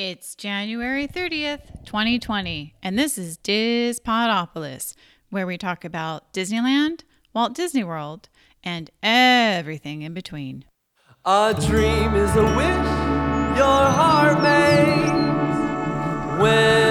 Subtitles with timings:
[0.00, 4.94] It's January 30th, 2020, and this is Diz Podopolis,
[5.30, 7.00] where we talk about Disneyland,
[7.34, 8.28] Walt Disney World,
[8.62, 10.64] and everything in between.
[11.24, 15.10] A dream is a wish your heart makes
[16.40, 16.87] when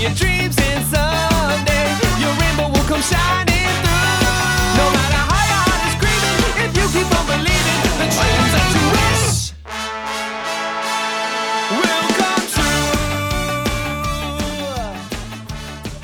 [0.00, 3.98] your dreams, and someday your rainbow will come shining through.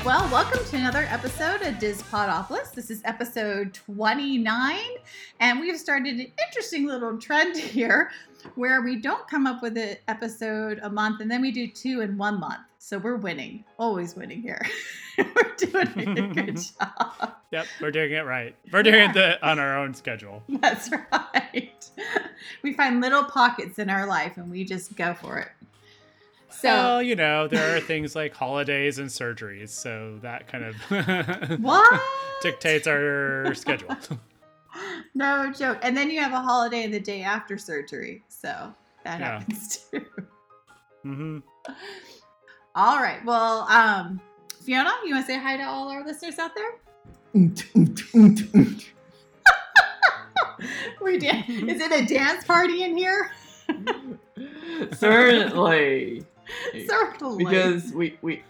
[0.05, 2.69] Well, welcome to another episode of Diz Podopolis.
[2.69, 4.77] This is episode 29,
[5.39, 8.11] and we've started an interesting little trend here
[8.53, 12.01] where we don't come up with an episode a month and then we do two
[12.01, 12.74] in one month.
[12.85, 14.61] So we're winning, always winning here.
[15.17, 17.33] we're doing a good job.
[17.49, 18.55] Yep, we're doing it right.
[18.71, 19.09] We're doing Yeah.
[19.09, 20.43] it the, on our own schedule.
[20.49, 21.89] That's right.
[22.61, 25.47] We find little pockets in our life and we just go for it.
[26.51, 31.59] So, well, you know, there are things like holidays and surgeries, so that kind of
[32.43, 33.97] dictates our schedule.
[35.15, 35.79] No joke.
[35.81, 38.21] And then you have a holiday the day after surgery.
[38.27, 38.71] So
[39.03, 39.39] that Yeah.
[39.39, 40.05] happens too.
[41.01, 41.39] hmm
[42.75, 43.23] All right.
[43.25, 44.19] Well, um,
[44.63, 46.71] Fiona, you want to say hi to all our listeners out there?
[51.01, 51.47] We did.
[51.49, 53.31] Is it a dance party in here?
[54.93, 56.23] Certainly,
[56.87, 57.43] Certainly.
[57.43, 58.41] because we we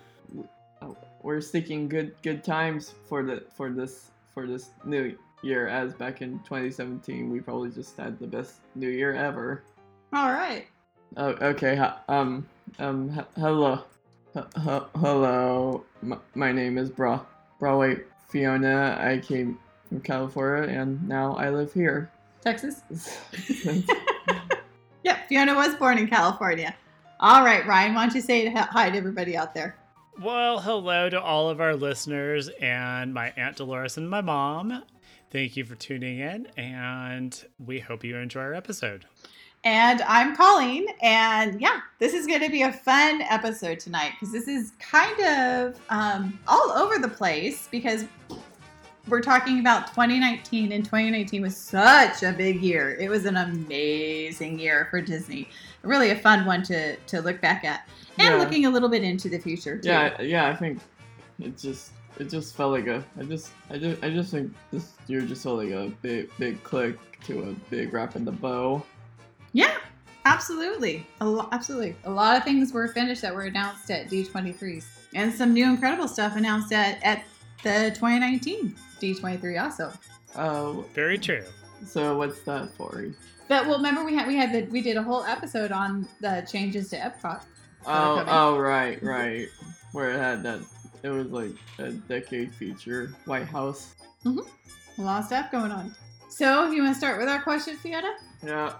[0.82, 5.68] oh, we're seeking good good times for the for this for this new year.
[5.68, 9.64] As back in 2017, we probably just had the best new year ever.
[10.14, 10.68] all right.
[11.18, 11.78] Oh, okay.
[12.08, 12.48] Um,
[12.80, 13.86] um, hello, H- h-
[14.56, 15.84] hello.
[16.04, 17.22] M- my name is Bra
[17.60, 17.98] Broadway
[18.28, 18.98] Fiona.
[19.00, 22.12] I came from California, and now I live here.
[22.42, 22.82] Texas.
[25.06, 25.28] Yep.
[25.30, 26.76] Fiona was born in California.
[27.20, 27.94] All right, Ryan.
[27.94, 29.78] Why don't you say hi to everybody out there?
[30.20, 34.82] Well, hello to all of our listeners and my Aunt Dolores and my mom.
[35.30, 39.06] Thank you for tuning in, and we hope you enjoy our episode.
[39.66, 44.32] And I'm Colleen, and yeah, this is going to be a fun episode tonight because
[44.32, 48.06] this is kind of um, all over the place because
[49.08, 52.96] we're talking about 2019, and 2019 was such a big year.
[53.00, 55.50] It was an amazing year for Disney.
[55.82, 57.90] Really a fun one to to look back at,
[58.20, 58.36] and Yeah.
[58.36, 59.90] looking a little bit into the future too.
[59.90, 60.80] Yeah, yeah, I think
[61.40, 61.90] it just
[62.20, 65.42] it just felt like a I just I just I just think this year just
[65.42, 68.84] felt like a big big click to a big wrap in the bow.
[69.56, 69.78] Yeah,
[70.26, 71.08] absolutely.
[71.22, 71.96] A lo- absolutely.
[72.04, 74.84] A lot of things were finished that were announced at D23s.
[75.14, 77.24] And some new incredible stuff announced at, at
[77.64, 79.94] the 2019 D23 also.
[80.36, 81.44] Oh, Very true.
[81.86, 83.06] so what's that for?
[83.48, 86.46] But well, remember we had we had the we did a whole episode on the
[86.52, 87.42] changes to Epcot.
[87.86, 89.48] Oh, oh, right, right.
[89.94, 90.60] Where it had that
[91.04, 93.96] it was like a decade feature, White House.
[94.26, 94.46] Mhm.
[94.98, 95.96] A lot of stuff going on.
[96.28, 98.16] So, you want to start with our question, Fiona?
[98.44, 98.74] Yeah.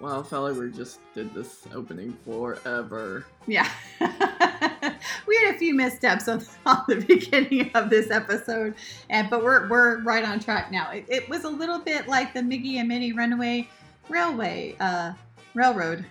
[0.00, 3.26] Well, I felt like we just did this opening forever.
[3.46, 3.68] Yeah.
[4.00, 8.76] we had a few missteps on, on the beginning of this episode,
[9.10, 10.90] and but we're we're right on track now.
[10.90, 13.68] It, it was a little bit like the Mickey and Minnie Runaway
[14.08, 15.12] Railway uh,
[15.52, 16.06] Railroad.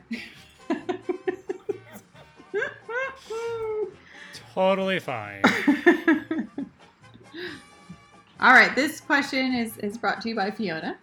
[4.54, 5.42] Totally fine.
[8.40, 10.96] All right, this question is is brought to you by Fiona.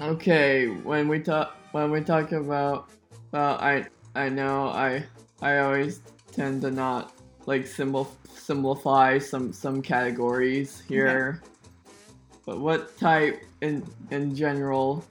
[0.00, 2.90] Okay, when we talk when we talk about
[3.32, 5.04] well, I I know I
[5.42, 6.00] I always
[6.32, 7.12] tend to not
[7.46, 11.42] like symbol simplify some some categories here.
[12.46, 15.04] But what type in in general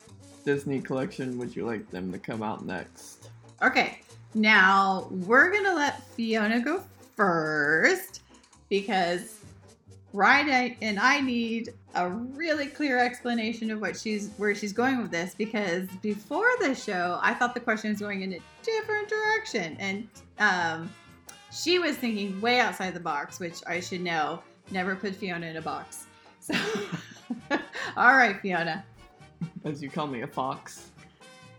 [0.43, 3.29] Disney collection would you like them to come out next?
[3.61, 4.01] Okay,
[4.33, 6.83] now we're gonna let Fiona go
[7.15, 8.21] first
[8.69, 9.39] because
[10.13, 15.11] Ryan and I need a really clear explanation of what she's where she's going with
[15.11, 19.75] this because before the show I thought the question was going in a different direction
[19.79, 20.07] and
[20.39, 20.89] um,
[21.51, 24.41] she was thinking way outside the box, which I should know.
[24.69, 26.05] Never put Fiona in a box.
[26.39, 26.53] So,
[27.97, 28.83] all right, Fiona.
[29.63, 30.89] As you call me a fox.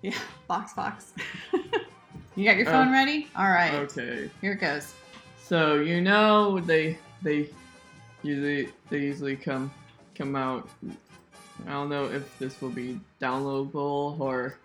[0.02, 0.14] Yeah,
[0.46, 1.14] box, box.
[2.36, 3.28] you got your phone Uh, ready?
[3.34, 3.72] All right.
[3.74, 4.30] Okay.
[4.40, 4.94] Here it goes.
[5.42, 7.48] So you know they they
[8.22, 9.72] usually they usually come
[10.18, 10.68] come out.
[11.66, 14.56] I don't know if this will be downloadable or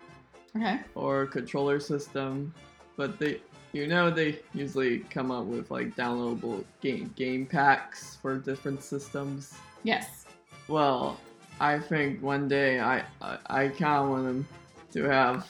[0.56, 0.80] Okay.
[0.94, 2.52] or controller system,
[2.96, 3.40] but they
[3.72, 9.54] you know they usually come up with like downloadable game game packs for different systems.
[9.82, 10.26] Yes.
[10.68, 11.18] Well,
[11.60, 14.48] I think one day I I, I kind of want them
[14.92, 15.48] to have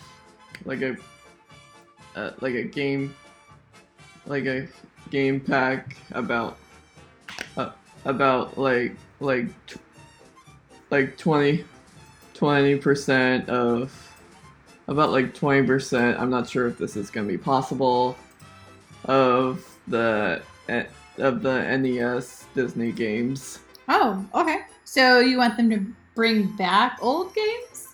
[0.64, 0.96] like a
[2.16, 3.14] uh, like a game
[4.26, 4.66] like a
[5.10, 6.56] game pack about
[7.58, 7.72] uh,
[8.06, 9.76] about like like tw-
[10.94, 11.64] like 20
[12.78, 13.92] percent of
[14.86, 18.16] about like 20% i'm not sure if this is going to be possible
[19.06, 20.84] of the eh,
[21.18, 24.60] of the nes disney games Oh, okay.
[24.84, 27.92] So you want them to bring back old games?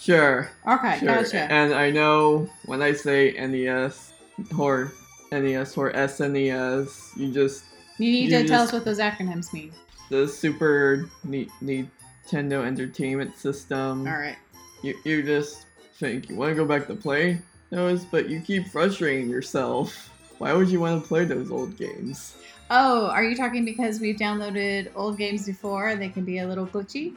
[0.00, 1.22] sure Okay, Sure.
[1.22, 1.42] gotcha.
[1.52, 4.12] And I know when I say NES
[4.58, 4.92] or
[5.30, 7.62] NES or SNES, you just
[7.98, 9.72] you need you to tell us what those acronyms mean.
[10.08, 11.48] the Super Ni-
[12.26, 14.06] Nintendo Entertainment System.
[14.06, 14.36] All right.
[14.82, 17.40] You you just think you want to go back to play
[17.70, 20.10] those, but you keep frustrating yourself.
[20.38, 22.36] Why would you want to play those old games?
[22.70, 26.46] Oh, are you talking because we've downloaded old games before and they can be a
[26.46, 27.16] little glitchy?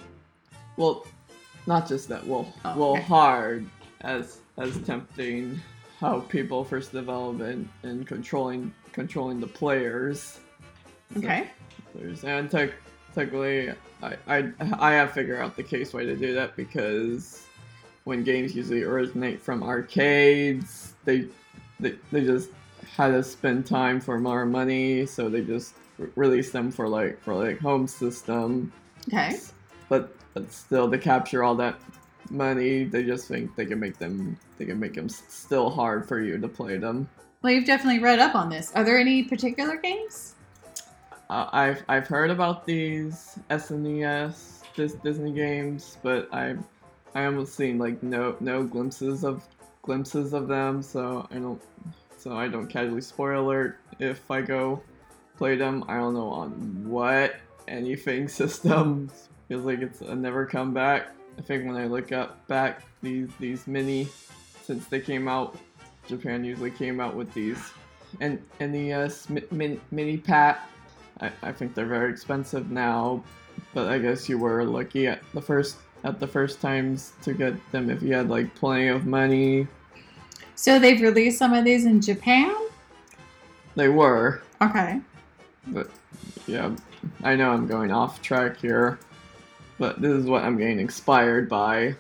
[0.78, 1.06] Well,
[1.68, 2.26] not just that.
[2.26, 3.02] Well, Oh, well, okay.
[3.04, 3.66] hard
[4.02, 5.60] as as tempting
[6.00, 10.40] how people first develop and, and controlling controlling the players.
[11.14, 11.48] So- Okay.
[11.96, 12.72] There's and tech,
[13.14, 13.72] technically,
[14.04, 17.44] I, I I have figured out the case way to do that because
[18.04, 21.28] when games usually originate from arcades, they
[21.80, 22.50] they, they just
[22.96, 27.22] had to spend time for more money, so they just re- release them for like
[27.22, 28.72] for like home system.
[29.08, 29.40] Okay.
[29.90, 31.80] But but still, to capture all that
[32.30, 36.20] money, they just think they can make them they can make them still hard for
[36.20, 37.08] you to play them.
[37.42, 38.72] Well, you've definitely read up on this.
[38.74, 40.33] Are there any particular games?
[41.30, 46.56] I've I've heard about these SNES Dis- Disney games, but I
[47.16, 49.44] I almost seen like no no glimpses of
[49.82, 51.62] glimpses of them, so I don't
[52.18, 54.82] so I don't casually spoil alert if I go
[55.38, 55.86] play them.
[55.88, 56.52] I don't know on
[56.90, 57.36] what
[57.68, 59.10] anything system
[59.48, 61.10] feels like it's a never come back.
[61.38, 64.08] I think when I look up back these these mini
[64.64, 65.58] since they came out,
[66.08, 67.72] Japan usually came out with these
[68.22, 70.70] and NES mi- min- mini pack
[71.24, 73.24] I, I think they're very expensive now,
[73.74, 77.54] but I guess you were lucky at the first at the first times to get
[77.72, 79.68] them if you had like plenty of money.
[80.56, 82.54] So they've released some of these in Japan?
[83.76, 85.00] They were, Okay.
[85.68, 85.90] but
[86.46, 86.76] yeah,
[87.24, 89.00] I know I'm going off track here,
[89.80, 91.96] but this is what I'm getting inspired by.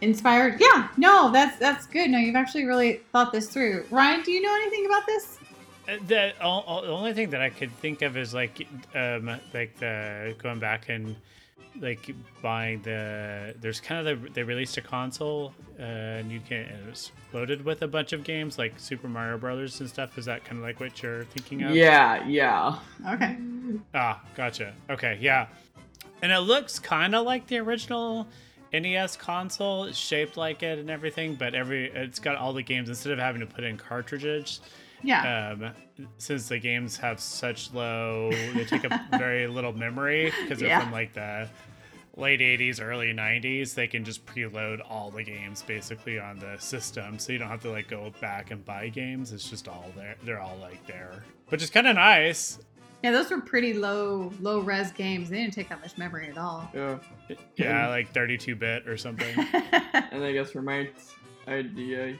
[0.00, 0.58] Inspired?
[0.60, 0.88] Yeah.
[0.96, 2.10] No, that's that's good.
[2.10, 3.84] No, you've actually really thought this through.
[3.90, 5.38] Ryan, do you know anything about this?
[5.86, 9.76] The, o- o- the only thing that I could think of is like, um, like
[9.78, 11.14] the going back and
[11.80, 12.10] like
[12.42, 13.54] buying the.
[13.60, 17.64] There's kind of the they released a console, uh, and you can it was loaded
[17.64, 20.18] with a bunch of games like Super Mario Brothers and stuff.
[20.18, 21.76] Is that kind of like what you're thinking of?
[21.76, 22.78] Yeah, yeah.
[23.08, 23.36] Okay.
[23.94, 24.72] Ah, gotcha.
[24.90, 25.46] Okay, yeah.
[26.22, 28.26] And it looks kind of like the original
[28.72, 32.88] NES console, it's shaped like it and everything, but every it's got all the games
[32.88, 34.60] instead of having to put in cartridges.
[35.02, 35.52] Yeah.
[35.58, 35.72] Um,
[36.18, 40.80] since the games have such low, they take up very little memory because they're Yeah.
[40.80, 41.48] from like the
[42.16, 43.74] late 80s, early 90s.
[43.74, 47.60] They can just preload all the games basically on the system, so you don't have
[47.62, 49.32] to like go back and buy games.
[49.32, 50.16] It's just all there.
[50.24, 52.58] They're all like there, which is kind of nice.
[53.02, 55.28] yeah, those were pretty low low res games.
[55.28, 56.70] They didn't take that much memory at all.
[56.74, 56.98] Yeah.
[57.56, 59.34] Yeah, like 32 bit or something.
[60.12, 60.88] And I guess for my
[61.48, 62.16] idea,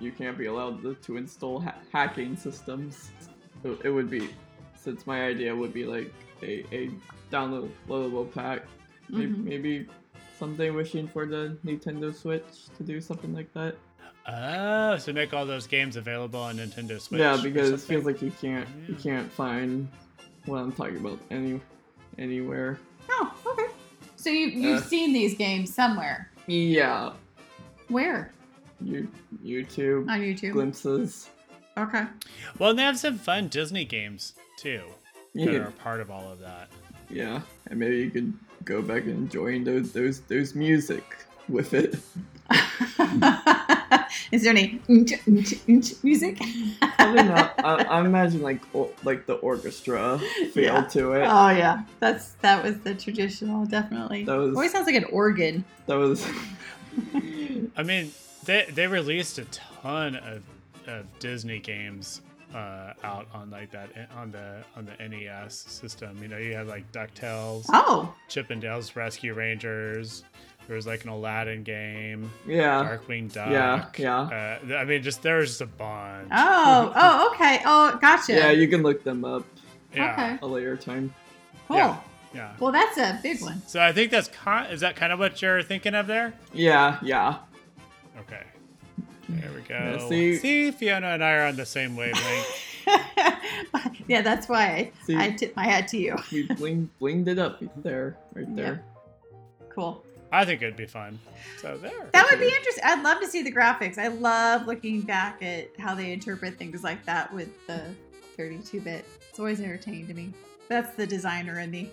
[0.00, 3.10] you can't be allowed to, to install ha- hacking systems.
[3.62, 4.28] So it would be,
[4.74, 6.12] since my idea would be like
[6.42, 6.90] a, a
[7.32, 8.62] downloadable pack.
[9.08, 9.44] Maybe, Mhm.
[9.44, 9.86] maybe
[10.38, 12.42] someday wishing for the Nintendo Switch
[12.76, 13.76] to do something like that.
[14.28, 17.20] oh, so make all those games available on Nintendo Switch.
[17.20, 19.86] yeah, because it feels like you can't you can't find
[20.46, 21.60] what I'm talking about any
[22.18, 22.78] anywhere.
[23.08, 23.68] oh, okay.
[24.16, 24.86] So you you've Uh.
[24.88, 26.30] seen these games somewhere.
[26.48, 27.12] Yeah,
[27.88, 28.32] Where?
[28.82, 29.08] You
[29.44, 30.52] YouTube On YouTube.
[30.52, 31.28] glimpses.
[31.78, 32.04] Okay.
[32.58, 34.82] Well, and they have some fun Disney games too
[35.34, 36.68] that Yeah, are part of all of that.
[37.10, 37.40] yeah,
[37.70, 38.32] and maybe you could
[38.64, 41.04] go back and join those those those music
[41.48, 41.96] with it.
[44.32, 44.80] Is there any
[46.02, 46.38] music?
[46.80, 47.54] Probably not.
[47.64, 50.18] I, I imagine like or, like the orchestra
[50.52, 50.82] feel Yeah.
[50.82, 51.26] to it.
[51.26, 54.24] Oh yeah, that's that was the traditional, definitely.
[54.24, 55.64] That was- Always sounds like an organ.
[55.86, 56.26] That was.
[57.76, 58.10] I mean,
[58.46, 60.42] they they released a ton of,
[60.86, 62.22] of Disney games
[62.54, 66.16] uh, out on like that on the on the NES system.
[66.22, 70.24] You know, you had like Ducktales, Oh, Chippendales Rescue Rangers.
[70.66, 72.82] There was like an Aladdin game, Yeah.
[72.82, 73.50] Darkwing Duck.
[73.50, 74.58] Yeah, yeah.
[74.68, 76.28] Uh, I mean, just there's just a bunch.
[76.32, 77.60] oh, oh, okay.
[77.64, 78.32] Oh, gotcha.
[78.32, 79.44] Yeah, you can look them up
[79.94, 80.38] yeah, Okay.
[80.42, 81.14] a later time.
[81.68, 81.76] Cool.
[81.76, 81.96] Yeah.
[82.34, 82.52] yeah.
[82.58, 83.62] Well, that's a big one.
[83.68, 84.72] So I think that's kind.
[84.72, 86.34] Is that kind of what you're thinking of there?
[86.52, 87.36] Yeah, yeah.
[88.18, 88.42] Okay.
[89.28, 89.74] There we go.
[89.74, 92.62] Yeah, see- see, Fiona and I are on the same wavelength.
[94.08, 96.16] yeah, that's why I, See- I tip my hat to you.
[96.32, 98.82] We bling blinged it up there, right there.
[99.68, 100.02] Cool.
[100.32, 101.18] I think it'd be fun.
[101.60, 102.08] So there.
[102.12, 102.82] That would be interesting.
[102.84, 103.98] I'd love to see the graphics.
[103.98, 107.82] I love looking back at how they interpret things like that with the
[108.36, 109.04] 32 bit.
[109.28, 110.32] It's always entertaining to me.
[110.68, 111.90] That's the designer in me.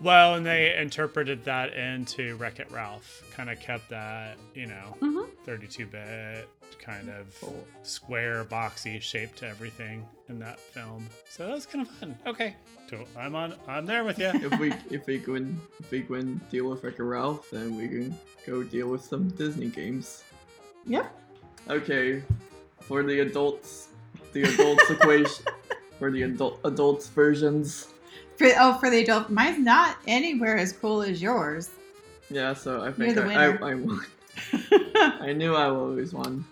[0.00, 3.22] Well, and they interpreted that into Wreck It Ralph.
[3.34, 5.28] Kind of kept that, you know, Mhm.
[5.44, 6.48] 32 bit
[6.78, 7.26] kind of
[7.82, 11.06] square, boxy shape to everything in that film.
[11.28, 12.18] So that was kind of fun.
[12.26, 12.56] Okay.
[12.90, 13.06] Cool.
[13.16, 13.54] I'm on.
[13.68, 14.26] I'm there with you.
[14.34, 18.14] if we if we can if we can deal with Wreck-It Ralph, then we can
[18.46, 20.24] go deal with some Disney games.
[20.86, 21.06] Yep.
[21.70, 22.22] Okay,
[22.80, 23.88] for the adults,
[24.32, 25.44] the adults equation,
[25.98, 27.91] for the adult adults versions.
[28.36, 31.70] For, oh, for the adult, mine's not anywhere as cool as yours.
[32.30, 33.64] Yeah, so I think the I, I, winner.
[33.64, 34.06] I won.
[35.20, 36.44] I knew I always won.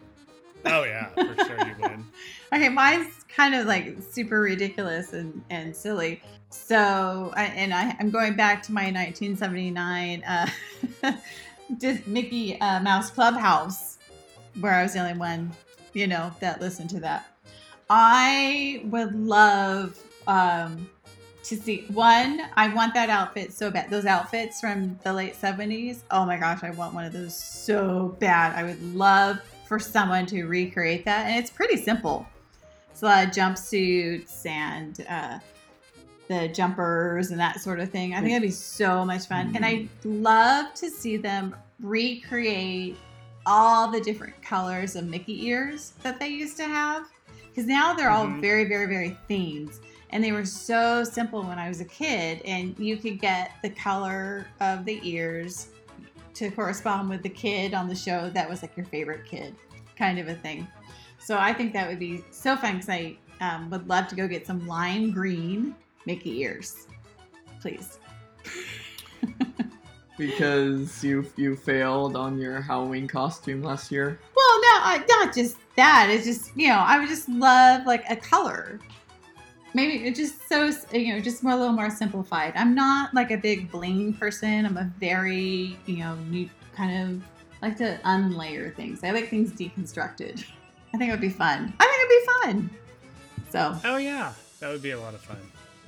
[0.66, 2.04] Oh yeah, for sure you win.
[2.52, 6.20] Okay, mine's kind of like super ridiculous and, and silly.
[6.50, 10.50] So, I, and I, I'm going back to my 1979 uh,
[12.06, 13.98] Mickey uh, Mouse Clubhouse,
[14.58, 15.52] where I was the only one,
[15.92, 17.26] you know, that listened to that.
[17.88, 19.96] I would love
[20.26, 20.90] um,
[21.50, 22.40] to see one.
[22.56, 23.90] I want that outfit so bad.
[23.90, 25.98] Those outfits from the late 70s.
[26.10, 28.56] Oh my gosh, I want one of those so bad.
[28.56, 31.26] I would love for someone to recreate that.
[31.26, 32.26] And it's pretty simple.
[32.92, 35.38] It's a lot of jumpsuits and uh,
[36.28, 38.14] the jumpers and that sort of thing.
[38.14, 39.52] I think it'd be so much fun.
[39.56, 42.96] And I'd love to see them recreate
[43.46, 47.06] all the different colors of Mickey ears that they used to have.
[47.48, 48.40] Because now they're all Mhm.
[48.40, 49.74] very, very, very themed.
[50.10, 52.42] And they were so simple when I was a kid.
[52.44, 55.68] And you could get the color of the ears
[56.34, 59.54] to correspond with the kid on the show that was like your favorite kid,
[59.96, 60.66] kind of a thing.
[61.18, 64.26] So I think that would be so fun because I um, would love to go
[64.26, 65.74] get some lime green
[66.06, 66.86] Mickey ears.
[67.60, 67.98] Please.
[70.20, 74.20] Because you you failed on your Halloween costume last year.
[74.36, 76.08] Well, no, I, not just that.
[76.10, 78.78] It's just you know I would just love like a color.
[79.74, 82.52] Maybe it's just so you know just more a little more simplified.
[82.56, 84.66] I'm not like a big bling person.
[84.66, 87.22] I'm a very you know new kind of
[87.62, 89.04] like to unlayer things.
[89.04, 90.44] I like things deconstructed.
[90.92, 91.72] I think it would be fun.
[91.78, 92.70] I think it'd be fun.
[93.50, 95.38] So Oh yeah, that would be a lot of fun.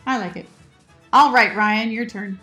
[0.07, 0.47] I like it.
[1.12, 2.39] All right, Ryan, your turn.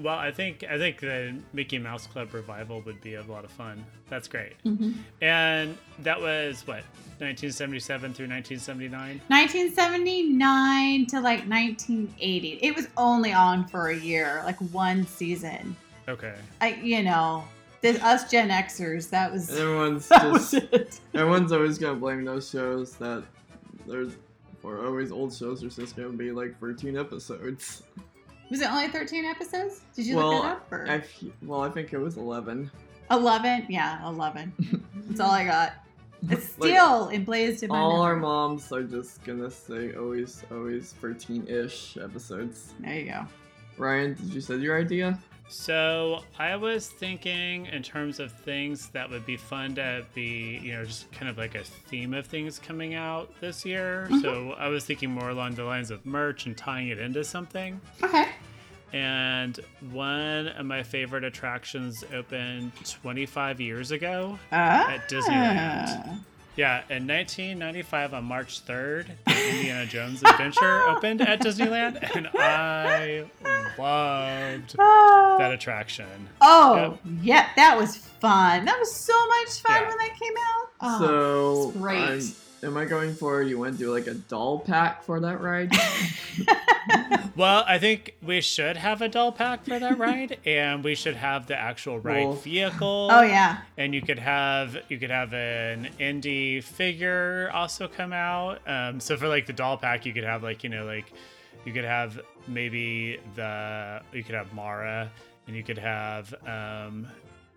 [0.00, 3.50] Well, I think I think the Mickey Mouse Club revival would be a lot of
[3.50, 3.84] fun.
[4.08, 4.54] That's great.
[4.64, 4.92] Mm-hmm.
[5.22, 6.82] And that was what
[7.18, 9.20] 1977 through 1979.
[9.28, 12.58] 1979 to like 1980.
[12.62, 15.76] It was only on for a year, like one season.
[16.08, 16.34] Okay.
[16.60, 17.44] I, you know,
[17.80, 21.00] this, us Gen Xers, that was And everyone's that was it.
[21.14, 23.24] everyone's always gonna blame those shows that
[23.86, 24.14] there's
[24.62, 27.82] or always old shows are just gonna be like 13 episodes.
[28.54, 29.80] Was it only 13 episodes?
[29.96, 30.72] Did you well, look that up?
[30.72, 30.86] Or?
[30.88, 32.70] I f- well, I think it was 11.
[33.10, 33.66] 11?
[33.68, 34.52] Yeah, 11.
[35.08, 35.72] That's all I got.
[36.28, 40.94] It's Like, still emblazed in my All our moms are just gonna say always, always
[41.02, 42.74] 13-ish episodes.
[42.78, 43.26] There you go.
[43.76, 45.18] Ryan, did you say your idea?
[45.48, 50.74] So I was thinking in terms of things that would be fun to be, you
[50.74, 54.06] know, just kind of like a theme of things coming out this year.
[54.08, 54.62] So mm-hmm.
[54.62, 57.80] I was thinking more along the lines of merch and tying it into something.
[58.00, 58.28] Okay.
[58.94, 59.58] And
[59.90, 64.88] one of my favorite attractions opened 25 years ago Ah.
[64.88, 66.20] at Disneyland.
[66.56, 73.24] Yeah, in 1995 on March 3rd, the Indiana Jones Adventure opened at Disneyland, and I
[73.76, 75.36] loved Ah.
[75.38, 76.28] that attraction.
[76.40, 78.64] Oh, yeah, that was fun.
[78.64, 79.88] That was so much fun Yeah.
[79.88, 80.68] when that came out.
[80.80, 81.98] Oh, so, great.
[81.98, 82.34] I'm-
[82.64, 85.72] am I going for you want to do like a doll pack for that ride?
[87.36, 91.16] Well, I think we should have a doll pack for that ride, and we should
[91.16, 93.08] have the actual ride Well- vehicle.
[93.10, 93.58] oh yeah.
[93.76, 98.60] and you could have you could have an Indy figure also come out.
[98.68, 101.12] Um, so for like the doll pack, you could have like you know like
[101.64, 105.10] you could have maybe the you could have Mara,
[105.48, 107.08] and you could have um,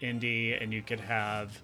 [0.02, 1.56] Indy, and you could have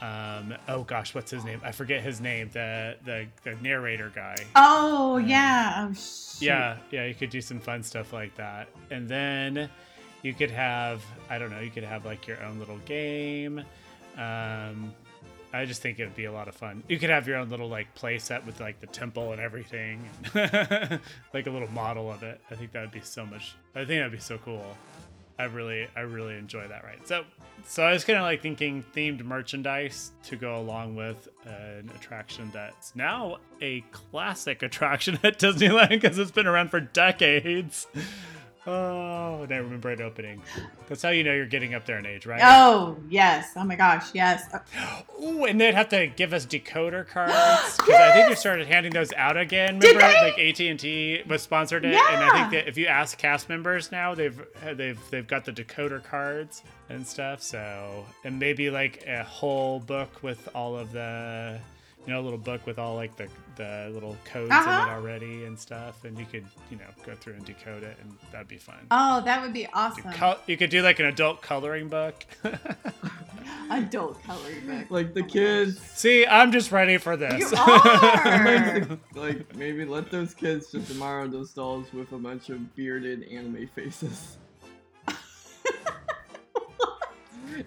[0.00, 1.60] um, oh gosh, what's his name?
[1.64, 2.50] I forget his name.
[2.52, 4.36] The the, the narrator guy.
[4.54, 5.88] Oh yeah.
[5.90, 5.94] Oh.
[6.40, 8.68] Yeah, yeah, you could do some fun stuff like that.
[8.90, 9.68] And then
[10.22, 13.58] you could have, I don't know, you could have like your own little game.
[14.16, 14.94] Um,
[15.52, 16.82] I just think it would be a lot of fun.
[16.88, 20.08] You could have your own little like play set with like the temple and everything,
[20.34, 22.40] like a little model of it.
[22.50, 23.56] I think that would be so much.
[23.74, 24.76] I think that'd be so cool.
[25.38, 26.84] I really, I really enjoy that.
[26.84, 27.06] Right.
[27.06, 27.24] So,
[27.64, 32.50] so I was kind of like thinking themed merchandise to go along with an attraction
[32.52, 37.86] that's now a classic attraction at Disneyland because it's been around for decades.
[38.70, 40.42] Oh, I remember it opening.
[40.88, 42.40] That's how you know you're getting up there in age, right?
[42.44, 43.52] Oh yes.
[43.56, 44.14] Oh my gosh.
[44.14, 44.44] Yes.
[44.52, 44.58] Uh,
[45.24, 48.92] Ooh, and they'd have to give us decoder cards because I think they started handing
[48.92, 49.78] those out again.
[49.78, 50.30] Did Remember, they?
[50.30, 53.48] like AT and T was sponsored it, and I think that if you ask cast
[53.48, 54.38] members now, they've
[54.74, 57.40] they've they've got the decoder cards and stuff.
[57.42, 61.58] So, and maybe like a whole book with all of the,
[62.06, 64.86] you know, a little book with all like the the little codes in Uh-huh.
[64.88, 68.10] it already and stuff, and you could you know go through and decode it, and
[68.32, 68.86] that'd be fun.
[68.90, 70.10] Oh, that would be awesome.
[70.14, 72.24] Col- you could do like an adult coloring book.
[73.70, 74.90] Adult coloring book.
[74.90, 75.78] Like the kids.
[75.94, 77.50] See, I'm just ready for this.
[77.50, 77.84] You are.
[77.84, 83.24] like, like maybe let those kids just admire those dolls with a bunch of bearded
[83.30, 84.38] anime faces.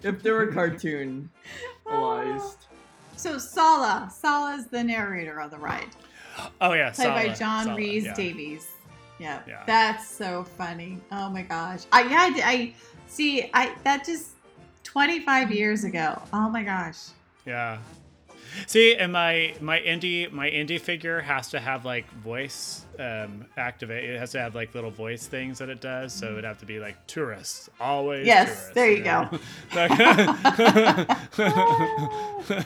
[0.02, 1.28] if they were cartoonized.
[3.22, 5.86] So Sallah, Sallah's the narrator of the ride,
[6.60, 8.14] oh yeah, played by John Sala, Rhys yeah.
[8.14, 8.66] Davies.
[9.20, 9.62] Yeah, Yeah.
[9.64, 10.98] that's so funny.
[11.12, 12.74] Oh my gosh, I yeah, I, I
[13.06, 13.48] see.
[13.54, 14.30] I that just
[14.82, 16.20] 25 years ago.
[16.32, 16.98] Oh my gosh.
[17.46, 17.78] Yeah.
[18.66, 24.08] See, and my my Indy my Indy figure has to have like voice um activate.
[24.08, 26.12] It has to have like little voice things that it does.
[26.12, 28.26] So it'd have to be like tourists, always.
[28.26, 29.28] Yes, tourists, there you know?
[29.74, 29.86] go.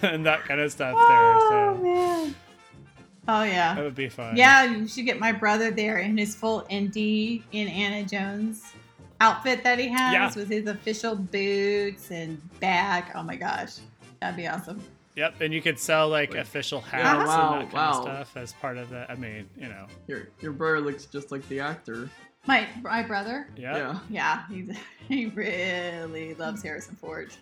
[0.02, 1.50] And that kind of stuff Oh there.
[1.50, 2.34] So man.
[3.28, 3.74] Oh yeah.
[3.74, 4.36] that would be fun.
[4.36, 8.72] Yeah, you should get my brother there in his full Indy in Anna Jones
[9.20, 10.32] outfit that he has Yeah.
[10.34, 13.04] with his official boots and bag.
[13.14, 13.76] Oh my gosh,
[14.20, 14.80] that'd be awesome.
[15.16, 16.40] Yep, and you could sell like Wait.
[16.40, 17.98] official Yeah, hats wow, and that kind wow.
[17.98, 19.10] of stuff as part of the.
[19.10, 22.08] I mean, you know, Your your brother looks just like the actor.
[22.46, 23.48] My my brother.
[23.56, 23.76] yeah.
[23.76, 23.98] Yeah.
[24.08, 24.76] Yeah, he's,
[25.08, 27.32] he really loves Harrison Ford.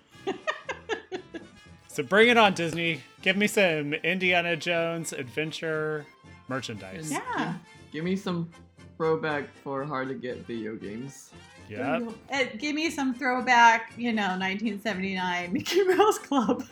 [1.89, 3.03] So bring it on, Disney.
[3.23, 6.05] Give me some Indiana Jones adventure
[6.49, 7.09] merchandise.
[7.11, 7.55] Yeah.
[7.93, 8.51] Give me some
[8.97, 11.31] throwback for hard to get video games.
[11.69, 12.11] Yep.
[12.33, 16.65] Uh, give me some throwback, you know, 1979 Mickey Mouse Club.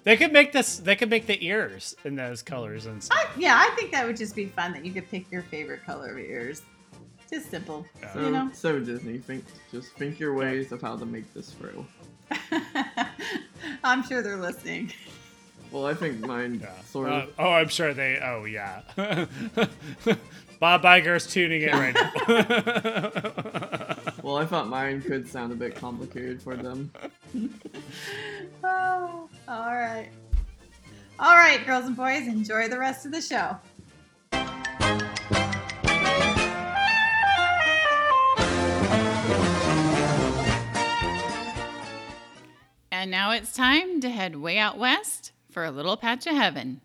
[0.03, 0.77] they could make this.
[0.77, 3.17] They could make the ears in those colors and stuff.
[3.19, 5.85] I, yeah, I think that would just be fun that you could pick your favorite
[5.85, 6.61] color of ears.
[7.29, 8.13] Just simple, Yeah.
[8.13, 8.49] So, you know.
[8.53, 11.85] so Disney, think just think your ways of how to make this throw.
[13.83, 14.91] I'm sure they're listening.
[15.71, 16.79] Well, I think mine Yeah.
[16.83, 17.29] sort Uh, of.
[17.39, 18.19] oh, I'm sure they.
[18.21, 18.81] Oh yeah.
[20.63, 22.13] Bob Iger's tuning in right now.
[24.23, 26.89] Well, I thought mine could sound a bit complicated for them.
[28.63, 30.07] Oh, all right.
[31.19, 33.57] All right, girls and boys, enjoy the rest of the show.
[42.89, 46.79] And now it's time to head way out west for a little patch of heaven.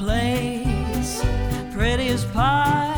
[0.00, 1.22] Place
[1.74, 2.94] pretty as pie,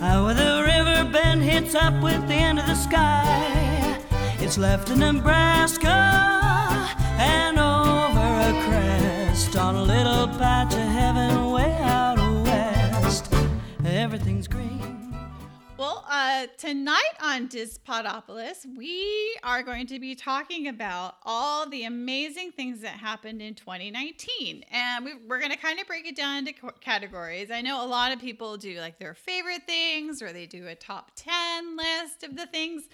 [0.00, 3.98] uh, where the river bend hits up with the end of the sky.
[4.38, 5.98] It's left in Nebraska
[7.18, 10.77] and over a crest on a little patch
[16.18, 22.80] uh, tonight on Dispodopolis, we are going to be talking about all the amazing things
[22.80, 24.64] that happened in 2019.
[24.68, 27.52] And we, we're going to kind of break it down into categories.
[27.52, 30.74] I know a lot of people do like their favorite things or they do a
[30.74, 32.88] top 10 list of the things.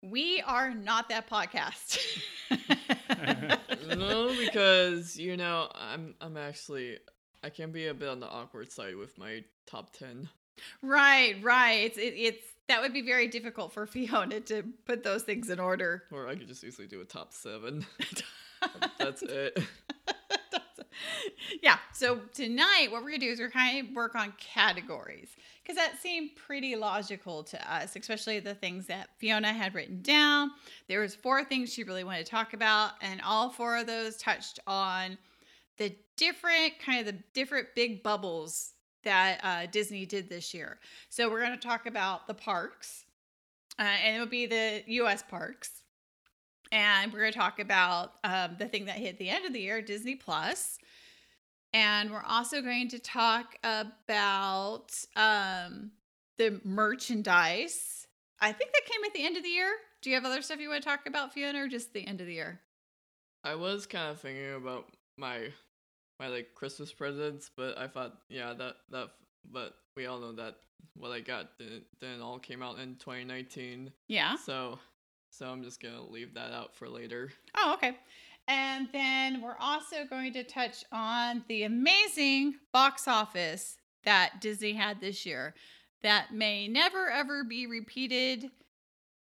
[0.00, 1.98] We are not that podcast.
[3.94, 6.96] no, because you know I'm I'm actually
[7.44, 10.30] I can be a bit on the awkward side with my top ten.
[10.82, 11.84] right, right.
[11.84, 15.58] It's, it, it's that would be very difficult for Fiona to put those things in
[15.58, 16.04] order.
[16.12, 17.84] Or I could just easily do a top seven.
[18.98, 19.58] That's it.
[21.62, 21.78] yeah.
[21.94, 25.30] So tonight, what we're gonna do is we're kind of work on categories
[25.62, 30.50] because that seemed pretty logical to us, especially the things that Fiona had written down.
[30.88, 34.18] There was four things she really wanted to talk about, and all four of those
[34.18, 35.16] touched on
[35.78, 40.78] the different kind of the different big bubbles that uh, Disney did this year.
[41.08, 43.04] So we're going to talk about the parks,
[43.78, 45.22] uh, and it will be the U.S.
[45.22, 45.82] parks.
[46.72, 49.60] And we're going to talk about um, the thing that hit the end of the
[49.60, 50.78] year, Disney Plus.
[51.72, 55.90] And we're also going to talk about um,
[56.38, 58.06] the merchandise.
[58.40, 59.70] I think that came at the end of the year.
[60.02, 62.20] Do you have other stuff you want to talk about, Fiona, or just the end
[62.20, 62.60] of the year?
[63.44, 64.86] I was kind of thinking about
[65.16, 65.52] my
[66.20, 69.08] my like Christmas presents, but I thought yeah that that
[69.50, 70.56] but we all know that
[70.94, 73.90] what I got didn't, didn't all came out in 2019.
[74.06, 74.36] Yeah.
[74.36, 74.78] So
[75.30, 77.32] so I'm just gonna leave that out for later.
[77.56, 77.96] Oh, okay.
[78.46, 85.00] And then we're also going to touch on the amazing box office that Disney had
[85.00, 85.54] this year
[86.02, 88.50] that may never ever be repeated.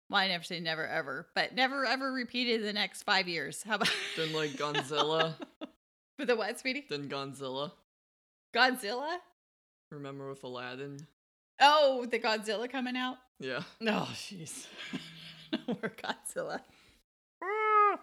[0.08, 3.62] Well, I never say never ever, but never ever repeated in the next five years.
[3.62, 5.34] How about Then like Godzilla,
[6.20, 6.84] for the what, sweetie?
[6.88, 7.72] then Godzilla.
[8.54, 9.16] Godzilla?
[9.90, 11.06] Remember with Aladdin?
[11.60, 13.16] Oh, the Godzilla coming out?
[13.38, 13.62] Yeah.
[13.80, 14.66] No, oh, jeez.
[15.66, 16.60] We're Godzilla.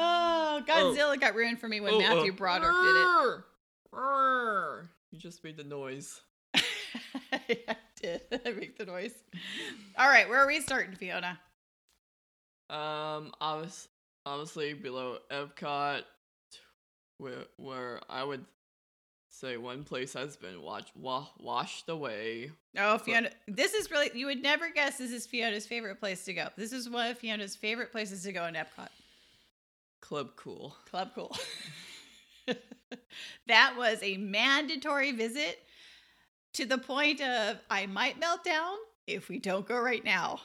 [0.00, 4.86] Oh, Godzilla got ruined for me when Oh, Matthew uh, Broderick did it.
[5.10, 6.20] You just made the noise.
[6.54, 8.20] I did.
[8.46, 9.14] I make the noise.
[9.98, 11.40] All right, where are we starting, Fiona?
[12.70, 13.88] Um, obvious,
[14.24, 16.02] obviously below Epcot,
[17.18, 18.44] where where I would
[19.30, 22.50] say one place has been watch, wa- washed away.
[22.76, 23.30] Oh, Fiona.
[23.46, 26.48] This is really, you would never guess this is Fiona's favorite place to go.
[26.56, 28.88] This is one of Fiona's favorite places to go in Epcot.
[30.00, 30.74] Club Cool.
[30.90, 31.36] Club Cool.
[33.46, 35.58] that was a mandatory visit
[36.54, 38.74] to the point of I might melt down
[39.06, 40.40] if we don't go right now.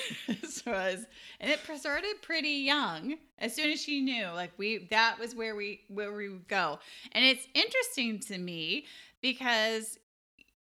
[0.28, 1.06] this was,
[1.40, 3.16] and it started pretty young.
[3.38, 6.78] As soon as she knew, like we, that was where we where we would go.
[7.12, 8.86] And it's interesting to me
[9.20, 9.98] because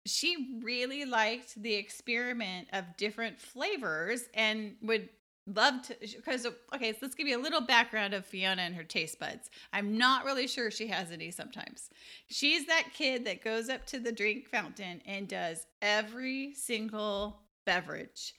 [0.05, 5.09] she really liked the experiment of different flavors and would
[5.45, 8.83] love to because okay so let's give you a little background of fiona and her
[8.83, 11.89] taste buds i'm not really sure she has any sometimes
[12.27, 18.35] she's that kid that goes up to the drink fountain and does every single beverage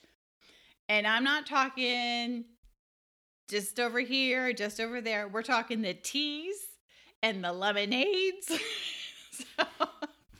[0.89, 2.45] and i'm not talking
[3.49, 6.55] just over here just over there we're talking the teas
[7.23, 8.47] and the lemonades
[9.31, 9.65] so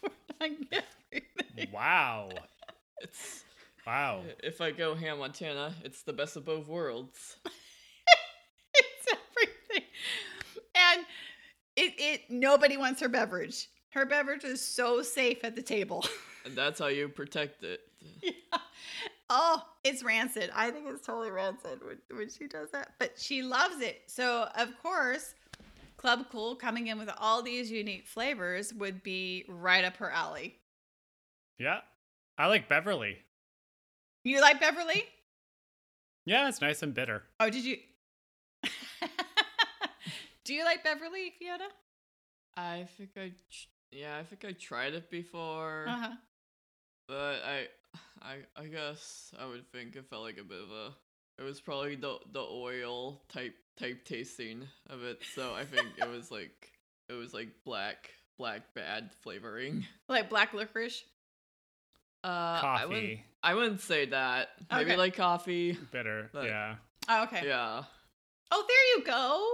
[0.01, 2.29] we're talking everything Wow.
[3.01, 3.43] It's
[3.87, 4.23] Wow.
[4.43, 7.37] if I go Hannah Montana, it's the best of both worlds.
[8.73, 9.87] it's everything.
[10.75, 11.05] And
[11.77, 13.69] it it nobody wants her beverage.
[13.91, 16.05] Her beverage is so safe at the table.
[16.45, 17.79] And that's how you protect it.
[18.21, 18.31] yeah.
[19.29, 20.51] Oh, it's rancid.
[20.53, 22.91] I think it's totally rancid when, when she does that.
[22.99, 24.03] But she loves it.
[24.07, 25.33] So of course,
[25.97, 30.55] Club Cool coming in with all these unique flavors would be right up her alley.
[31.57, 31.79] Yeah.
[32.37, 33.17] I like Beverly.
[34.23, 35.03] You like Beverly?
[36.25, 37.23] Yeah, it's nice and bitter.
[37.39, 37.77] Oh, did you?
[40.43, 41.65] Do you like Beverly, Fiona?
[42.55, 43.31] I think I,
[43.91, 46.11] yeah, I think I tried it before, Uh huh.
[47.07, 47.67] but I,
[48.21, 50.93] I, I guess I would think it felt like a bit of a.
[51.37, 56.07] It was probably the the oil type type tasting of it, so I think it
[56.07, 56.71] was like
[57.09, 59.85] it was like black black bad flavoring.
[60.07, 61.03] Like black licorice.
[62.23, 63.23] Uh, I wouldn't, Coffee.
[63.43, 64.49] I wouldn't say that.
[64.71, 65.77] Maybe like coffee.
[65.91, 66.29] Bitter.
[66.33, 66.75] But- yeah.
[67.07, 67.41] Oh, okay.
[67.45, 67.83] Yeah.
[68.51, 69.45] Oh, there you go.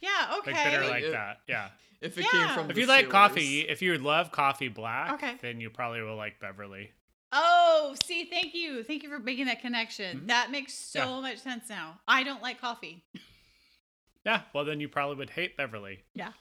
[0.00, 0.38] Yeah.
[0.38, 0.52] Okay.
[0.52, 1.36] Like bitter Like like it- that.
[1.46, 1.68] Yeah.
[2.00, 2.46] If it Yeah.
[2.46, 5.34] came from If the you like coffee, if you love coffee black, Okay.
[5.42, 6.90] then you probably will like Beverly.
[7.32, 8.82] Oh, see, thank you.
[8.82, 10.20] Thank you for making that connection.
[10.22, 10.26] Mhm.
[10.28, 11.20] That makes so Yeah.
[11.20, 12.00] much sense now.
[12.08, 13.04] I don't like coffee.
[14.26, 14.42] Yeah.
[14.52, 16.04] Well, then you probably would hate Beverly.
[16.12, 16.32] Yeah.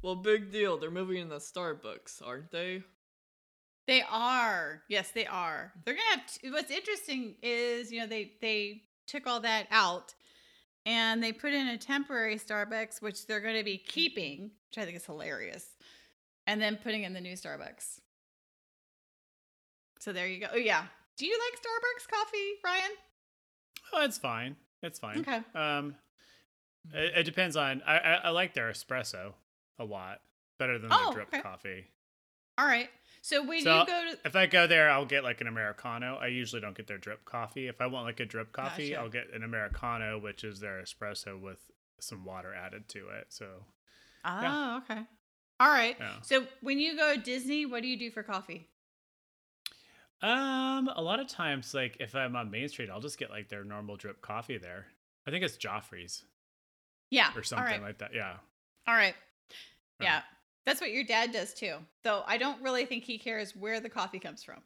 [0.00, 0.78] Well, big deal.
[0.78, 2.82] They're moving in the Starbucks, aren't they?
[3.86, 4.82] They are.
[4.88, 5.74] Yes, they are.
[5.84, 6.26] They're gonna have.
[6.26, 10.14] T- what's interesting is you know they they took all that out,
[10.86, 14.86] and they put in a temporary Starbucks, which they're going to be keeping, which I
[14.86, 15.76] think is hilarious,
[16.46, 17.99] and then putting in the new Starbucks.
[20.00, 20.46] So there you go.
[20.52, 20.84] Oh yeah.
[21.16, 22.90] Do you like Starbucks coffee, Ryan?
[23.92, 24.56] Oh, it's fine.
[24.82, 25.20] It's fine.
[25.20, 25.40] Okay.
[25.54, 25.94] Um,
[26.92, 27.82] it, it depends on.
[27.86, 29.34] I, I I like their espresso
[29.78, 30.20] a lot
[30.58, 31.40] better than Oh, their drip okay.
[31.42, 31.84] coffee.
[32.56, 32.88] All right.
[33.22, 36.16] So when So, you go to If I go there, I'll get like an americano.
[36.16, 37.68] I usually don't get their drip coffee.
[37.68, 39.00] If I want like a drip coffee, Gotcha.
[39.02, 41.58] I'll get an americano, which is their espresso with
[42.00, 43.26] some water added to it.
[43.28, 43.46] So
[44.24, 45.02] Oh, okay.
[45.58, 45.96] All right.
[46.00, 46.14] Yeah.
[46.22, 48.69] So when you go to Disney, what do you do for coffee?
[50.22, 53.48] Um, a lot of times, like if I'm on Main Street, I'll just get like
[53.48, 54.86] their normal drip coffee there.
[55.26, 56.24] I think it's Joffrey's
[57.10, 57.30] Yeah.
[57.34, 57.82] or something right.
[57.82, 58.10] like that.
[58.14, 58.36] Yeah.
[58.86, 59.14] All right.
[60.00, 60.06] Yeah.
[60.06, 60.20] Yeah.
[60.66, 61.76] That's what your dad does too.
[62.04, 64.60] Though I don't really think he cares where the coffee comes from.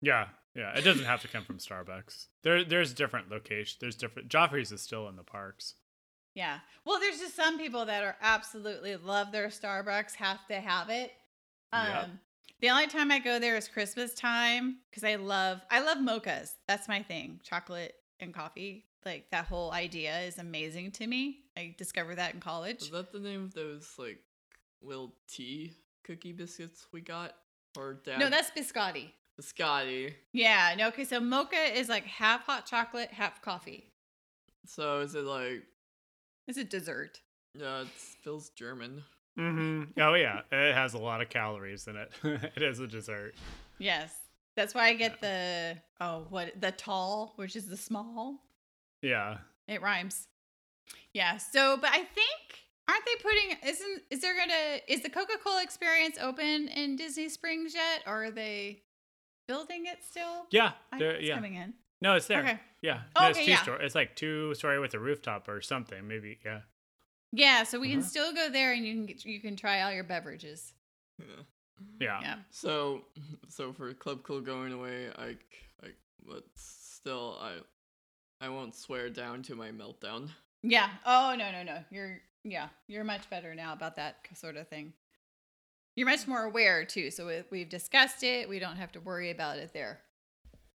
[0.00, 0.28] Yeah.
[0.54, 0.76] Yeah.
[0.76, 2.26] It doesn't have to come from Starbucks.
[2.42, 3.78] There, there's different locations.
[3.80, 4.28] There's different.
[4.28, 5.74] Joffrey's is still in the parks.
[6.34, 6.60] Yeah.
[6.86, 11.12] Well, there's just some people that are absolutely love their Starbucks, have to have it.
[11.72, 12.08] Um Yep.
[12.62, 16.52] The only time I go there is Christmas time because I love I love mochas.
[16.66, 17.40] That's my thing.
[17.44, 18.86] Chocolate and coffee.
[19.04, 21.40] Like that whole idea is amazing to me.
[21.56, 22.82] I discovered that in college.
[22.82, 24.20] Is that the name of those like
[24.80, 25.72] little tea
[26.04, 27.34] cookie biscuits we got?
[27.76, 28.18] Or dad?
[28.20, 29.10] No, that's biscotti.
[29.40, 30.12] Biscotti.
[30.32, 33.90] Yeah, no, okay, so mocha is like half hot chocolate, half coffee.
[34.66, 35.64] So is it like
[36.46, 37.20] It's a dessert.
[37.58, 39.02] yeah, it feels German.
[39.38, 40.00] Mm-hmm.
[40.00, 42.12] Oh yeah, it has a lot of calories in it.
[42.56, 43.34] it is a dessert.
[43.78, 44.14] Yes.
[44.56, 48.38] That's why I get the oh what the tall, which is the small.
[49.00, 49.38] Yeah.
[49.66, 50.28] It rhymes.
[51.14, 51.38] Yeah.
[51.38, 55.62] So, but I think aren't they putting isn't is there gonna is the Coca Cola
[55.62, 58.82] experience open in Disney Springs yet, or are they
[59.48, 60.46] building it still?
[60.50, 60.72] Yeah.
[60.92, 61.34] I there- think it's yeah.
[61.34, 61.72] coming in.
[62.02, 62.40] No, it's there.
[62.40, 62.60] Okay.
[62.82, 63.02] Yeah.
[63.14, 63.62] Oh, No, it's two yeah.
[63.62, 63.86] story.
[63.86, 66.06] It's like two story with a rooftop or something.
[66.08, 66.40] Maybe.
[66.44, 66.60] Yeah.
[67.32, 68.08] Yeah, so we can Uh-huh.
[68.08, 70.72] still go there and you can get you can try all your beverages.
[71.18, 71.26] Yeah.
[72.00, 72.20] Yeah.
[72.20, 72.34] Yeah.
[72.50, 73.04] So
[73.48, 75.36] so for Club Cool going away, I
[75.82, 75.88] I
[76.26, 77.56] but still I
[78.44, 80.28] I won't swear down to my meltdown.
[80.62, 80.90] Yeah.
[81.06, 81.84] Oh no no no.
[81.90, 82.68] You're yeah.
[82.86, 84.92] You're much better now about that sort of thing.
[85.96, 87.10] You're much more aware too.
[87.10, 88.48] So we, we've discussed it.
[88.48, 90.00] We don't have to worry about it there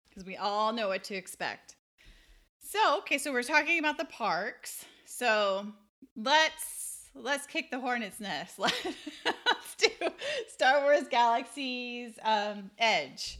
[0.08, 1.76] because we all know what to expect.
[2.60, 3.18] So okay.
[3.18, 4.84] So we're talking about the parks.
[5.06, 5.66] So
[6.16, 8.58] let's let's kick the hornet's nest.
[8.58, 9.88] Let's do
[10.48, 13.38] Star Wars Galaxy's um, Edge.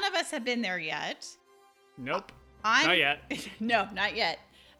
[0.00, 1.26] None of us have been there yet.
[1.98, 2.32] Nope.
[2.64, 3.48] I'm Not yet.
[3.60, 4.38] no, not yet.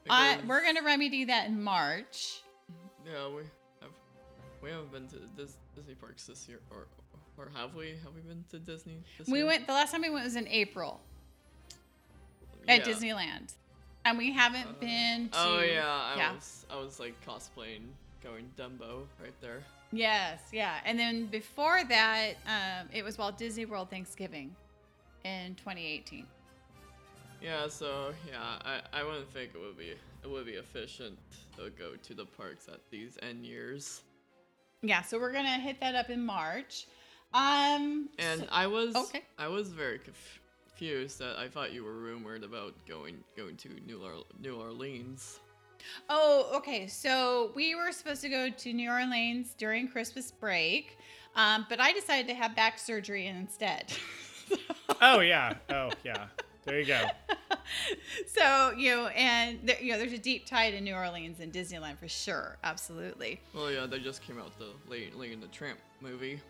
[0.08, 2.42] I, we're gonna remedy that in March.
[3.04, 3.42] Yeah, we
[3.80, 3.90] have
[4.62, 6.86] we haven't been to Dis- Disney parks this year, or
[7.38, 7.90] or have we?
[8.04, 8.98] Have we been to Disney?
[9.18, 9.46] This We year?
[9.46, 11.00] went the last time we went was in April
[12.68, 12.92] at Yeah.
[12.92, 13.52] Disneyland,
[14.04, 15.38] and we haven't Uh, been to.
[15.38, 16.32] Oh yeah, I yeah.
[16.34, 17.86] was I was like cosplaying,
[18.22, 19.62] going Dumbo right there.
[19.92, 24.54] Yes, yeah, and then before that, um, it was Walt Disney World Thanksgiving
[25.26, 26.26] in 2018.
[27.42, 29.90] Yeah, so yeah, I, I wouldn't think it would be
[30.24, 31.18] it would be efficient
[31.56, 34.02] to go to the parks at these end years.
[34.82, 36.86] Yeah, so we're gonna hit that up in March.
[37.34, 39.22] Um, And so- I was okay.
[39.38, 44.02] I was very confused that I thought you were rumored about going going to New
[44.02, 45.40] Or- New Orleans.
[46.08, 46.86] Oh, okay.
[46.88, 50.96] So we were supposed to go to New Orleans during Christmas break,
[51.36, 53.92] um, but I decided to have back surgery instead.
[55.02, 55.54] Oh yeah.
[55.70, 56.26] Oh yeah.
[56.64, 57.04] There you go.
[58.26, 61.52] so you know, and there, you know, there's a deep tie to New Orleans and
[61.52, 62.56] Disneyland for sure.
[62.64, 63.40] Absolutely.
[63.54, 66.40] Well, yeah, they just came out the Lady, Lady and the Tramp movie.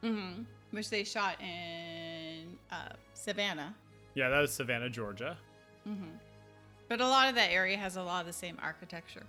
[0.00, 3.74] hmm Which they shot in uh, Savannah.
[4.14, 5.36] Yeah, that was Savannah, Georgia.
[5.84, 5.94] hmm
[6.88, 9.24] But a lot of that area has a lot of the same architecture.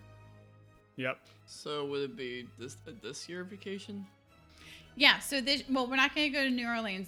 [0.97, 1.17] Yep.
[1.47, 4.05] So would it be this a this year vacation?
[4.95, 5.19] Yeah.
[5.19, 7.07] So this, well, we're not going to go to New Orleans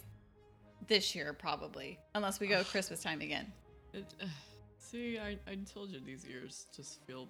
[0.88, 3.52] this year probably, unless we go Christmas time again.
[3.94, 4.06] It,
[4.78, 7.28] see, I, I told you these years just feel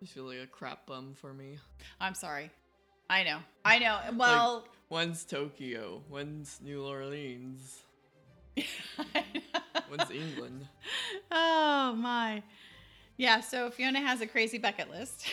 [0.00, 1.58] just feel like a crap bum for me.
[2.00, 2.50] I'm sorry.
[3.10, 3.38] I know.
[3.64, 3.98] I know.
[4.16, 6.02] Well, When's Tokyo?
[6.08, 7.80] When's New Orleans?
[9.88, 10.66] When's England?
[11.30, 12.42] oh my.
[13.18, 15.26] Yeah, so Fiona has a crazy bucket list.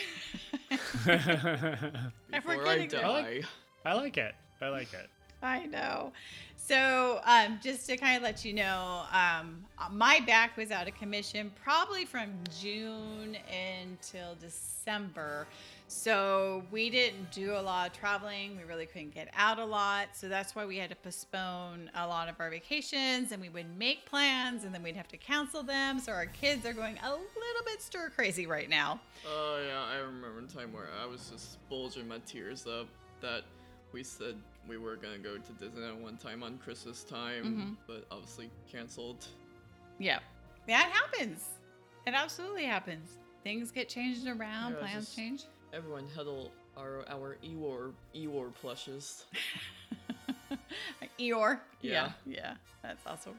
[1.04, 3.00] Before I getting there.
[3.00, 3.40] die.
[3.84, 4.34] I like it.
[4.60, 5.08] I like it.
[5.42, 6.12] I know.
[6.66, 10.96] So, um, just to kind of let you know, um, my back was out of
[10.96, 13.36] commission probably from June
[13.80, 15.46] until December.
[15.86, 18.56] So, we didn't do a lot of traveling.
[18.56, 20.08] We really couldn't get out a lot.
[20.14, 23.78] So, that's why we had to postpone a lot of our vacations and we would
[23.78, 26.00] make plans and then we'd have to cancel them.
[26.00, 28.98] So, our kids are going a little bit stir crazy right now.
[29.24, 32.88] Oh yeah, I remember a time where I was just bulging my tears up
[33.20, 33.44] that
[33.92, 34.34] we said
[34.68, 37.72] we were gonna go to Disneyland one time on Christmas time, Mm-hmm.
[37.86, 39.26] but obviously canceled.
[39.98, 40.18] Yeah.
[40.66, 41.44] That happens.
[42.06, 43.18] It absolutely happens.
[43.44, 45.44] Things get changed around, Yeah, plans just- change.
[45.72, 49.24] Everyone huddle our our Eeyore Eeyore plushes.
[51.18, 51.60] Eeyore.
[51.80, 52.12] Yeah.
[52.26, 52.34] yeah.
[52.34, 52.54] Yeah.
[52.82, 53.38] That's awesome.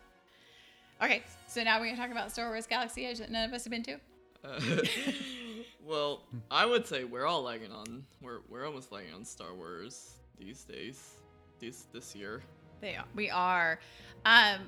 [1.01, 3.63] Okay, so now we're to talk about Star Wars Galaxy Edge that none of us
[3.65, 3.97] have been to.
[4.43, 4.59] Uh,
[5.85, 8.03] well, I would say we're all lagging on.
[8.21, 11.15] We're we're almost lagging on Star Wars these days.
[11.59, 12.43] This this year.
[12.81, 13.05] They are.
[13.15, 13.79] We are.
[14.25, 14.59] Um,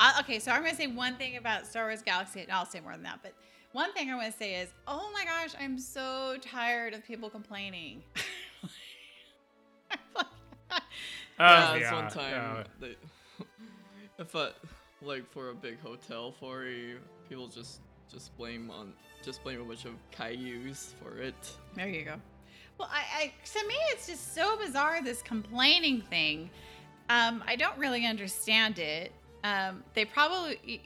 [0.00, 2.66] I, okay, so I'm going to say one thing about Star Wars Galaxy, and I'll
[2.66, 3.20] say more than that.
[3.22, 3.32] But
[3.72, 7.30] one thing I want to say is, oh my gosh, I'm so tired of people
[7.30, 8.02] complaining.
[11.40, 12.30] Oh, yeah, yeah, one time.
[12.32, 12.64] yeah.
[12.80, 12.96] They,
[14.18, 14.50] if I
[15.02, 18.92] like for a big hotel for you, people just just blame on
[19.22, 21.52] just blame a bunch of Cailloux for it.
[21.76, 22.14] There you go.
[22.78, 26.48] Well, I, I to me it's just so bizarre this complaining thing.
[27.10, 29.12] Um, I don't really understand it.
[29.42, 30.82] Um, they probably,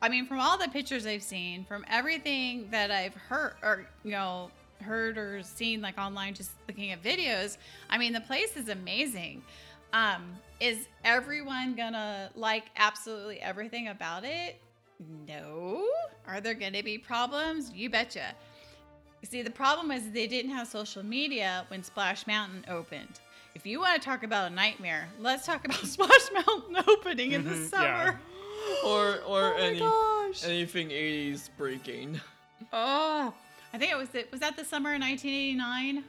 [0.00, 4.12] I mean, from all the pictures I've seen, from everything that I've heard or you
[4.12, 7.58] know heard or seen like online, just looking at videos.
[7.90, 9.42] I mean, the place is amazing.
[9.92, 14.60] Um, is everyone gonna like absolutely everything about it?
[15.26, 15.86] No.
[16.26, 17.72] Are there gonna be problems?
[17.72, 18.34] You betcha.
[19.22, 23.20] See, the problem is they didn't have social media when Splash Mountain opened.
[23.54, 27.44] If you want to talk about a nightmare, let's talk about Splash Mountain opening in
[27.44, 28.20] the Mhm, summer.
[28.84, 30.44] Or or Oh any gosh.
[30.44, 32.20] anything 80s breaking.
[32.74, 33.32] Oh,
[33.72, 36.04] I think it was the, was that the summer of 1989.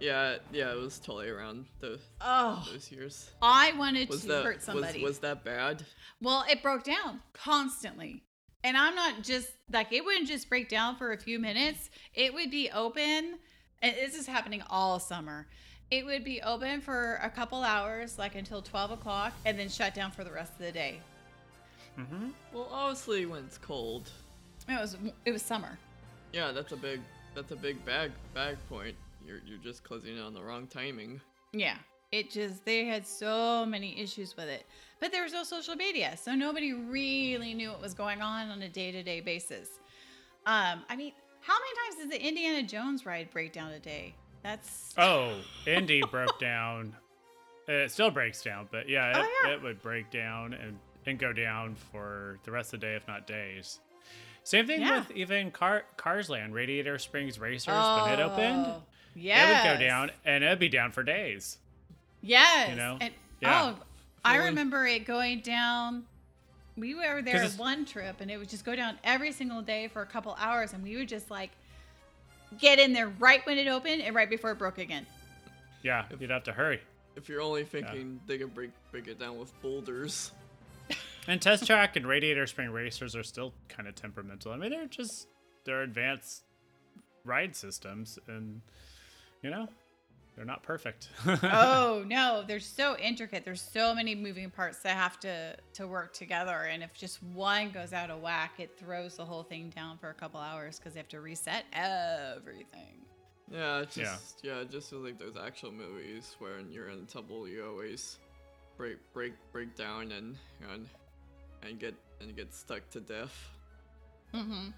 [0.00, 3.30] Yeah, yeah, it was totally around the Oh, those years.
[3.42, 5.02] I wanted Was to that hurt was, somebody.
[5.02, 5.84] was that bad?
[6.22, 8.22] Well, it broke down constantly.
[8.64, 11.90] And I'm not just like it wouldn't just break down for a few minutes.
[12.14, 13.38] It would be open.
[13.82, 15.46] And this is happening all summer.
[15.90, 19.94] It would be open for a couple hours, like until 12 o'clock, and then shut
[19.94, 21.00] down for the rest of the day.
[21.98, 22.28] Mm-hmm.
[22.52, 24.10] Well, obviously when it's cold.
[24.68, 25.78] It was it was summer.
[26.32, 27.00] Yeah, that's a big
[27.34, 28.96] that's a big bag bag point.
[29.26, 31.20] You're you're just closing it on the wrong timing.
[31.52, 31.76] Yeah.
[32.12, 34.66] It just they had so many issues with it.
[35.00, 38.62] But there was no social media, so nobody really knew what was going on on
[38.62, 39.68] a day-to-day basis.
[40.46, 44.14] Um, I mean, how many times does the Indiana Jones ride break down a day?
[44.42, 45.34] That's Oh,
[45.66, 46.94] Indy broke down.
[47.68, 49.54] It still breaks down, but yeah, it, Oh, yeah.
[49.54, 53.06] it would break down and, and go down for the rest of the day, if
[53.06, 53.78] not days.
[54.42, 55.00] Same thing Yeah.
[55.00, 58.82] with even Car Cars Land, Radiator Springs Racers, when it opened.
[59.14, 59.44] Yeah.
[59.66, 61.58] It would go down and it'd be down for days.
[62.22, 62.70] Yes.
[62.70, 62.96] you know?
[63.00, 63.74] And, Yeah.
[63.76, 63.82] Oh,
[64.24, 66.04] I remember it going down.
[66.76, 69.62] We were there 'Cause it's- one trip, and it would just go down every single
[69.62, 71.50] day for a couple hours, and we would just like
[72.58, 75.06] get in there right when it opened and right before it broke again.
[75.82, 76.80] Yeah, you'd have to hurry.
[77.16, 80.32] If you're only thinking they could break break it down with boulders.
[81.26, 84.50] And Test Track and Radiator Spring Racers are still kind of temperamental.
[84.50, 85.28] I mean, they're just
[85.64, 86.44] they're advanced
[87.22, 88.62] ride systems, and
[89.42, 89.68] you know,
[90.38, 91.08] they're not perfect.
[91.42, 93.44] oh no, they're so intricate.
[93.44, 97.70] There's so many moving parts that have to to work together, and if just one
[97.70, 100.94] goes out of whack, it throws the whole thing down for a couple hours because
[100.94, 103.04] they have to reset everything.
[103.50, 104.04] Yeah, it's Yeah.
[104.04, 108.18] just yeah, just feels like those actual movies where when you're in trouble you always
[108.76, 110.36] break break break down and
[110.72, 110.86] and
[111.64, 113.50] and get and get stuck to death.
[114.32, 114.68] Mm-hmm.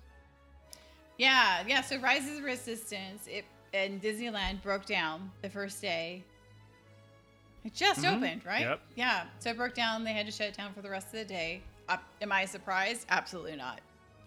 [1.19, 1.83] Yeah, yeah.
[1.83, 6.25] So Rises of Resistance, it in Disneyland broke down the first day.
[7.65, 8.17] It just Mhm.
[8.17, 8.63] opened, right?
[8.63, 8.81] Yep.
[8.95, 9.27] Yeah.
[9.39, 10.03] So it broke down.
[10.05, 11.63] They had to shut it down for the rest of the day.
[11.89, 13.07] Uh, am I surprised?
[13.11, 13.81] Absolutely not.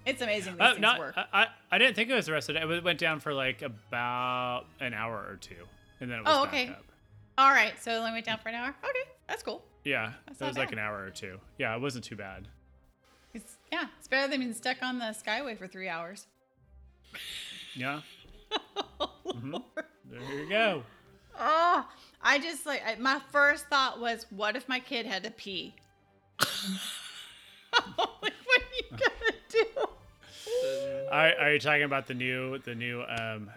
[0.05, 1.15] It's amazing these Uh, things not, work.
[1.17, 2.75] I, I didn't think it was the rest of the day.
[2.75, 5.67] It went down for like about an hour or two,
[5.99, 6.67] and then it was Oh, okay.
[6.69, 6.83] up.
[7.37, 7.81] All right.
[7.81, 8.75] So it only went down for an hour.
[8.83, 9.63] Okay, that's cool.
[9.85, 11.39] Yeah, That's it not was like an hour or two.
[11.57, 12.47] Yeah, it wasn't too bad.
[13.33, 13.87] It's yeah.
[13.97, 16.27] It's better than being stuck on the Skyway for three hours.
[17.73, 18.01] Yeah,
[19.25, 19.63] Mhm.
[20.05, 20.83] There you go.
[21.39, 21.87] Oh,
[22.21, 25.73] I just like I, my first thought was, what if my kid had to pee?
[26.39, 26.47] like,
[27.95, 29.65] what are you gonna do?
[31.11, 33.49] Are, are you talking about the new the new um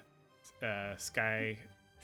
[0.63, 1.59] uh sky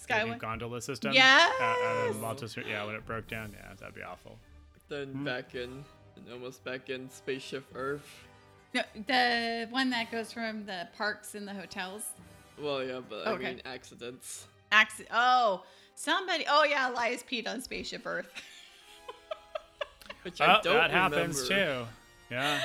[0.09, 0.39] the new Skyway.
[0.39, 1.13] gondola system?
[1.13, 1.55] Yes!
[1.61, 2.67] Uh, out of Malta Street.
[2.69, 3.55] Yeah, when it broke down.
[3.57, 4.37] Yeah, that'd be awful.
[4.89, 5.85] then back in,
[6.17, 8.09] and almost back in Spaceship Earth.
[8.75, 12.03] No, the one that goes from the parks and the hotels.
[12.61, 13.47] Well, yeah, but Okay.
[13.47, 14.47] I mean accidents.
[14.71, 15.09] Accident.
[15.13, 15.63] Oh,
[15.95, 16.45] somebody.
[16.49, 18.29] Oh yeah, Elias peed on Spaceship Earth.
[20.23, 21.85] Which I Oh, don't that happens too.
[22.31, 22.61] Yeah.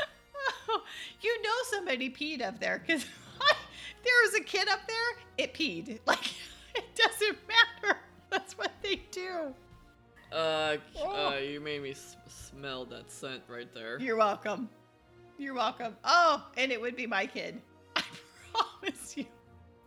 [1.21, 3.03] you know somebody peed up there because
[4.03, 5.23] there was a kid up there.
[5.37, 5.99] It peed.
[6.05, 6.33] Like
[6.75, 7.97] it doesn't matter.
[8.29, 9.53] That's what they do.
[10.31, 11.33] Uh, Oh.
[11.33, 13.97] uh, you made me s- smell that scent right there.
[13.99, 14.69] You're welcome.
[15.39, 15.95] You're welcome.
[16.03, 17.61] Oh, and it would be my kid.
[17.95, 18.03] I
[18.51, 19.25] promise you.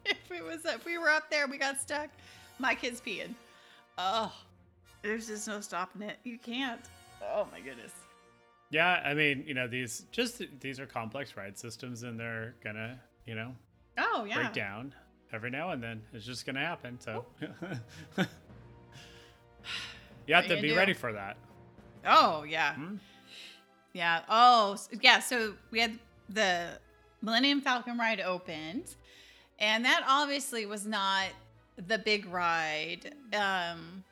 [0.07, 2.09] If it was, if we were up there, we got stuck.
[2.59, 3.35] My kid's peeing.
[3.99, 4.33] Oh,
[5.03, 6.19] there's just no stopping it.
[6.25, 6.81] You can't.
[7.23, 7.93] Oh my goodness.
[8.71, 12.99] Yeah, I mean, you know, these just these are complex ride systems and they're gonna,
[13.27, 13.55] you know,
[13.99, 14.37] Oh yeah.
[14.37, 14.95] break down
[15.33, 16.01] every now and then.
[16.13, 16.99] It's just gonna happen.
[17.01, 17.27] So
[20.27, 21.37] you have What to be ready for that.
[22.07, 22.75] Oh yeah.
[22.75, 22.97] Hmm?
[23.93, 24.23] Yeah.
[24.29, 25.19] Oh yeah.
[25.19, 25.99] So we had
[26.29, 26.69] the
[27.23, 28.95] Millennium Falcon ride opened,
[29.61, 31.27] and that obviously was not
[31.89, 33.15] the big ride.
[33.33, 34.05] Um,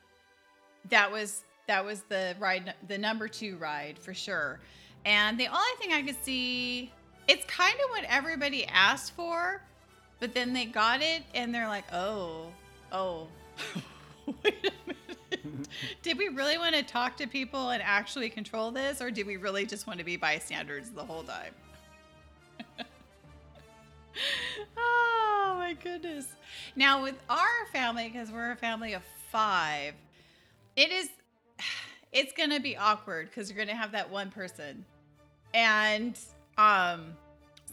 [0.89, 4.59] that was that was the ride, the number two ride for sure.
[5.05, 6.91] And the only thing I could see,
[7.27, 9.61] it's kind of what everybody asked for,
[10.19, 12.47] but then they got it and they're like, oh,
[12.91, 13.27] oh,
[14.43, 15.67] wait a minute.
[16.01, 19.37] did we really want to talk to people and actually control this, or did we
[19.37, 21.53] really just want to be bystanders the whole time?
[24.77, 26.27] oh my goodness.
[26.75, 29.93] Now, with our family, because we're a family of five,
[30.75, 31.09] it is
[32.11, 34.85] it's gonna be awkward because you're gonna have that one person.
[35.53, 36.17] And
[36.57, 37.13] um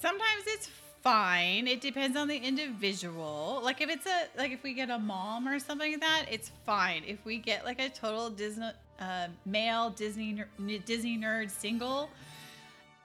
[0.01, 0.69] sometimes it's
[1.03, 1.67] fine.
[1.67, 3.61] It depends on the individual.
[3.63, 6.51] Like if it's a like if we get a mom or something like that it's
[6.65, 7.03] fine.
[7.07, 8.71] If we get like a total disney
[9.01, 10.43] uh, male disney
[10.87, 12.09] disney nerd single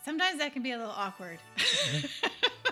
[0.05, 1.37] sometimes that can be a little awkward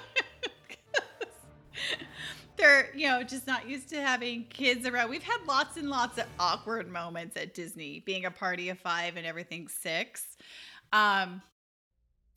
[2.59, 5.09] they're you know just not used to having kids around.
[5.09, 9.17] We've had lots and lots of awkward moments at disney being a party of five
[9.17, 10.37] and everything six.
[10.93, 11.41] Um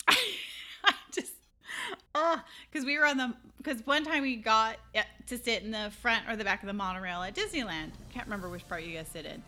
[0.09, 1.33] i just
[2.15, 4.77] oh because we were on the because one time we got
[5.27, 7.91] to sit in the front or the back of the monorail at disneyland.
[7.91, 9.43] I can't remember which part you guys sit in.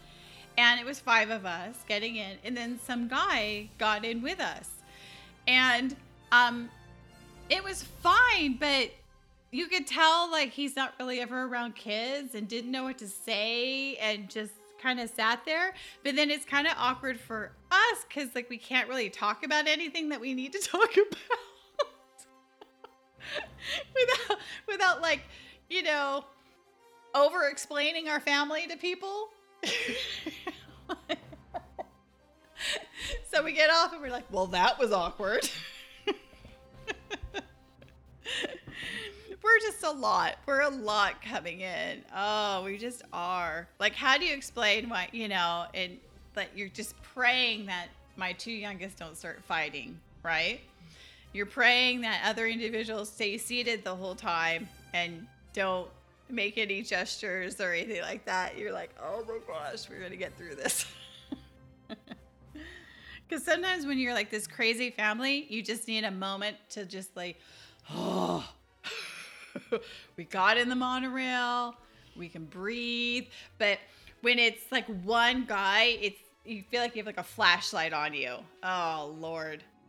[0.57, 4.41] And it was five of us getting in and then some guy got in with
[4.41, 4.68] us.
[5.47, 5.97] And
[6.33, 6.68] um
[7.51, 8.91] it was fine but
[9.55, 13.07] you could tell like he's not really ever around kids and didn't know what to
[13.07, 14.53] say and just
[14.83, 15.75] kind of sat there.
[16.03, 19.69] But then it's kind of awkward for us because like we can't really talk about
[19.69, 21.19] anything that we need to talk about.
[23.95, 24.39] Without
[24.69, 25.23] without like
[25.71, 26.25] you know
[27.15, 29.29] over explaining our family to people.
[33.31, 35.51] So we get off and we're like well that was awkward
[39.45, 40.37] we're just a lot.
[40.47, 42.03] We're a lot coming in.
[42.17, 43.69] Oh, we just are.
[43.79, 45.99] Like, how do you explain why, you know, and
[46.33, 50.61] that you're just praying that my two youngest don't start fighting, right?
[51.33, 55.89] You're praying that other individuals stay seated the whole time and don't
[56.31, 58.57] make any gestures or anything like that.
[58.57, 60.87] You're like, oh my gosh, we're going to get through this.
[63.27, 67.17] Because sometimes when you're like this crazy family, you just need a moment to just
[67.17, 67.41] like,
[67.91, 68.47] oh,
[70.17, 71.77] we got in the monorail,
[72.17, 73.27] we can breathe.
[73.59, 73.79] But
[74.23, 78.15] when it's like one guy, it's you feel like you have like a flashlight on
[78.15, 78.37] you.
[78.63, 79.63] Oh Lord.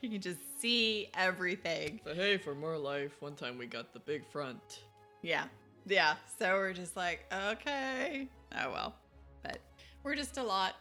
[0.00, 2.00] you can just see everything.
[2.04, 4.80] So hey, for more life, one time we got the big front.
[5.22, 5.44] Yeah.
[5.86, 6.14] Yeah.
[6.38, 8.28] So we're just like, okay.
[8.56, 8.94] Oh well.
[9.42, 9.58] But
[10.02, 10.74] we're just a lot.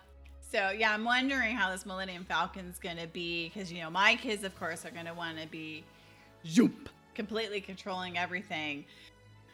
[0.52, 4.44] So yeah, I'm wondering how this Millennium Falcon's gonna be because you know my kids,
[4.44, 5.84] of course, are gonna want to be
[6.48, 8.86] zoop, completely controlling everything.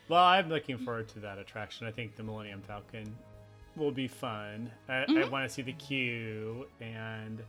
[0.09, 1.87] Well, I'm looking forward to that attraction.
[1.87, 3.15] I think the Millennium Falcon
[3.77, 4.69] will be fun.
[4.89, 5.29] I, I Mhm.
[5.29, 7.41] want to see the queue and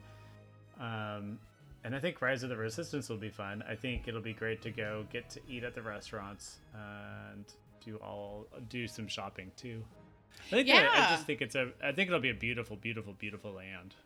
[0.79, 1.39] um
[1.85, 3.65] and I think Rise of the Resistance will be fun.
[3.69, 7.45] I think it'll be great to go get to eat at the restaurants and
[7.85, 9.83] do all do some shopping too.
[10.47, 11.11] I think that- I Yeah.
[11.11, 13.97] just think it's a I think it'll be a beautiful, beautiful, beautiful land.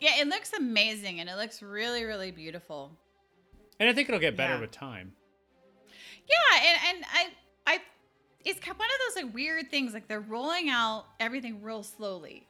[0.00, 2.92] Yeah, it looks amazing and it looks really, really beautiful.
[3.80, 4.60] And I think it'll get better Yeah.
[4.60, 5.14] with time.
[6.28, 7.28] Yeah, and and I
[7.66, 7.78] I
[8.44, 11.82] it's kind of one of those like weird things like they're rolling out everything real
[11.82, 12.46] slowly.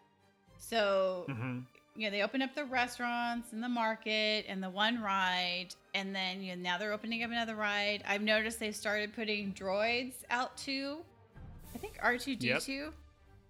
[0.59, 1.61] So hmm
[1.99, 6.15] you know, they open up the restaurants and the market and the one ride, and
[6.15, 8.05] then you know now they're opening up another ride.
[8.07, 10.99] I've noticed they started putting droids out too.
[11.75, 12.93] I think R two D two.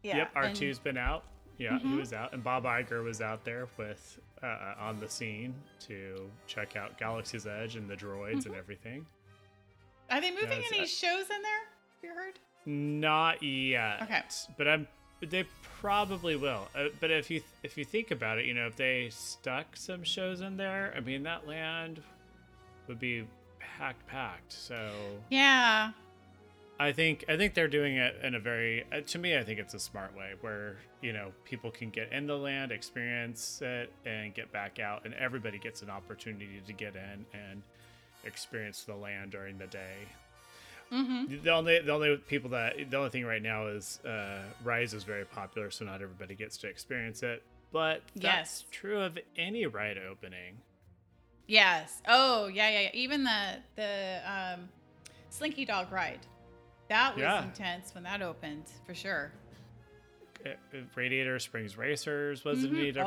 [0.03, 0.16] Yeah.
[0.18, 1.24] yep, R2's been out.
[1.59, 5.55] Yeah, he was out, and Bob Iger was out there with uh, on the scene
[5.81, 9.05] to check out Galaxy's Edge and the droids and everything.
[10.11, 11.65] Are they moving any shows in there?
[11.95, 12.39] Have you heard?
[12.67, 14.03] Not yet.
[14.03, 14.23] Okay.
[14.57, 14.87] But I'm.
[15.21, 15.45] They
[15.81, 16.69] probably will.
[16.77, 20.03] Uh, but if you if you think about it, you know, if they stuck some
[20.05, 22.01] shows in there, I mean, that land
[22.87, 23.27] would be
[23.59, 24.53] packed, packed.
[24.53, 24.91] So
[25.31, 25.93] Yeah.
[26.81, 28.85] I think I think they're doing it in a very.
[28.93, 32.13] Uh, to me, I think it's a smart way where you know people can get
[32.13, 36.73] in the land, experience it, and get back out, and everybody gets an opportunity to
[36.73, 37.63] get in and
[38.25, 39.97] experience the land during the day.
[40.93, 41.43] Mm-hmm.
[41.45, 45.05] The only the only people that the only thing right now is uh, Rise is
[45.05, 47.43] very popular, so not everybody gets to experience it.
[47.73, 48.64] But that's Yes.
[48.71, 50.57] true of any ride opening.
[51.47, 52.01] Yes.
[52.09, 52.91] Oh, yeah, yeah, yeah.
[52.95, 54.69] Even the the um,
[55.29, 56.21] Slinky Dog ride.
[56.89, 57.45] That was Yeah.
[57.45, 59.31] intense when that opened, for sure.
[60.47, 62.79] Uh, uh, Radiator Springs Racers wasn't Mhm.
[62.79, 63.05] any Oh.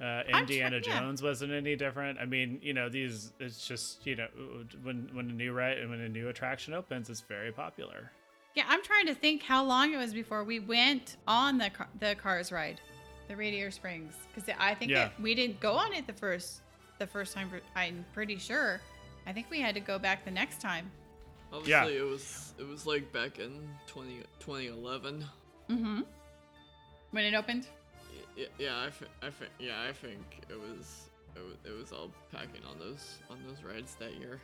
[0.00, 0.28] Different.
[0.28, 1.00] Uh, I'm Indiana yeah.
[1.00, 2.18] Jones wasn't any different.
[2.18, 4.28] I mean, you know, these it's just you know
[4.82, 8.10] when when a new ride and when a new attraction opens, it's very popular.
[8.54, 11.88] Yeah, I'm trying to think how long it was before we went on the car,
[12.00, 12.80] the Cars ride,
[13.28, 15.06] the Radiator Springs, because I think Yeah.
[15.06, 16.62] it, we didn't go on it the first
[16.98, 17.50] the first time.
[17.76, 18.80] I'm pretty sure.
[19.26, 20.90] I think we had to go back the next time.
[21.52, 25.24] Obviously, it was it was like back in 20, 2011.
[25.68, 26.00] Mm-hmm.
[27.12, 27.66] When it opened.
[28.40, 32.10] Yeah, yeah, I, I think yeah, I think it was it was, it was all
[32.32, 34.40] packing on those on those rides that year.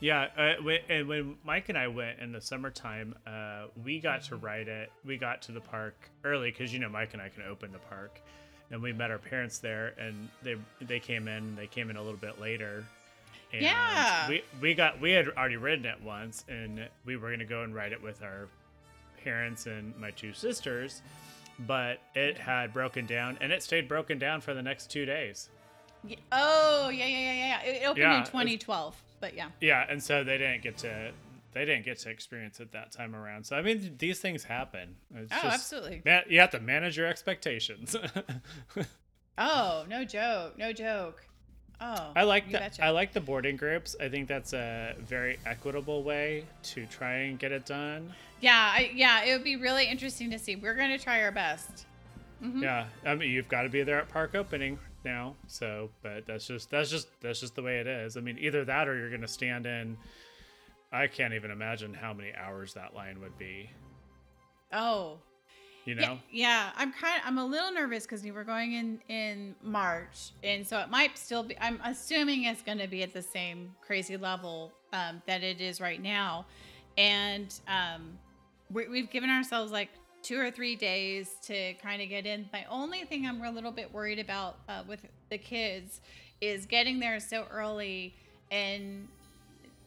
[0.00, 4.20] Yeah, uh, when, and when Mike and I went in the summertime, uh, we got
[4.20, 4.34] Mm-hmm.
[4.34, 4.90] to ride it.
[5.06, 5.94] We got to the park
[6.24, 8.20] early because you know Mike and I can open the park,
[8.70, 11.56] and we met our parents there, and they they came in.
[11.56, 12.84] They came in a little bit later.
[13.54, 14.28] And Yeah.
[14.28, 17.74] we we got we had already ridden it once, and we were gonna go and
[17.74, 18.48] ride it with our
[19.24, 21.02] parents and my two sisters,
[21.66, 25.48] but it had broken down, and it stayed broken down for the next two days.
[26.32, 27.62] Oh, yeah, yeah, yeah, yeah.
[27.62, 29.48] It opened Yeah, in 2012, but yeah.
[29.60, 31.12] Yeah, and so they didn't get to
[31.52, 33.44] they didn't get to experience it that time around.
[33.44, 34.94] So I mean, these things happen.
[35.14, 36.00] It's Oh, just- absolutely.
[36.04, 37.96] Man, you have to manage your expectations.
[39.38, 41.24] Oh, no joke, no joke.
[41.80, 42.84] Oh, I like the betcha.
[42.84, 43.96] I like the boarding groups.
[44.00, 48.12] I think that's a very equitable way to try and get it done.
[48.40, 49.24] Yeah, I, yeah.
[49.24, 50.56] It would be really interesting to see.
[50.56, 51.86] We're gonna try our best.
[52.42, 52.62] Mm-hmm.
[52.62, 55.34] Yeah, I mean, you've got to be there at park opening now.
[55.46, 58.16] So, but that's just that's just that's just the way it is.
[58.16, 59.96] I mean, either that or you're gonna stand in.
[60.92, 63.70] I can't even imagine how many hours that line would be.
[64.72, 65.18] Oh,
[65.84, 66.18] You yeah, know.
[66.30, 66.70] yeah.
[66.76, 67.26] I'm kind of.
[67.26, 71.16] I'm a little nervous because we were going in in March, and so it might
[71.16, 71.58] still be.
[71.58, 75.80] I'm assuming it's going to be at the same crazy level um, that it is
[75.80, 76.46] right now,
[76.98, 78.18] and um,
[78.70, 79.88] we, we've given ourselves like
[80.22, 82.48] two or three days to kind of get in.
[82.52, 85.00] My only thing I'm a little bit worried about uh, with
[85.30, 86.00] the kids
[86.40, 88.14] is getting there so early
[88.50, 89.08] and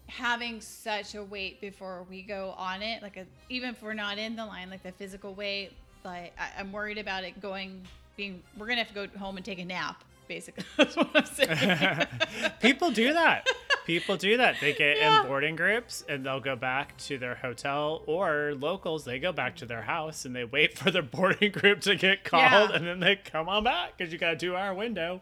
[0.07, 4.17] having such a wait before we go on it like a, even if we're not
[4.17, 5.71] in the line like the physical wait
[6.05, 7.81] like I, i'm worried about it going
[8.17, 11.25] being we're gonna have to go home and take a nap basically that's what i'm
[11.25, 12.07] saying
[12.61, 13.45] People do that.
[13.85, 14.55] People do that.
[14.61, 15.21] They get Yeah.
[15.21, 19.57] in boarding groups and they'll go back to their hotel or locals, they go back
[19.57, 22.75] to their house and they wait for their boarding group to get called Yeah.
[22.75, 25.21] and then they come on back because you got a two hour window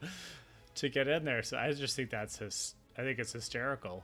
[0.75, 1.41] to get in there.
[1.41, 4.03] So I just think that's his, I think it's hysterical.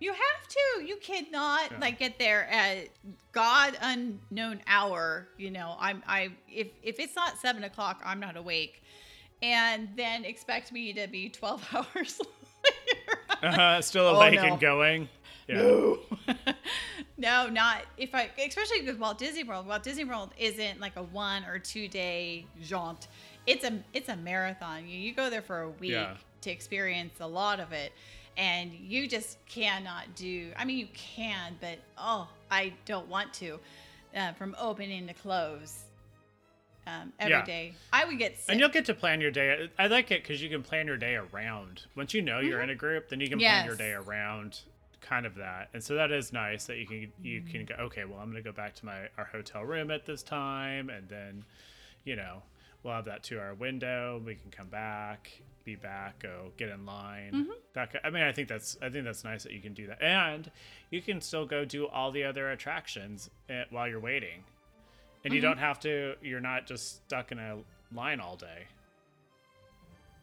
[0.00, 2.88] You have to you cannot like get there at
[3.32, 8.36] god unknown hour you know i'm i if if it's not seven o'clock i'm not
[8.36, 8.82] awake
[9.42, 12.20] and then expect me to be 12 hours
[13.42, 14.44] later Uh, still Oh, awake no.
[14.44, 15.08] and going.
[15.48, 15.56] Yeah.
[15.56, 15.98] No.
[17.18, 19.66] no, not if I, especially with Walt Disney World.
[19.66, 23.08] Walt Disney World isn't like a one or two day jaunt.
[23.46, 24.88] It's a it's a marathon.
[24.88, 26.16] You, you go there for a week Yeah.
[26.40, 27.92] to experience a lot of it,
[28.36, 30.50] and you just cannot do.
[30.56, 33.58] I mean, you can, but oh, I don't want to.
[34.16, 35.84] Uh, from opening to close,
[36.86, 37.66] um, every day.
[37.72, 38.00] Yeah.
[38.00, 38.46] I would get sick.
[38.48, 39.68] And you'll get to plan your day.
[39.78, 41.82] I like it because you can plan your day around.
[41.96, 43.82] Once you know you're in a group, then you can plan your Mm-hmm.
[43.82, 44.60] Day around
[45.00, 45.68] kind of that.
[45.74, 47.74] And so that is nice that you can you can go.
[47.74, 51.08] Okay, well I'm gonna go back to my our hotel room at this time, and
[51.08, 51.44] then
[52.04, 52.42] you know
[52.82, 54.22] we'll have that two hour window.
[54.24, 55.30] We can come back,
[55.66, 57.32] be back, go get in line.
[57.34, 57.50] Mm-hmm.
[57.74, 60.00] That I mean, I think that's I think that's nice that you can do that,
[60.02, 60.50] and
[60.90, 64.44] you can still go do all the other attractions eh, while you're waiting,
[65.24, 65.34] and Mm-hmm.
[65.34, 66.14] you don't have to.
[66.22, 67.58] You're not just stuck in a
[67.94, 68.66] line all day.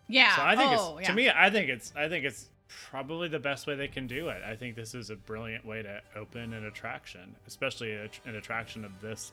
[0.07, 0.35] yeah.
[0.35, 1.07] So I think oh, it's yeah.
[1.09, 2.49] to me, I think it's I think it's
[2.89, 4.41] probably the best way they can do it.
[4.43, 8.83] I think this is a brilliant way to open an attraction, especially a, an attraction
[8.85, 9.31] of this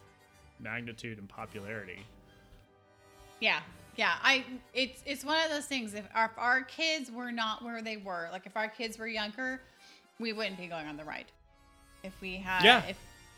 [0.59, 2.05] magnitude and popularity.
[3.41, 3.61] Yeah,
[4.01, 4.15] yeah.
[4.23, 5.93] I it's it's one of those things.
[5.93, 9.07] If our, if our kids were not where they were, like if our kids were
[9.07, 9.61] younger,
[10.19, 11.27] we wouldn't be going on the ride.
[12.03, 12.83] If we had, Yeah.
[12.89, 12.97] if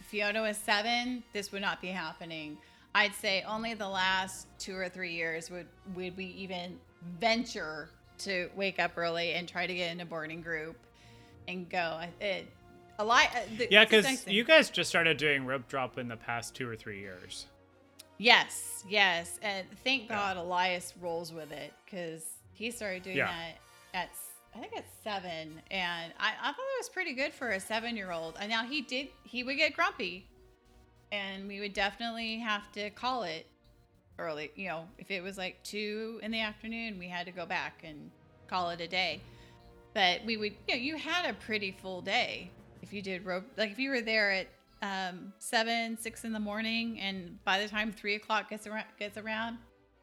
[0.09, 2.57] Fiona was seven, this would not be happening.
[2.95, 6.79] I'd say only the last two or three years would would we even
[7.19, 7.89] venture
[8.19, 10.77] to wake up early and try to get in a boarding group
[11.49, 12.01] and go.
[12.21, 12.47] It
[13.01, 13.27] a lot.
[13.35, 16.55] uh, the- Yeah, because nice you guys just started doing rope drop in the past
[16.55, 17.47] two or three years.
[18.23, 20.15] Yes, yes, and thank Yeah.
[20.17, 23.27] God Elias rolls with it because he started doing Yeah.
[23.27, 23.59] that
[23.95, 24.11] at
[24.55, 28.37] I think at seven, and I, I thought it was pretty good for a seven-year-old.
[28.39, 30.29] And now he did he would get grumpy,
[31.11, 33.47] and we would definitely have to call it
[34.19, 34.53] early.
[34.55, 37.81] You know, if it was like two in the afternoon, we had to go back
[37.83, 38.11] and
[38.47, 39.21] call it a day.
[39.95, 42.51] But we would, you know, you had a pretty full day
[42.83, 43.45] if you did rope.
[43.57, 44.47] Like if you were there at
[44.83, 49.17] um, seven, six in the morning, and by the time three o'clock gets around, gets
[49.17, 49.59] around,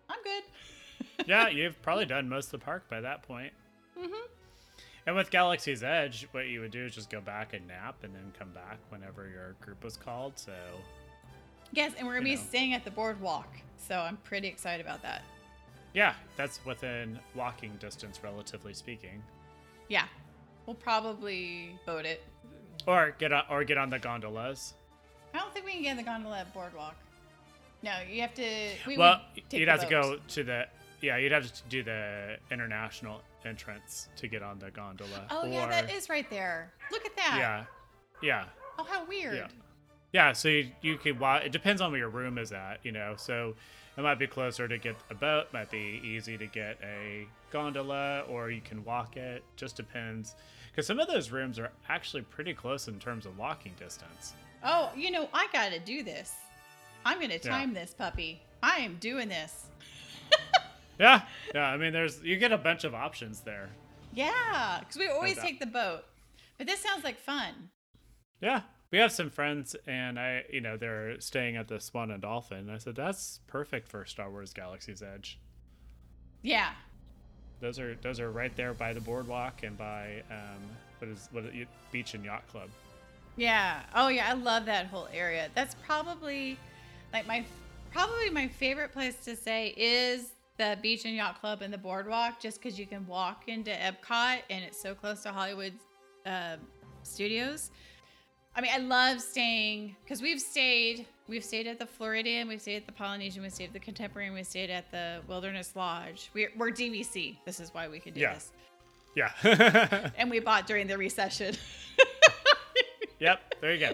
[0.10, 0.44] I'm good.
[1.28, 3.52] yeah, you've probably done most of the park by that point.
[4.00, 4.14] Mm-hmm.
[5.06, 8.14] And with Galaxy's Edge, what you would do is just go back and nap and
[8.14, 10.34] then come back whenever your group was called.
[10.38, 10.54] So,
[11.72, 12.42] Yes, and we're gonna be know.
[12.42, 15.22] staying at the boardwalk, so I'm pretty excited about that.
[15.94, 19.22] yeah, that's within walking distance, relatively speaking.
[19.88, 20.06] Yeah,
[20.66, 22.24] we'll probably boat it.
[22.88, 24.74] Or get on, or get on the gondolas.
[25.34, 26.96] I don't think we can get in the gondola at boardwalk.
[27.84, 28.48] No, you have to.
[28.88, 29.22] We well,
[29.52, 30.66] you'd have to go to the
[31.02, 35.28] yeah, you'd have to do the international entrance to get on the gondola.
[35.30, 36.72] Oh yeah, that is right there.
[36.92, 37.38] Look at that.
[37.40, 37.64] Yeah,
[38.22, 38.46] yeah.
[38.78, 39.36] Oh, how weird.
[39.36, 39.48] Yeah.
[40.12, 43.14] Yeah, so you, you could It depends on where your room is at, you know.
[43.16, 43.54] So
[43.96, 48.22] it might be closer to get a boat, might be easy to get a gondola,
[48.28, 49.44] or you can walk it.
[49.56, 50.36] Just depends,
[50.80, 54.34] because some of those rooms are actually pretty close in terms of walking distance.
[54.64, 56.34] Oh, you know, I gotta do this.
[57.06, 57.40] I'm gonna Yeah.
[57.50, 58.42] time this puppy.
[58.64, 59.66] I am doing this.
[60.98, 61.22] Yeah,
[61.56, 61.66] yeah.
[61.68, 63.70] I mean, there's you get a bunch of options there.
[64.14, 65.46] Yeah, because we always that.
[65.46, 66.04] take the boat.
[66.58, 67.70] But this sounds like fun.
[68.42, 68.62] Yeah,
[68.92, 72.70] we have some friends, and I, you know, they're staying at the Swan and Dolphin.
[72.70, 75.40] I said that's perfect for Star Wars Galaxy's Edge.
[76.42, 76.72] Yeah.
[77.62, 80.62] Those are those are right there by the boardwalk and by um,
[81.00, 82.70] what is what is Beach and Yacht Club.
[83.36, 83.82] Yeah.
[83.96, 85.50] Oh yeah, I love that whole area.
[85.56, 86.58] That's probably
[87.14, 87.44] like my
[87.92, 92.40] probably my favorite place to say is the beach and yacht club and the boardwalk
[92.40, 95.74] just because you can walk into epcot and it's so close to hollywood
[96.26, 96.58] uh,
[97.04, 97.72] studios
[98.56, 102.78] i mean i love staying because we've stayed we've stayed at the floridian we've stayed
[102.78, 106.30] at the polynesian we've stayed at the contemporary and we've stayed at the wilderness lodge
[106.34, 108.34] we're, we're dvc this is why we can do Yeah.
[108.34, 108.52] this
[109.16, 110.10] Yeah.
[110.18, 111.56] and we bought during the recession
[113.20, 113.54] yep.
[113.62, 113.94] There you go.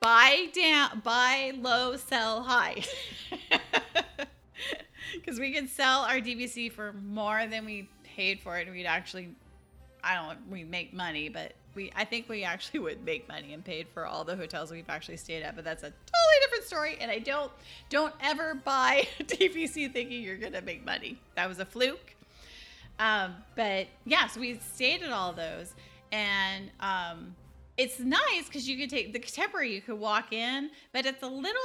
[0.00, 2.82] buy down buy low sell high
[5.14, 8.86] because we could sell our dvc for more than we paid for it and we'd
[8.86, 9.28] actually
[10.04, 13.64] i don't we make money but we i think we actually would make money and
[13.64, 16.96] paid for all the hotels we've actually stayed at but that's a totally different story
[17.00, 17.52] and i don't
[17.88, 22.14] don't ever buy dvc thinking you're gonna make money that was a fluke
[23.00, 25.74] um, but yeah, so we stayed at all those,
[26.12, 27.34] and um,
[27.78, 29.74] it's nice because you could take the contemporary.
[29.74, 31.60] You could walk in, but it's a little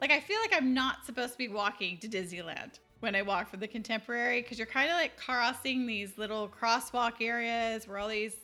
[0.00, 3.50] like I feel like I'm not supposed to be walking to Disneyland when I walk
[3.50, 8.08] for the contemporary because you're kind of like crossing these little crosswalk areas where all
[8.08, 8.36] these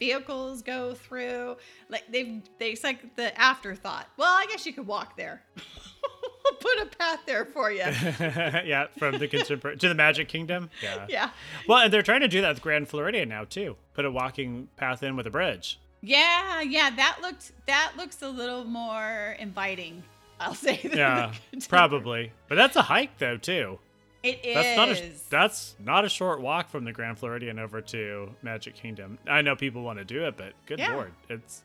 [0.00, 1.56] vehicles go through.
[1.88, 4.08] Like they've they it's like the afterthought.
[4.16, 5.42] Well, I guess you could walk there.
[5.56, 7.78] we'll put a path there for you.
[7.84, 10.70] yeah, from the contemporary to the Magic Kingdom.
[10.82, 11.06] Yeah.
[11.08, 11.30] yeah.
[11.68, 13.76] Well, and they're trying to do that with Grand Floridian now too.
[13.94, 15.78] Put a walking path in with a bridge.
[16.02, 20.02] Yeah, yeah, that looked that looks a little more inviting.
[20.40, 20.78] I'll say.
[20.82, 21.32] than Yeah,
[21.68, 22.32] probably.
[22.48, 23.78] But that's a hike though too.
[24.22, 24.54] It is.
[24.54, 28.74] That's not a that's not a short walk from the Grand Floridian over to Magic
[28.74, 29.18] Kingdom.
[29.28, 30.92] I know people want to do it, but good Yeah.
[30.94, 31.62] lord, it's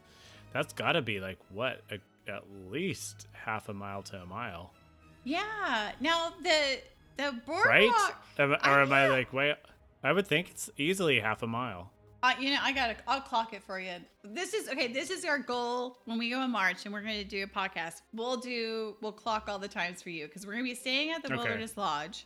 [0.53, 1.95] that's got to be like what a,
[2.32, 4.72] at least half a mile to a mile,
[5.24, 5.91] yeah.
[5.99, 6.80] Now the
[7.18, 7.66] the boardwalk.
[7.66, 7.91] right?
[8.39, 9.56] Am, or I- am I like wait?
[10.03, 11.91] I would think it's easily half a mile.
[12.24, 12.95] Uh, you know, I gotta.
[13.08, 13.91] I'll clock it for you.
[14.24, 14.88] This is okay.
[14.88, 17.47] This is our goal when we go in March, and we're going to do a
[17.47, 18.01] podcast.
[18.14, 18.95] We'll do.
[19.01, 21.28] We'll clock all the times for you because we're going to be staying at the
[21.28, 21.36] Okay.
[21.36, 22.26] Wilderness Lodge,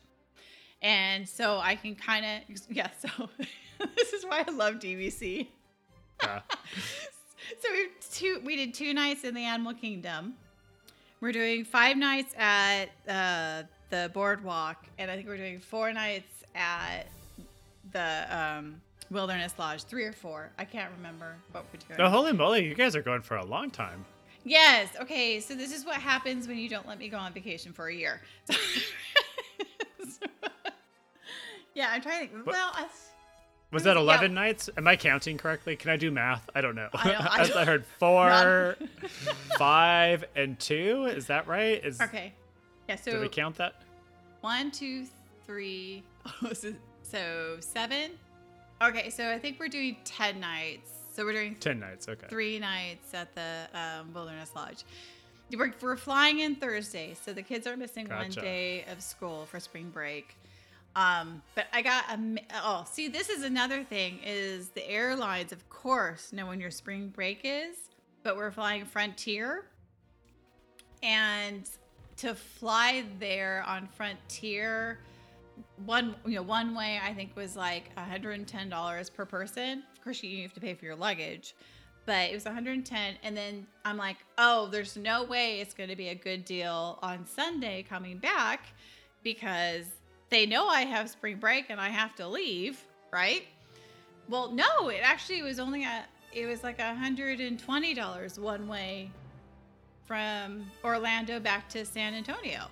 [0.82, 2.57] and so I can kind of.
[2.69, 2.89] Yeah.
[2.99, 3.30] So
[3.95, 5.47] this is why I love DVC.
[6.21, 6.41] Yeah.
[7.59, 8.41] so we two.
[8.43, 10.36] We did two nights in the Animal Kingdom.
[11.21, 16.43] We're doing five nights at uh, the boardwalk, and I think we're doing four nights
[16.55, 17.07] at
[17.91, 19.84] the um, Wilderness Lodge.
[19.84, 21.99] Three or four, I can't remember what we're doing.
[21.99, 24.05] Oh, holy moly, you guys are going for a long time.
[24.45, 24.89] Yes.
[25.01, 25.41] Okay.
[25.41, 27.93] So this is what happens when you don't let me go on vacation for a
[27.93, 28.21] year.
[31.76, 32.43] Yeah, I'm trying to.
[32.45, 32.88] Well, I,
[33.72, 34.01] Was that Yeah.
[34.01, 34.70] 11 nights?
[34.78, 35.76] Am I counting correctly?
[35.76, 36.49] Can I do math?
[36.55, 36.89] I don't know.
[36.93, 38.76] I don't- I I, don't- heard four,
[39.57, 41.05] five, and two.
[41.05, 41.84] Is that right?
[41.84, 42.34] Is, okay.
[42.88, 42.95] Yeah.
[42.95, 43.76] Did So we count that?
[44.41, 45.05] one, two,
[45.45, 46.03] three.
[46.43, 48.11] Oh, so, so seven.
[48.82, 49.09] Okay.
[49.09, 50.91] So I think we're doing ten nights.
[51.11, 52.07] So we're doing 10 nights.
[52.07, 52.28] Okay.
[52.30, 54.86] three nights at the um, Wilderness Lodge.
[55.57, 59.59] We're, we're flying in Thursday, so the kids are missing one day of school for
[59.59, 60.38] spring break.
[60.95, 62.19] Um, but I got a
[62.55, 67.09] oh, see, this is another thing is the airlines, of course, know when your spring
[67.09, 67.77] break is,
[68.23, 69.65] but we're flying Frontier,
[71.03, 71.69] and
[72.17, 74.99] to fly there on Frontier,
[75.85, 79.83] one you know one way I think was like $110 per person.
[79.95, 81.55] Of course, you have to pay for your luggage,
[82.05, 85.95] but it was 110 and then I'm like, "Oh, there's no way it's going to
[85.95, 88.73] be a good deal on Sunday coming back
[89.23, 89.85] because
[90.30, 93.43] they know I have spring break and I have to leave, right?"
[94.27, 99.09] Well, no, it actually was only a it was like $120 one way
[100.05, 102.67] from Orlando back to San Antonio.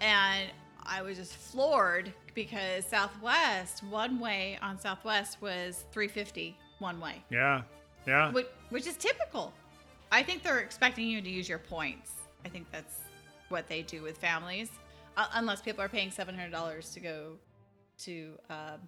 [0.00, 0.50] And
[0.82, 7.62] I was just floored because Southwest one way on Southwest was 350 one way, Yeah.
[8.06, 8.30] Yeah.
[8.32, 9.52] which, which is typical.
[10.12, 12.12] I think they're expecting you to use your points.
[12.44, 12.98] I think that's
[13.48, 14.70] what they do with families,
[15.16, 17.32] uh, unless people are paying $700 to go
[17.98, 18.80] to um,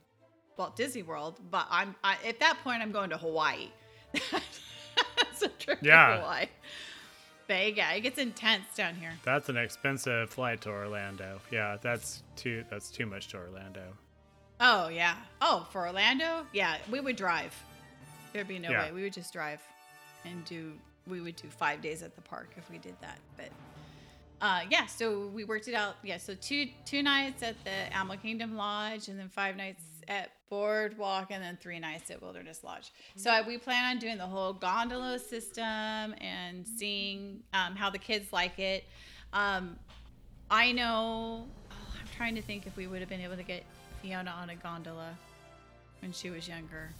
[0.56, 1.40] Walt Disney World.
[1.50, 3.68] But I'm I, at that point, I'm going to Hawaii.
[4.30, 6.08] that's a trip Yeah.
[6.08, 6.46] to Hawaii.
[7.48, 9.12] But yeah, it gets intense down here.
[9.24, 11.40] That's an expensive flight to Orlando.
[11.52, 13.82] Yeah, that's too that's too much to Orlando.
[14.58, 15.14] Oh yeah.
[15.40, 16.44] Oh, for Orlando?
[16.52, 17.54] Yeah, we would drive.
[18.32, 18.86] There'd be no Yeah.
[18.86, 18.92] way.
[18.92, 19.60] We would just drive
[20.24, 20.72] and do
[21.06, 23.18] we would do 5 days at the park if we did that.
[23.36, 23.50] But
[24.40, 25.96] uh yeah, so we worked it out.
[26.02, 30.30] Yeah, so two two nights at the Animal Kingdom Lodge and then 5 nights at
[30.50, 32.92] Boardwalk and then 3 nights at Wilderness Lodge.
[33.16, 37.98] So I, we plan on doing the whole gondola system and seeing um, how the
[37.98, 38.84] kids like it.
[39.32, 39.76] Um,
[40.50, 41.46] I know.
[41.70, 43.64] Oh, I'm trying to think if we would have been able to get
[44.02, 45.16] Fiona on a gondola
[46.00, 46.90] when she was younger.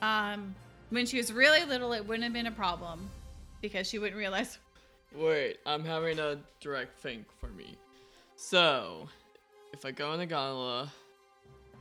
[0.00, 0.54] Um,
[0.90, 3.10] when she was really little, it wouldn't have been a problem
[3.60, 4.58] because she wouldn't realize.
[5.14, 7.76] Wait, I'm having a direct think for me.
[8.36, 9.08] So,
[9.72, 10.92] if I go in a gondola,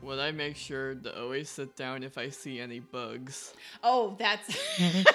[0.02, 3.54] would I make sure to always sit down if I see any bugs?
[3.84, 4.58] Oh, that's.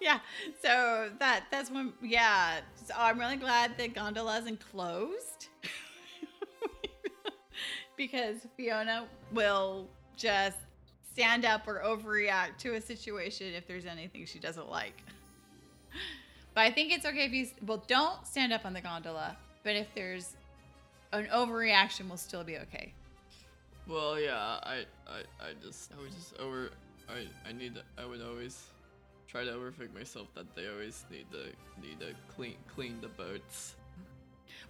[0.00, 0.20] yeah.
[0.62, 1.92] So that that's one.
[2.00, 2.60] Yeah.
[2.86, 5.48] So I'm really glad the gondola isn't closed
[7.96, 10.58] because Fiona will just
[11.12, 15.02] stand up or overreact to a situation if there's anything she doesn't like.
[16.54, 19.76] But I think it's okay if you well don't stand up on the gondola, but
[19.76, 20.36] if there's
[21.12, 22.92] an overreaction, we'll still be okay.
[23.88, 26.70] Well, yeah, I, I, I just, I would just over,
[27.08, 28.66] I, I need, to, I would always
[29.26, 31.46] try to overthink myself that they always need to,
[31.84, 33.74] need to clean, clean the boats.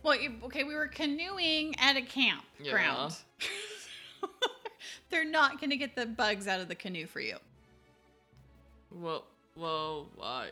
[0.03, 3.17] Well, okay, we were canoeing at a campground.
[5.11, 7.37] They're not going to get the bugs out of the canoe for you.
[8.91, 9.25] Well,
[9.57, 10.51] well, why?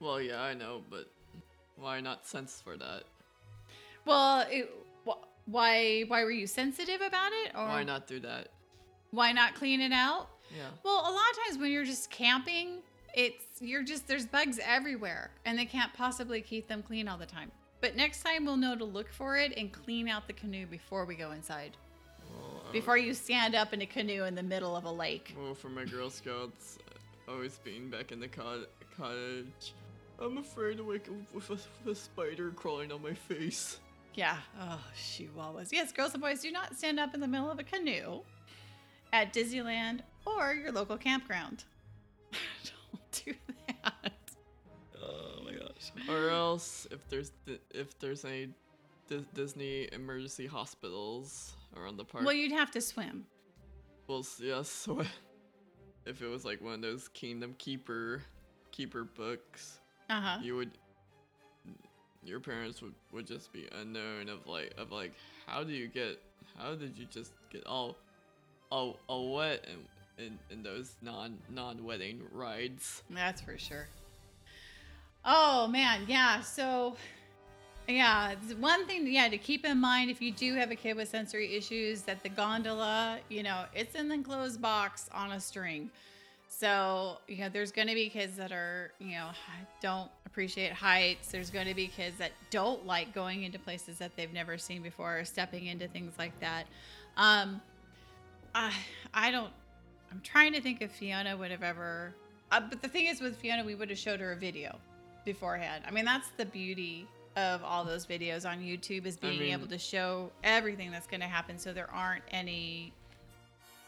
[0.00, 1.08] Well, yeah, I know, but
[1.76, 3.04] why not sense for that?
[4.04, 4.70] Well, it,
[5.06, 8.48] wh- why why were you sensitive about it, or Why not do that?
[9.10, 10.28] why not clean it out?
[10.54, 10.68] Yeah.
[10.84, 12.78] Well, a lot of times when you're just camping,
[13.14, 17.26] it's you're just there's bugs everywhere, and they can't possibly keep them clean all the
[17.26, 17.50] time.
[17.80, 21.04] But next time we'll know to look for it and clean out the canoe before
[21.04, 21.76] we go inside.
[22.66, 25.34] Well, I Before you stand up in a canoe in the middle of a lake.
[25.40, 26.78] Well, for my Girl Scouts,
[27.28, 29.74] always being back in the cot- cottage,
[30.18, 31.52] I'm afraid to wake up with a,
[31.84, 33.78] with a spider crawling on my face.
[34.14, 34.38] Yeah.
[34.60, 35.68] Oh, chihuahuas.
[35.70, 38.22] Yes, girls and boys, do not stand up in the middle of a canoe
[39.12, 41.64] at Disneyland or your local campground.
[42.32, 43.34] Don't do
[43.68, 44.12] that.
[45.00, 45.92] Oh my gosh.
[46.08, 48.48] Or else, if there's di- if there's any
[49.08, 53.26] Dis- Disney emergency hospitals around the park, Well, you'd have to swim.
[54.06, 54.88] well, yes.
[56.06, 58.22] If it was like one of those Kingdom Keeper
[58.70, 60.38] keeper books, Uh huh.
[60.42, 60.70] you would
[62.22, 65.12] your parents would, would just be unknown of like of like
[65.46, 66.20] how do you get
[66.56, 67.96] how did you just get all
[68.70, 69.64] all, all wet
[70.18, 73.88] in, in, in those non non wedding rides That's for sure.
[75.24, 76.40] Oh man, yeah.
[76.40, 76.96] So
[77.88, 80.96] Yeah, it's one thing, yeah, to keep in mind if you do have a kid
[80.96, 85.40] with sensory issues, that the gondola, you know, it's in an enclosed box on a
[85.40, 85.90] string.
[86.48, 89.28] So, you know, there's going to be kids that are, you know,
[89.80, 91.30] don't appreciate heights.
[91.30, 94.82] There's going to be kids that don't like going into places that they've never seen
[94.82, 96.64] before or stepping into things like that.
[97.16, 97.60] Um,
[98.52, 98.72] I,
[99.14, 99.52] I don't,
[100.10, 102.14] I'm trying to think if Fiona would have ever,
[102.50, 104.76] uh, but the thing is with Fiona, we would have showed her a video
[105.24, 105.84] beforehand.
[105.86, 107.06] I mean, that's the beauty
[107.36, 111.20] of all those videos on YouTube is being mean- able to show everything that's going
[111.20, 112.92] to happen so there aren't any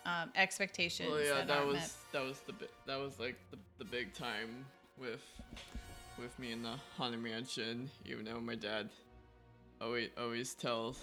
[0.07, 1.11] um, expectations.
[1.11, 1.91] Well, yeah, that, that was met.
[2.13, 2.55] that was the
[2.87, 4.65] that was like the, the big time
[4.99, 5.23] with
[6.19, 7.91] with me in the haunted mansion.
[8.07, 8.89] Even though my dad
[9.81, 10.99] always always tells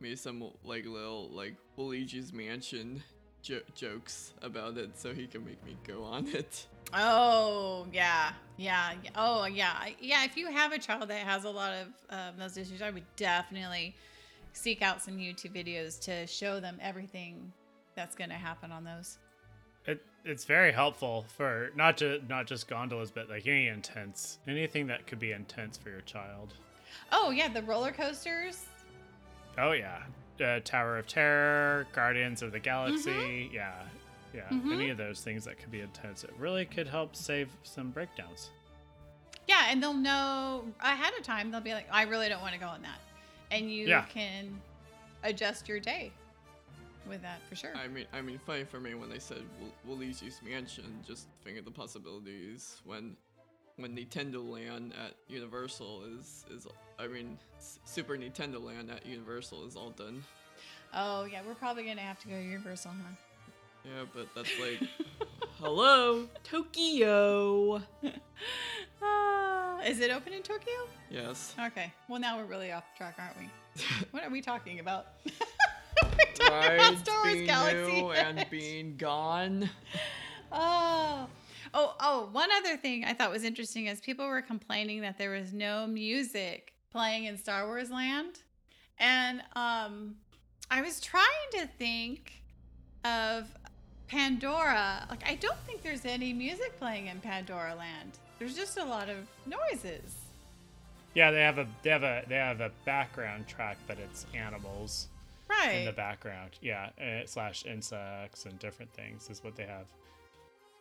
[0.00, 3.02] me some like little like Luigi's Mansion
[3.42, 6.66] jo- jokes about it, so he can make me go on it.
[6.94, 8.92] Oh yeah, yeah.
[9.02, 9.10] yeah.
[9.16, 10.24] Oh yeah, yeah.
[10.24, 13.04] If you have a child that has a lot of um, those issues, I would
[13.16, 13.94] definitely
[14.52, 17.52] seek out some YouTube videos to show them everything
[17.94, 19.18] that's going to happen on those.
[19.86, 24.86] It, it's very helpful for not just not just gondolas, but like any intense anything
[24.88, 26.54] that could be intense for your child.
[27.10, 28.66] Oh yeah, the roller coasters.
[29.58, 30.02] Oh yeah,
[30.40, 33.74] uh, Tower of Terror, Guardians of the Galaxy, yeah,
[34.34, 36.24] yeah, any of those things that could be intense.
[36.24, 38.50] It really could help save some breakdowns.
[39.48, 41.50] Yeah, and they'll know ahead of time.
[41.50, 42.98] They'll be like, "I really don't want to go on that,"
[43.50, 44.04] and you Yeah.
[44.06, 44.60] can
[45.24, 46.12] adjust your day
[47.08, 47.76] with that for sure.
[47.76, 51.58] I mean, I mean, funny for me when they said Lu- Luigi's Mansion, just think
[51.58, 53.16] of the possibilities when
[53.76, 56.66] when Nintendo Land at Universal is is
[56.98, 57.38] I mean
[57.84, 60.22] Super Nintendo Land at Universal is all done.
[60.94, 63.14] oh yeah, we're probably gonna have to go to Universal, huh?
[63.84, 64.88] Yeah, but that's like,
[65.60, 67.82] hello, Tokyo.
[69.04, 70.74] Ah, is it open in Tokyo?
[71.10, 71.56] Yes.
[71.58, 71.92] Okay.
[72.08, 73.50] Well, now we're really off track, aren't we?
[74.12, 75.06] what are we talking about?
[75.24, 79.68] we're talking about Star Wars Galaxy new and being gone.
[80.52, 81.26] Oh.
[81.74, 85.30] Oh, oh, one other thing I thought was interesting is people were complaining that there
[85.30, 88.40] was no music playing in Star Wars Land.
[88.98, 90.16] And um
[90.70, 92.42] I was trying to think
[93.04, 93.46] of
[94.08, 95.06] Pandora.
[95.08, 98.18] Like I don't think there's any music playing in Pandora Land.
[98.38, 99.16] There's just a lot of
[99.46, 100.14] noises.
[101.14, 105.08] Yeah, they have a they have a they have a background track, but it's animals
[105.48, 105.80] Right.
[105.80, 106.52] in the background.
[106.62, 109.86] Yeah, uh, slash insects and different things is what they have.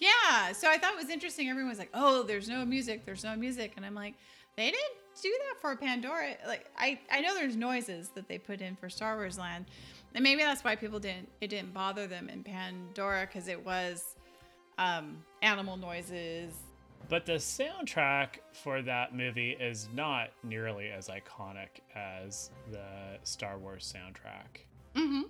[0.02, 1.48] Yeah, so I thought it was interesting.
[1.48, 3.06] Everyone was like, "Oh, there's no music.
[3.06, 4.16] There's no music," and I'm like,
[4.58, 6.36] "They didn't do that for Pandora.
[6.48, 9.66] Like, I I know there's noises that they put in for Star Wars Land,
[10.16, 14.16] and maybe that's why people didn't it didn't bother them in Pandora because it was
[14.80, 16.52] um, animal noises.
[17.08, 23.94] But the soundtrack for that movie is not nearly as iconic as the Star Wars
[23.94, 24.66] soundtrack.
[24.96, 25.24] Mm-hmm.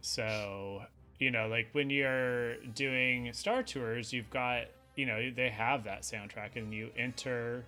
[0.00, 0.82] So,
[1.18, 4.64] you know, like when you're doing Star Tours, you've got,
[4.96, 7.64] you know, they have that soundtrack and you enter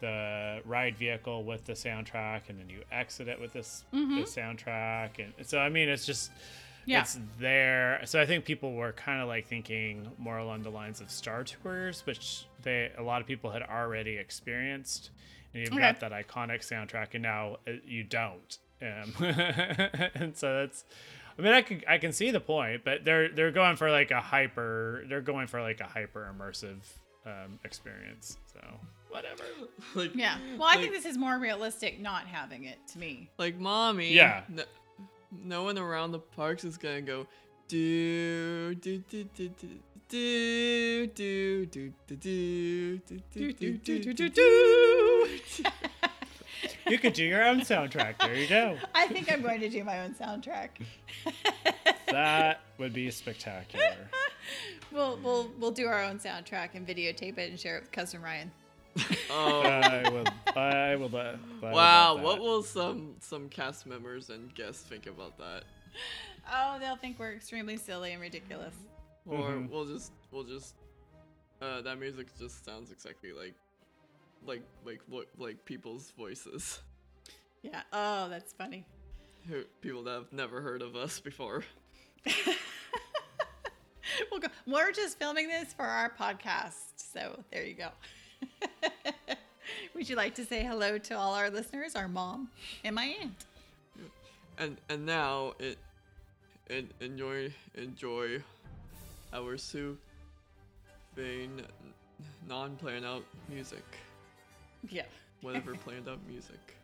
[0.00, 5.18] the ride vehicle with the soundtrack and then you exit it with this the soundtrack
[5.18, 6.30] and so I mean it's just
[6.84, 7.00] Yeah.
[7.00, 8.02] it's there.
[8.04, 11.44] So I think people were kind of like thinking more along the lines of Star
[11.44, 15.10] Tours, which they a lot of people had already experienced,
[15.54, 18.58] and you've got that iconic soundtrack, and now uh, you don't.
[18.82, 19.12] Um,
[20.14, 20.84] and so that's.
[21.38, 24.10] I mean, I can I can see the point, but they're they're going for like
[24.10, 25.04] a hyper.
[25.08, 26.78] They're going for like a hyper immersive
[27.26, 28.38] um, experience.
[28.52, 28.60] So
[29.10, 29.44] whatever.
[29.94, 30.38] like, Yeah.
[30.58, 33.28] Well, I like, think this is more realistic not having it to me.
[33.38, 34.12] like mommy.
[34.12, 34.42] Yeah.
[34.48, 34.64] No,
[35.44, 37.26] no one around the parks is gonna go
[37.68, 39.68] do do do do do
[40.08, 45.28] do do do do do do do do do do do.
[46.88, 48.18] You could do your own soundtrack.
[48.18, 48.76] There you go.
[48.94, 50.68] I think I'm going to do my own soundtrack.
[52.08, 53.96] That would be spectacular.
[54.92, 58.22] We'll we'll we'll do our own soundtrack and videotape it and share it with cousin
[58.22, 58.50] Ryan.
[59.30, 59.60] Oh.
[59.62, 60.24] I will.
[60.56, 61.14] I will.
[61.14, 65.36] Uh, I would Wow, love what will some some cast members and guests think about
[65.38, 65.64] that?
[66.50, 68.74] Oh, they'll think we're extremely silly and ridiculous.
[69.26, 69.68] Or Mhm.
[69.68, 70.76] we'll just we'll just
[71.60, 73.54] uh that music just sounds exactly like
[74.46, 75.00] like like
[75.38, 76.80] like people's voices
[77.62, 77.82] Yeah.
[77.92, 78.84] Oh, that's funny.
[79.48, 81.64] who people that have never heard of us before.
[84.30, 84.48] We'll go.
[84.66, 87.88] We're just filming this for our podcast, so there you go.
[89.94, 92.48] Would you like to say hello to all our listeners, our mom
[92.84, 93.44] and my aunt?
[94.58, 95.76] And and now it
[96.70, 98.42] and enjoy enjoy
[99.34, 99.98] our soothing
[102.48, 103.84] non planned out music.
[104.90, 105.02] Yeah.
[105.42, 106.74] Whatever planned out music.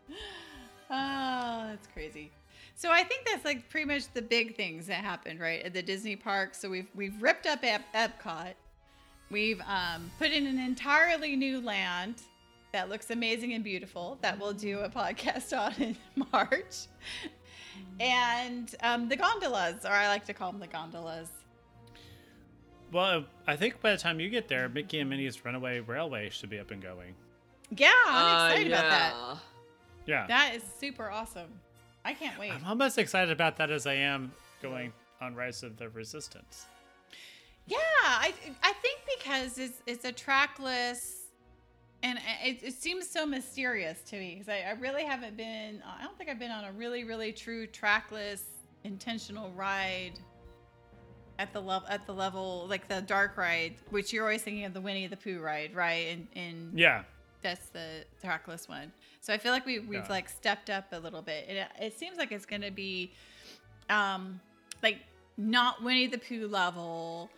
[0.90, 2.30] Oh, that's crazy.
[2.74, 5.82] So I think that's like pretty much the big things that happened, right, at the
[5.82, 6.54] Disney park.
[6.54, 8.54] So we've we've ripped up Ep- Epcot.
[9.30, 12.16] We've um, put in an entirely new land
[12.72, 15.96] that looks amazing and beautiful that we'll do a podcast on in
[16.32, 16.86] March.
[18.00, 21.28] And um, the gondolas, or I like to call them the gondolas.
[22.92, 26.50] Well, I think by the time you get there, Mickey and Minnie's Runaway Railway should
[26.50, 27.14] be up and going.
[27.76, 29.14] Yeah, I'm Uh, excited about that.
[29.14, 29.38] yeah.
[30.04, 30.26] Yeah.
[30.26, 31.48] That is super awesome.
[32.04, 32.50] I can't wait.
[32.52, 36.66] I'm almost excited about that as I am going on Rise of the Resistance.
[37.66, 41.26] Yeah, I I think because it's it's a trackless,
[42.02, 45.80] and it, it seems so mysterious to me because I, I really haven't been.
[45.86, 48.42] I don't think I've been on a really really true trackless
[48.82, 50.14] intentional ride.
[51.38, 54.74] At the level, at the level, like the dark ride, which you're always thinking of
[54.74, 56.08] the Winnie the Pooh ride, right?
[56.08, 57.04] And and Yeah.
[57.42, 58.92] That's the trackless one.
[59.20, 60.06] So I feel like we we've Yeah.
[60.08, 61.48] like stepped up a little bit.
[61.48, 63.12] It, it seems like it's gonna be,
[63.90, 64.40] um,
[64.82, 64.98] like
[65.36, 67.30] not Winnie the Pooh level,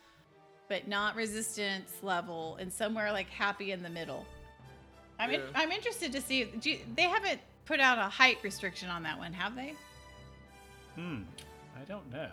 [0.68, 4.26] but not Resistance level, and somewhere like happy in the middle.
[5.18, 6.44] I'm in, I'm interested to see.
[6.44, 9.74] Do you, they haven't put out a height restriction on that one, have they?
[10.96, 11.22] Hmm.
[11.80, 12.30] I don't know.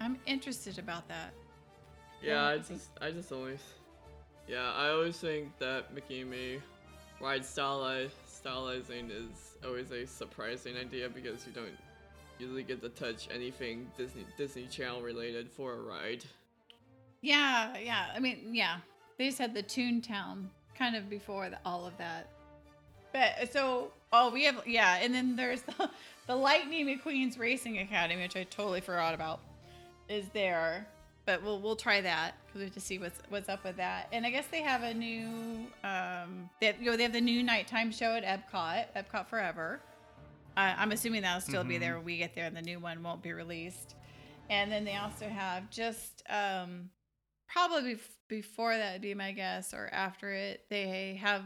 [0.00, 1.32] I'm interested about that.
[2.22, 3.60] Yeah, I let's just, I just always,
[4.48, 6.60] yeah, I always think that Mickey and Me
[7.22, 11.78] ride styli- stylizing is always a surprising idea because you don't
[12.38, 16.24] usually get to touch anything Disney Disney Channel related for a ride.
[17.20, 18.06] Yeah, yeah.
[18.14, 18.78] I mean, yeah.
[19.16, 20.46] They just had the Toontown
[20.76, 22.28] kind of before the, all of that.
[23.12, 25.88] But so, oh, we have yeah, and then there's the,
[26.26, 29.40] the Lightning McQueen's Racing Academy, which I totally forgot about,
[30.08, 30.86] is there.
[31.24, 34.08] But we'll we'll try that we have to see what's what's up with that.
[34.12, 37.20] And I guess they have a new um they have, you know they have the
[37.20, 39.80] new nighttime show at Epcot, Epcot Forever.
[40.56, 43.02] Uh, I'm assuming that'll still be there when we get there, and the new one
[43.02, 43.94] won't be released.
[44.50, 46.90] And then they also have just um,
[47.48, 51.42] probably bef- before that would be my guess, or after it, they have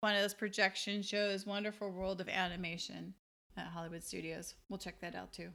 [0.00, 3.14] one of those projection shows, Wonderful World of Animation
[3.56, 4.54] at Hollywood Studios.
[4.68, 5.48] We'll check that out too.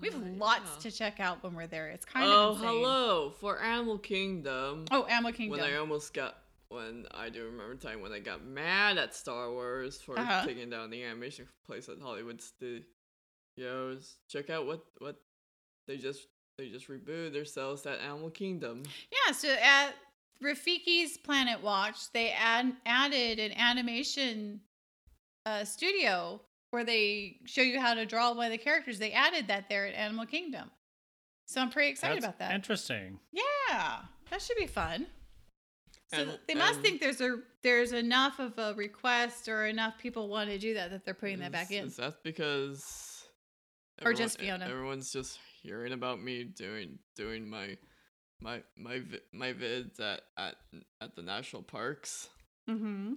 [0.00, 0.90] We have Oh, lots yeah.
[0.90, 1.88] to check out when we're there.
[1.88, 2.68] It's kind Oh, of insane.
[2.68, 4.86] hello for Animal Kingdom.
[4.90, 5.60] Oh, Animal Kingdom.
[5.60, 6.36] When I almost got,
[6.68, 10.44] when I do remember time when I got mad at Star Wars for Uh-huh.
[10.46, 14.16] taking down the animation place at Hollywood Studios.
[14.28, 15.16] Check out what what
[15.86, 16.26] they just
[16.58, 18.82] they just rebooted themselves at Animal Kingdom.
[19.10, 19.94] Yeah, so at
[20.42, 24.60] Rafiki's Planet Watch, they add, added an animation
[25.46, 26.40] uh, studio
[26.74, 28.98] where they show you how to draw one of the characters.
[28.98, 30.70] They added that there at Animal Kingdom.
[31.46, 32.52] So I'm pretty excited That's about that.
[32.54, 33.20] Interesting.
[33.32, 34.00] yeah,
[34.30, 35.06] that should be fun.
[36.12, 40.28] So And- they must think there's a there's enough of a request or enough people
[40.28, 41.86] want to do that that they're putting that back in.
[41.86, 43.24] Is that because
[44.04, 44.66] Or just Fiona?
[44.66, 47.78] Everyone's just hearing about me doing doing my
[48.40, 49.00] my my
[49.32, 50.56] my vids at at
[51.00, 52.28] at the national parks.
[52.68, 53.14] Mm-hmm.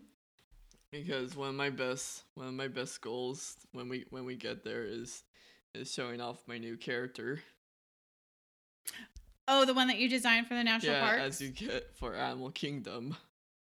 [0.92, 4.64] Because one of my best one of my best goals when we when we get
[4.64, 5.24] there is
[5.74, 7.42] is showing off my new character.
[9.48, 11.04] Oh, the one that you designed for the national park?
[11.04, 11.36] yeah, parks.
[11.36, 13.16] as you get for Animal Kingdom.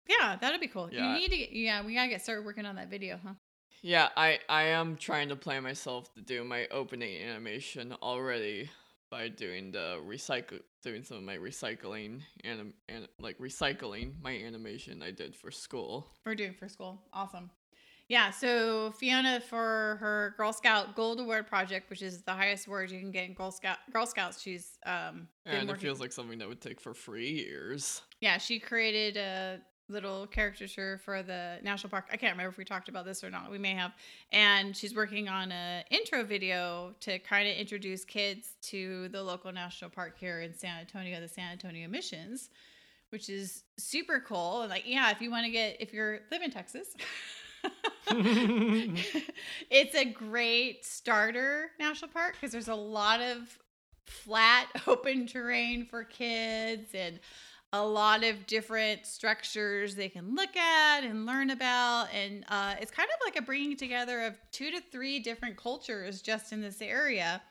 [0.08, 0.88] yeah, that'd be cool.
[0.92, 1.14] Yeah.
[1.14, 1.36] You need to.
[1.36, 3.34] Get, yeah, we gotta get started working on that video, huh?
[3.82, 8.70] Yeah, I I am trying to plan myself to do my opening animation already
[9.10, 15.02] by doing the recycle doing some of my recycling and and like recycling my animation
[15.02, 16.06] I did for school.
[16.24, 17.02] We're doing for school.
[17.12, 17.50] Awesome.
[18.06, 22.90] Yeah, so Fiona for her Girl Scout Gold Award project, which is the highest award
[22.90, 26.38] you can get in Girl Scout Girl Scouts, she's um And it feels like something
[26.38, 28.02] that would take for three years.
[28.20, 32.06] yeah, she created a little caricature for the national park.
[32.10, 33.50] I can't remember if we talked about this or not.
[33.50, 33.92] We may have.
[34.32, 39.52] And she's working on a intro video to kind of introduce kids to the local
[39.52, 42.50] national park here in San Antonio, the San Antonio Missions,
[43.10, 44.62] which is super cool.
[44.62, 46.88] And like, yeah, if you want to get if you're live in Texas.
[48.10, 53.58] it's a great starter national park because there's a lot of
[54.04, 57.18] flat open terrain for kids and
[57.76, 62.92] a lot of different structures they can look at and learn about and uh, it's
[62.92, 66.80] kind of like a bringing together of two to three different cultures just in this
[66.80, 67.42] area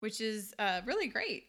[0.00, 1.44] which is uh, really great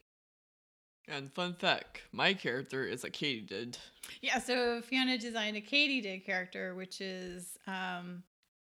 [1.09, 3.78] And fun fact, my character is a katydid.
[4.21, 8.24] yeah so fiona designed a katydid character which is um,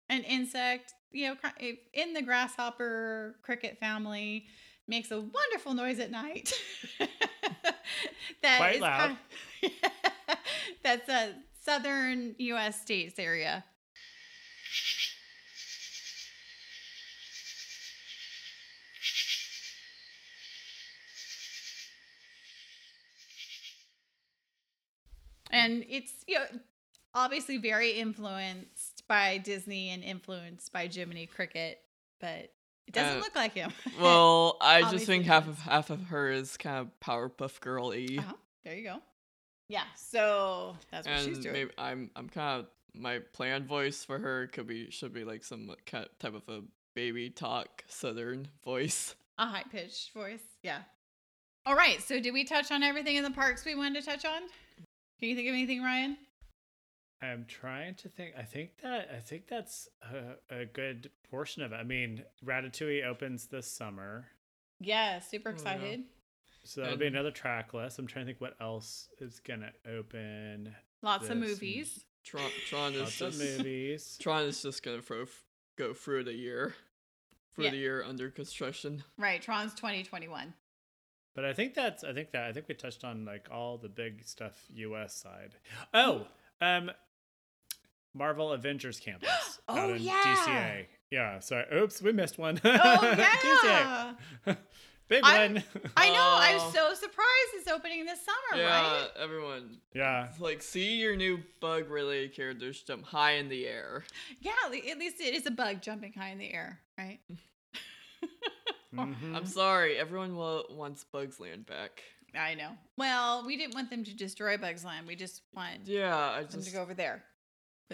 [0.08, 1.36] an insect you know
[1.92, 4.46] in the grasshopper cricket family
[4.86, 6.52] makes a wonderful noise at night
[8.42, 9.16] that Quite loud.
[9.62, 10.38] Kind of,
[10.82, 11.34] that's a
[11.64, 12.80] southern U.S.
[12.80, 13.64] states area.
[25.50, 26.44] And it's you know
[27.14, 31.80] obviously very influenced by Disney and influenced by Jiminy Cricket,
[32.20, 32.52] but
[32.90, 33.72] it doesn't Uh, look like him.
[34.00, 38.06] Well, I just think half of half of her is kind of Powerpuff Girl y.
[38.18, 38.32] Uh-huh.
[38.64, 38.96] There you go.
[39.68, 41.52] Yeah, so that's what and she's doing.
[41.52, 45.44] maybe I'm I'm kind of my planned voice for her could be should be like
[45.44, 46.62] some kind type of a
[46.96, 49.14] baby talk southern voice.
[49.38, 50.42] A high pitched voice.
[50.62, 50.80] Yeah.
[51.64, 52.02] All right.
[52.02, 54.40] So did we touch on everything in the parks we wanted to touch on?
[55.20, 56.16] Can you think of anything, Ryan?
[57.22, 58.34] I'm trying to think.
[58.38, 61.76] I think that I think that's a, a good portion of it.
[61.76, 64.26] I mean, Ratatouille opens this summer,
[64.78, 65.56] Yeah, super Oh, yeah.
[65.56, 66.04] excited.
[66.64, 67.98] so that'll be another track list.
[67.98, 70.74] I'm trying to think what else is gonna open.
[71.02, 72.04] Lots of This- movies.
[72.22, 74.18] Tron Tron is Lots of just movies.
[74.22, 75.26] Tron is just gonna throw,
[75.76, 76.74] go through the year,
[77.54, 77.70] through Yeah.
[77.70, 79.04] the year under construction.
[79.16, 79.40] Right.
[79.40, 80.52] Tron's 2021.
[81.34, 83.88] But I think that's I think that I think we touched on like all the
[83.88, 85.54] big stuff US side.
[85.94, 86.26] Oh,
[86.60, 86.90] um
[88.14, 89.28] Marvel Avengers Campus.
[89.72, 90.22] Oh, out in yeah.
[90.24, 90.86] DCA.
[91.12, 91.64] Yeah, sorry.
[91.72, 92.60] Oops, we missed one.
[92.64, 93.64] Oh, DCA.
[93.64, 94.14] yeah.
[95.08, 95.64] Big I'm- one.
[95.96, 96.34] I know.
[96.38, 96.70] I'm Oh.
[96.74, 99.08] so surprised it's opening this summer, yeah, right?
[99.16, 100.28] everyone yeah.
[100.40, 104.02] like see your new bug related characters jump high in the air.
[104.40, 107.20] Yeah, at least it is a bug jumping high in the air, right?
[108.94, 109.36] Mhm.
[109.36, 112.02] I'm sorry, everyone will, wants Bugs Land back.
[112.34, 112.70] I know.
[112.96, 115.06] Well, we didn't want them to destroy Bugs Land.
[115.06, 117.22] We just want Yeah, I them just to go over there.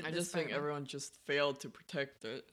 [0.05, 2.45] I just think everyone just failed to protect it.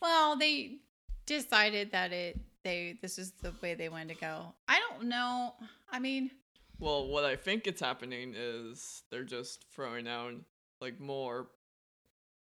[0.00, 0.78] Well, they
[1.26, 4.54] decided that it they this is the way they wanted to go.
[4.68, 5.54] I don't know.
[5.90, 6.30] I mean,
[6.78, 10.34] Well, what I think it's happening is they're just throwing out
[10.80, 11.48] like more,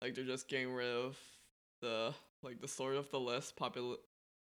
[0.02, 1.18] like they're just getting rid of
[1.80, 3.96] the like the sort of the less popular,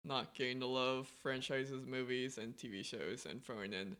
[0.04, 3.96] not getting the love franchises, movies, and TV shows, and throwing in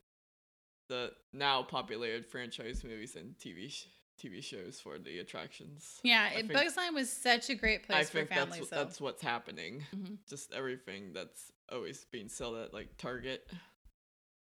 [0.88, 3.86] the now populated franchise movies and TV sh-
[4.22, 5.98] TV shows for the attractions.
[6.02, 8.68] yeah, I it, Bugs Land was such a great I place for think that's families.
[8.70, 8.76] though.
[8.76, 9.84] that's what's happening.
[9.94, 10.18] Mhm.
[10.28, 13.46] Just everything that's always being sold at like Target.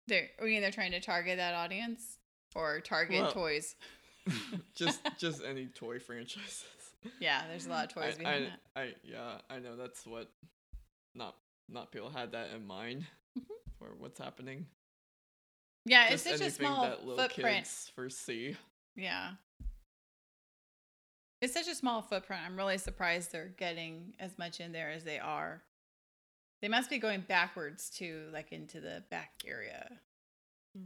[0.08, 2.18] They're, I mean, they're trying to target that audience
[2.56, 3.76] or target Well- toys.
[4.76, 6.66] just just any toy franchises.
[7.20, 8.60] Yeah, there's a lot of toys I, behind I, that.
[8.90, 10.30] I yeah, I know that's what
[11.16, 11.36] not
[11.70, 13.06] not people had that in mind
[13.38, 13.44] Mhm.
[13.80, 14.66] for what's happening.
[15.86, 17.58] Yeah, it's Just such a small that little footprint.
[17.66, 18.56] kids first see.
[18.96, 19.32] Yeah.
[21.44, 22.42] It's such a small footprint.
[22.46, 25.62] I'm really surprised they're getting as much in there as they are.
[26.62, 29.90] They must be going backwards to like into the back area.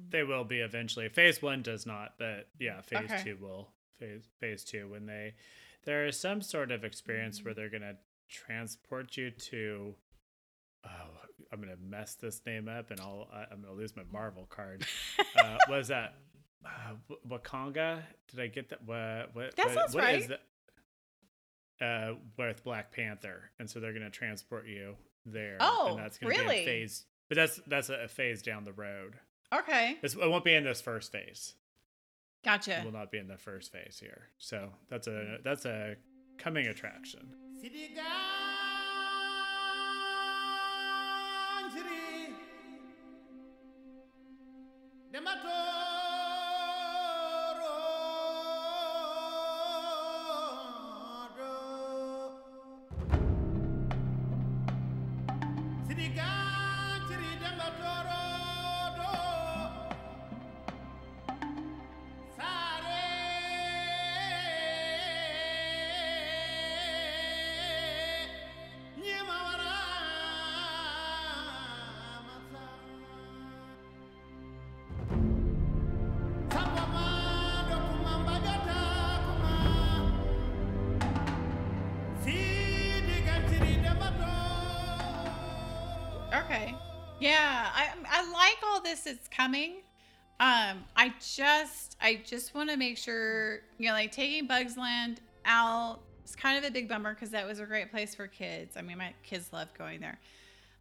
[0.09, 1.09] They will be eventually.
[1.09, 3.21] Phase one does not, but yeah, phase Okay.
[3.23, 3.69] two will.
[3.99, 5.35] Phase phase two when they
[5.85, 7.97] there is some sort of experience where they're gonna
[8.27, 9.93] transport you to.
[10.83, 10.89] Oh,
[11.53, 14.87] I'm gonna mess this name up, and I'll I- I'm gonna lose my Marvel card.
[15.37, 16.15] uh, was that
[16.65, 18.01] uh, Wakanga?
[18.29, 18.83] Did I get that?
[18.85, 19.29] What?
[19.33, 19.55] What?
[19.55, 20.29] That what- sounds what is right.
[20.29, 20.41] that?
[21.79, 24.95] Uh, with Black Panther, and so they're gonna transport you
[25.25, 25.57] there.
[25.59, 26.59] Oh, and that's gonna be really?
[26.61, 27.05] a phase.
[27.29, 29.15] But that's that's a, a phase down the road.
[29.53, 29.97] Okay.
[30.01, 31.53] It's, it won't be in this first phase.
[32.43, 32.81] It Gotcha.
[32.83, 34.29] will not be in the first phase here.
[34.37, 35.95] So that's a that's a
[36.37, 37.29] coming attraction.
[88.87, 89.81] This that's coming.
[90.39, 95.21] Um, I just I just want to make sure you know, like taking Bugs Land
[95.45, 95.99] out.
[96.23, 98.75] It's kind of a big bummer because that was a great place for kids.
[98.77, 100.19] I mean, my kids love going there.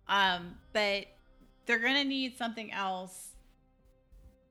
[0.08, 1.06] Um, but
[1.66, 3.30] they're gonna need something else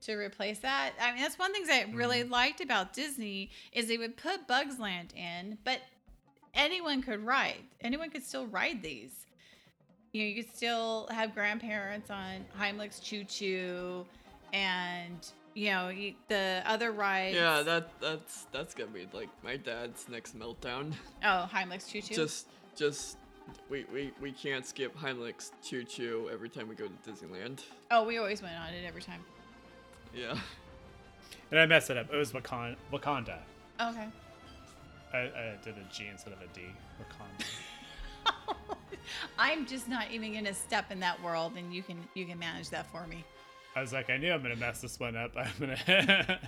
[0.02, 0.94] to replace that.
[1.02, 4.48] I mean, that's one thing that I really liked about Disney is they would put
[4.48, 5.80] Bugs Land in, but
[6.54, 7.64] anyone could ride.
[7.82, 9.26] Anyone could still ride these
[10.16, 14.06] you know, you could still have grandparents on Heimlich's Choo Choo,
[14.54, 15.92] and you know
[16.30, 17.36] the other rides.
[17.36, 20.94] Yeah, that that's that's gonna be like my dad's next meltdown.
[21.22, 22.16] Oh, Heimlich's Choo Choo.
[22.16, 22.48] Just
[22.78, 23.18] just
[23.70, 27.60] we, we we can't skip Heimlich's Choo Choo every time we go to Disneyland.
[27.92, 29.20] oh, we always went on it every time.
[30.16, 30.38] Yeah.
[31.52, 32.12] And I messed it up.
[32.12, 32.78] It was Wakanda.
[32.92, 33.40] Wakanda.
[33.82, 34.08] Okay.
[35.14, 36.62] I, I did a G instead of a D.
[37.02, 37.46] Wakanda.
[39.38, 42.70] I'm just not even gonna step in that world, and you can you can manage
[42.70, 43.24] that for me.
[43.76, 45.32] I was like, I knew I'm gonna mess this one up.
[45.38, 45.78] I'm gonna.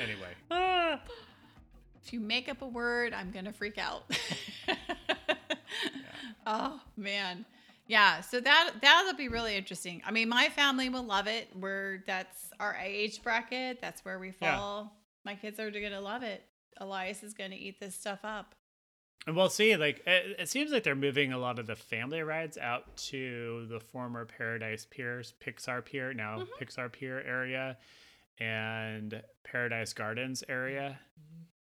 [0.00, 0.32] anyway.
[0.50, 1.00] Ah.
[2.04, 4.04] If you make up a word, I'm gonna freak out.
[6.46, 7.44] Oh man.
[7.86, 10.02] Yeah, so that that'll be really interesting.
[10.06, 11.48] I mean, my family will love it.
[11.54, 13.80] We're that's our age bracket.
[13.82, 14.56] That's where we Yeah.
[14.56, 14.96] fall.
[15.24, 16.42] My kids are gonna love it.
[16.78, 18.54] Elias is gonna eat this stuff up.
[19.26, 19.76] And we'll see.
[19.76, 23.66] Like it, it seems like they're moving a lot of the family rides out to
[23.68, 27.76] the former Paradise Piers, Pixar Pier, now Pixar Pier area,
[28.40, 30.98] and Paradise Gardens area.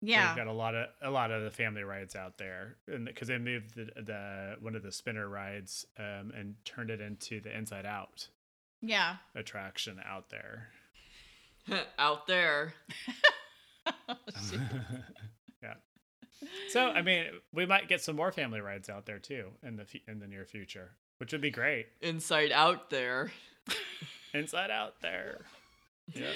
[0.01, 0.27] Yeah.
[0.27, 3.27] They've got a lot of a lot of the family rides out there, and because
[3.27, 7.55] they moved the, the one of the spinner rides um, and turned it into the
[7.57, 8.27] Inside Out
[8.81, 9.15] Yeah.
[9.35, 10.69] attraction out there.
[11.99, 12.73] Out there.
[15.61, 15.73] yeah.
[16.69, 19.85] So I mean, we might get some more family rides out there too in the
[20.07, 21.87] in the near future, which would be great.
[22.01, 23.31] Inside out there.
[24.33, 25.41] Inside Out there.
[26.13, 26.31] Yeah.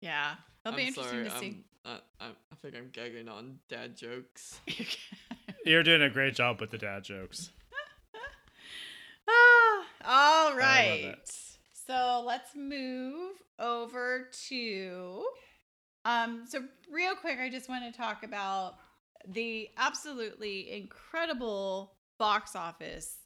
[0.00, 0.34] Yeah.
[0.64, 1.64] It'll be I'm interesting sorry, to see.
[1.84, 4.60] I'm, I, I, I think I'm gagging on dad jokes.
[5.64, 7.50] You're doing a great job with the dad jokes.
[9.30, 11.30] Ah, all love it.
[11.86, 15.24] So let's move over to
[16.06, 18.76] um so real quick I just want to talk about
[19.26, 23.18] the absolutely incredible box office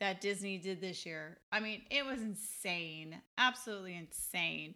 [0.00, 1.38] that Disney did this year.
[1.50, 3.20] I mean, it was insane.
[3.36, 4.74] Absolutely insane.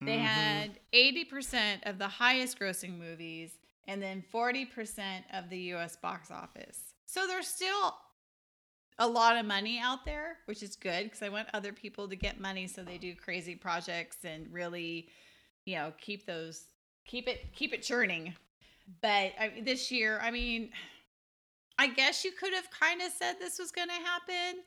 [0.00, 0.22] They Mhm.
[0.22, 6.94] had 80% of the highest grossing movies and then 40% of the US box office.
[7.06, 7.96] So there's still
[8.98, 12.16] a lot of money out there, which is good because I want other people to
[12.16, 15.08] get money so they do crazy projects and really,
[15.64, 16.66] you know, keep those
[17.04, 18.34] keep it keep it churning.
[19.00, 20.70] But I, this year, I mean,
[21.78, 24.60] I guess you could have kind of said this was going to happen,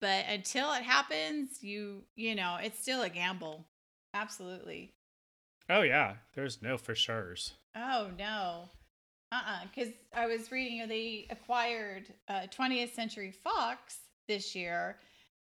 [0.00, 3.66] but until it happens, you you know, it's still a gamble.
[4.14, 4.94] Absolutely.
[5.68, 7.52] Oh yeah, there's no for sure's.
[7.76, 8.68] Oh no.
[9.30, 9.60] Uh-uh.
[9.74, 14.96] Because I was reading, they acquired uh, 20th Century Fox this year,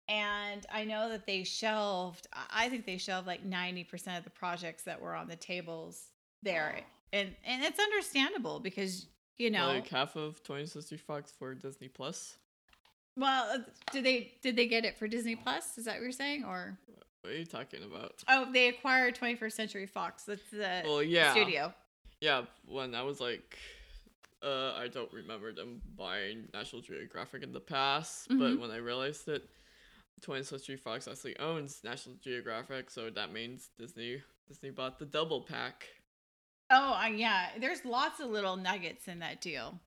[0.08, 2.28] and I know that they shelved.
[2.32, 6.10] I I think they shelved like 90% of the projects that were on the tables
[6.44, 6.82] there,
[7.14, 9.08] and and it's understandable because
[9.38, 12.38] you know, Like half of 20th Century Fox for Disney Plus.
[13.18, 13.58] well, uh,
[13.92, 15.78] did they did they get it for Disney Plus?
[15.78, 16.78] Is that what you're saying, or
[17.22, 18.24] What are you talking about?
[18.28, 20.24] oh, they acquired 21st Century Fox.
[20.24, 21.32] That's the Well, yeah.
[21.32, 21.74] studio.
[22.20, 23.58] Yeah, when I was like,
[24.44, 28.60] uh, I don't remember them buying National Geographic in the past, but Mhm.
[28.60, 29.42] when I realized that
[30.22, 35.42] 20th Century Fox actually owns National Geographic, so that means Disney Disney bought the double
[35.42, 35.88] pack.
[36.72, 37.48] Oh, uh, yeah.
[37.60, 39.80] There's lots of little nuggets in that deal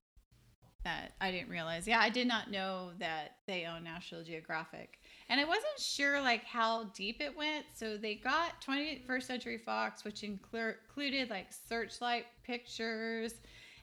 [0.83, 1.87] that I didn't realize.
[1.87, 4.99] Yeah, I did not know that they own National Geographic.
[5.29, 7.65] And I wasn't sure like how deep it went.
[7.73, 13.33] So they got 21st Century Fox, which inclu- included like Searchlight Pictures.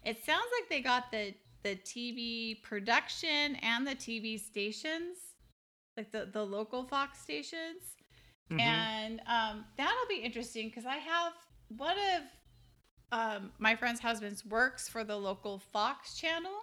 [0.04, 1.34] It sounds like they got the
[1.64, 5.18] the TV production and the TV stations,
[5.96, 7.96] like the the local Fox stations
[8.50, 8.60] Mhm.
[8.60, 11.32] and um, that'll be interesting because I have
[11.68, 12.22] one of
[13.12, 16.58] um, my friend's husbands works for the local Fox channel,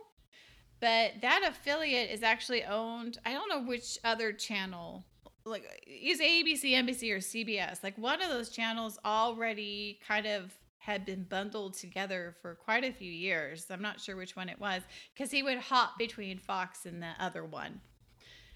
[0.81, 3.19] but that affiliate is actually owned.
[3.23, 5.05] I don't know which other channel,
[5.45, 7.83] like is ABC, NBC, or CBS.
[7.83, 12.91] Like one of those channels already kind of had been bundled together for quite a
[12.91, 13.67] few years.
[13.69, 14.81] I'm not sure which one it was
[15.13, 17.79] because he would hop between Fox and the other one.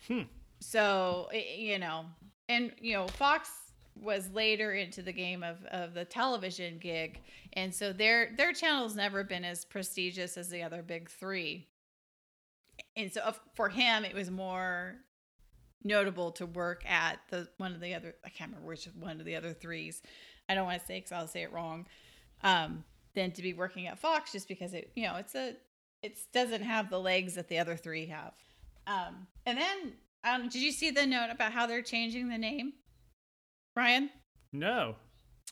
[0.08, 0.22] Hmm.
[0.60, 2.06] So you know,
[2.50, 3.52] and you know, Fox
[4.00, 7.22] was later into the game of, of the television gig,
[7.54, 11.68] and so their their channel's never been as prestigious as the other big three.
[12.96, 14.96] And so for him, it was more
[15.84, 19.26] notable to work at the one of the other I can't remember which one of
[19.26, 20.02] the other threes.
[20.50, 21.86] I don't want to say because I'll say it wrong.
[22.42, 22.84] Um,
[23.16, 25.56] than to be working at Fox just because it you know it's a
[26.02, 28.34] it doesn't have the legs that the other three have.
[28.86, 29.94] Um, and then
[30.26, 32.74] um, did you see the note about how they're changing the name,
[33.74, 34.10] Brian?
[34.52, 34.96] No.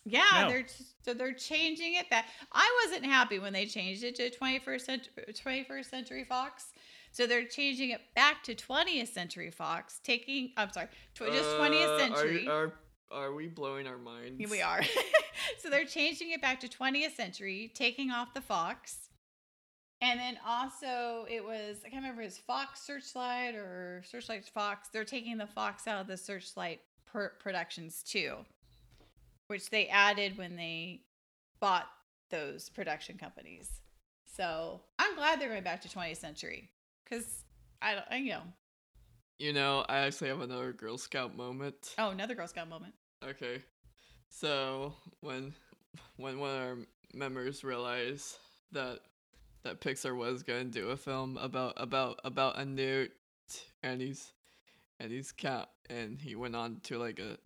[0.05, 0.49] Yeah, No.
[0.49, 0.65] they're
[1.03, 2.25] so they're changing it back.
[2.51, 6.65] I wasn't happy when they changed it to 21st century, 21st century Fox.
[7.11, 11.87] So they're changing it back to 20th century Fox, taking I'm sorry, tw- just 20th
[11.95, 12.47] Uh, century.
[12.47, 12.73] Are,
[13.11, 14.39] are, are we blowing our minds?
[14.39, 14.81] Here we are.
[15.59, 19.09] so they're changing it back to 20th century, taking off the Fox.
[20.03, 24.45] And then also it was I can't remember if it was Fox Searchlight or Searchlight
[24.51, 24.89] Fox.
[24.91, 28.35] They're taking the Fox out of the Searchlight per- productions too.
[29.47, 31.01] which they added when they
[31.59, 31.87] bought
[32.29, 33.81] those production companies.
[34.25, 36.69] So I'm glad they're going back to 20th century
[37.03, 37.43] because
[37.81, 38.43] I don't, I, you know,
[39.39, 41.93] You know, I actually have another Girl Scout moment.
[41.97, 42.93] oh, another Girl Scout moment.
[43.23, 43.61] Okay.
[44.29, 45.53] So when
[46.15, 46.77] when one of our
[47.13, 48.37] members realized
[48.71, 48.99] that
[49.63, 53.11] that Pixar was gonna do a film about about about a newt
[53.83, 54.31] and he's
[55.01, 57.37] and he's cat and he went on to like a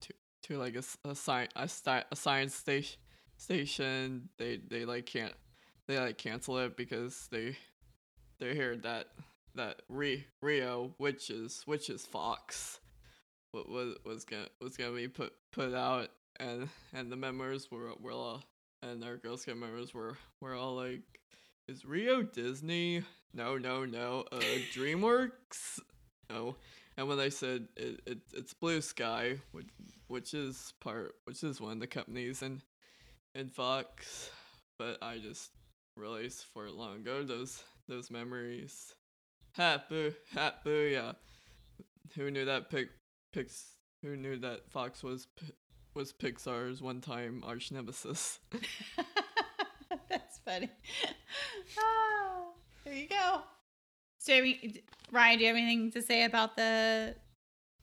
[0.00, 2.98] to to like a a, sci- a, sti- a science station
[3.36, 5.34] station they they like can't
[5.86, 7.56] they like cancel it because they
[8.40, 9.08] they heard that
[9.54, 12.80] that Re- Rio which is which is Fox
[13.52, 16.08] what was was gonna was gonna be put put out
[16.40, 18.42] and and the members were were all
[18.82, 21.02] and our Girl Scout members were were all like
[21.66, 23.02] is Rio Disney?
[23.32, 24.24] No, no, no.
[24.30, 24.38] Uh,
[24.74, 25.80] DreamWorks?
[26.28, 26.56] No.
[26.96, 29.66] And when I said it, it it's Blue Sky, which
[30.06, 32.62] which is part which is one of the companies in
[33.34, 34.30] in Fox,
[34.78, 35.50] but I just
[35.96, 38.94] realized for long ago those those memories.
[39.56, 41.12] Ha boo, ha boo, yeah.
[42.14, 42.90] Who knew that Pic
[43.32, 45.26] Pix who knew that Fox was
[45.94, 48.38] was Pixar's one time arch nemesis?
[50.08, 50.70] That's funny.
[51.78, 52.50] Ah,
[52.84, 53.40] there you go.
[54.24, 54.32] So,
[55.12, 57.14] Ryan, do you have anything to say about the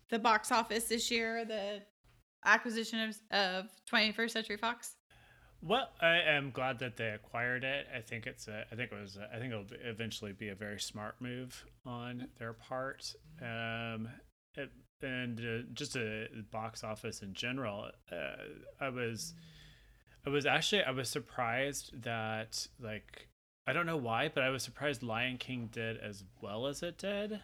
[0.10, 1.84] the box office this year, the
[2.44, 4.96] acquisition of, of 21st Century Fox?
[5.62, 7.86] Well, I am glad that they acquired it.
[7.96, 10.56] I think it's a, I think it was, a, I think it'll eventually be a
[10.56, 13.14] very smart move on their part.
[13.40, 14.10] Um,
[14.56, 14.72] it,
[15.04, 17.92] and uh, just a box office in general.
[18.12, 18.16] Uh,
[18.80, 19.36] I was,
[20.26, 23.28] I was actually, I was surprised that like,
[23.72, 26.98] I don't know why, but I was surprised Lion King did as well as it
[26.98, 27.40] did.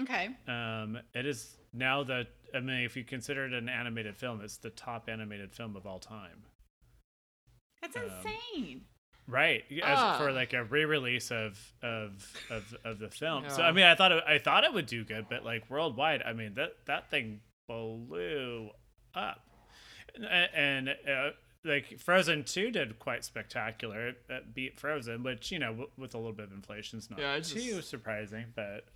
[0.00, 0.30] Okay.
[0.48, 4.56] Um, it is now that I mean, if you consider it an animated film, it's
[4.56, 6.42] the top animated film of all time.
[7.80, 8.80] That's Um, insane.
[9.28, 10.18] Right, as Ah.
[10.18, 12.10] for like a re-release of of
[12.50, 13.44] of, of the film.
[13.48, 16.22] So I mean, I thought it, I thought it would do good, but like worldwide,
[16.22, 18.70] I mean that that thing blew
[19.14, 19.46] up,
[20.16, 21.30] and, and uh,
[21.64, 24.08] like Frozen Two did quite spectacular.
[24.08, 27.10] It, it beat Frozen, which you know w- with a little bit of inflation is
[27.10, 28.86] not Yeah, I too just- surprising, but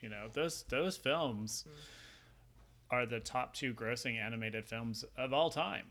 [0.00, 2.94] you know those those films hmm.
[2.94, 5.86] are the top two grossing animated films of all time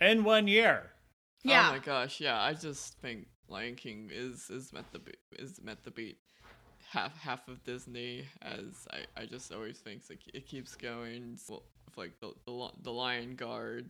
[0.00, 0.90] in one year.
[1.46, 1.68] Oh yeah.
[1.68, 2.40] Oh my gosh, yeah.
[2.40, 6.18] I just think Lion King is is met the be is meant to beat
[6.90, 8.24] half half of Disney.
[8.42, 11.38] As I, I just always think like it keeps going.
[11.48, 11.62] Well,
[11.96, 13.86] like the the the Lion Guard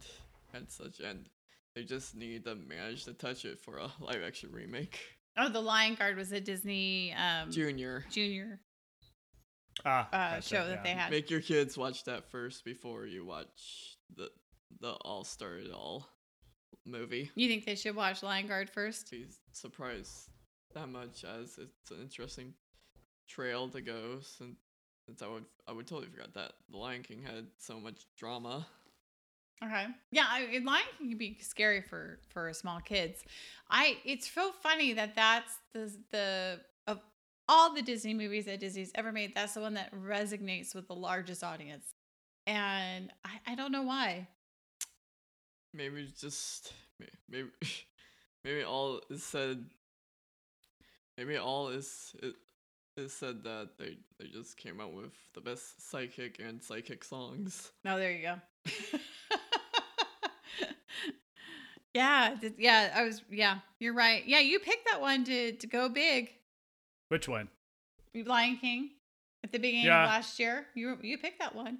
[0.54, 1.28] and such, and
[1.74, 4.98] they just need to manage to touch it for a live action remake.
[5.36, 8.60] Oh, the Lion Guard was a Disney um, Junior, Junior
[9.84, 10.82] Ah, uh, gotcha, show that yeah.
[10.84, 11.10] they had.
[11.10, 14.30] make your kids watch that first before you watch the
[14.80, 16.06] the All Star It All
[16.86, 17.30] movie.
[17.34, 19.10] You think they should watch Lion Guard first?
[19.10, 20.28] be surprised
[20.74, 22.54] that much as it's an interesting
[23.28, 24.56] trail to go since,
[25.06, 28.66] since I would I would totally forgot that the Lion King had so much drama.
[29.62, 29.86] Okay.
[30.10, 30.46] Yeah, I,
[30.98, 33.22] King can be scary for for small kids.
[33.70, 37.00] I it's so funny that that's the the of
[37.48, 40.94] all the Disney movies that Disney's ever made, that's the one that resonates with the
[40.94, 41.94] largest audience.
[42.46, 44.28] And I, I don't know why.
[45.72, 46.72] Maybe just
[47.28, 47.48] maybe
[48.44, 49.64] maybe all is said.
[51.16, 52.34] Maybe all is it
[52.96, 57.72] is said that they they just came out with the best psychic and psychic songs.
[57.86, 58.34] Oh, there you go.
[61.94, 64.22] yeah, th- yeah, I was yeah, you're right.
[64.26, 66.30] Yeah, you picked that one to to go big.
[67.08, 67.48] Which one?
[68.14, 68.90] Lion King
[69.42, 70.04] at the beginning Yeah.
[70.04, 70.66] of last year.
[70.74, 71.78] You you picked that one.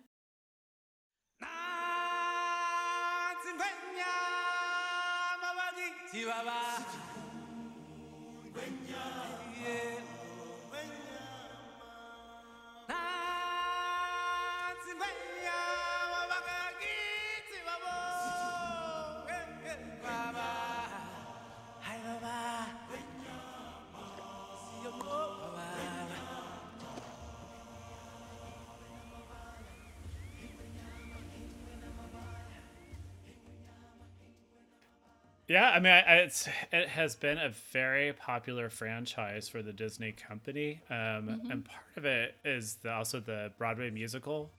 [35.55, 39.73] Yeah, I mean, I, I- it's it has been a very popular franchise for the
[39.73, 44.51] Disney company, um, and part of it is the, also the Broadway musical,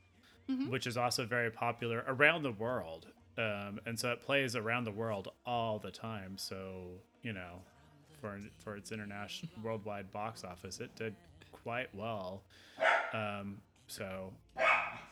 [0.70, 3.08] which is also very popular around the world,
[3.38, 6.38] um, and so it plays around the world all the time.
[6.38, 6.84] So
[7.24, 7.60] you know,
[8.22, 11.14] for for its international worldwide box office, it did
[11.52, 12.44] quite well.
[13.14, 13.58] Um,
[13.88, 14.32] so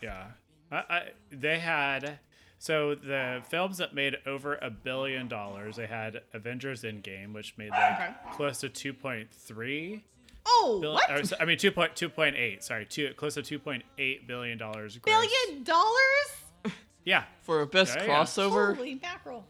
[0.02, 0.28] yeah,
[0.72, 2.20] I, I they had
[2.64, 7.72] So the films that made over a billion dollars, they had Avengers Endgame, which made
[7.72, 8.14] like Okay.
[8.32, 10.02] close to 2.3
[10.46, 11.10] Oh, bill- what?
[11.12, 12.64] or, I mean 2.2.8.
[12.64, 14.98] Sorry, two close to 2.8 billion dollars.
[15.00, 16.28] Billion dollars?
[17.04, 18.10] Yeah, For a best Yeah, yeah.
[18.24, 19.46] crossover, Holy mackerel.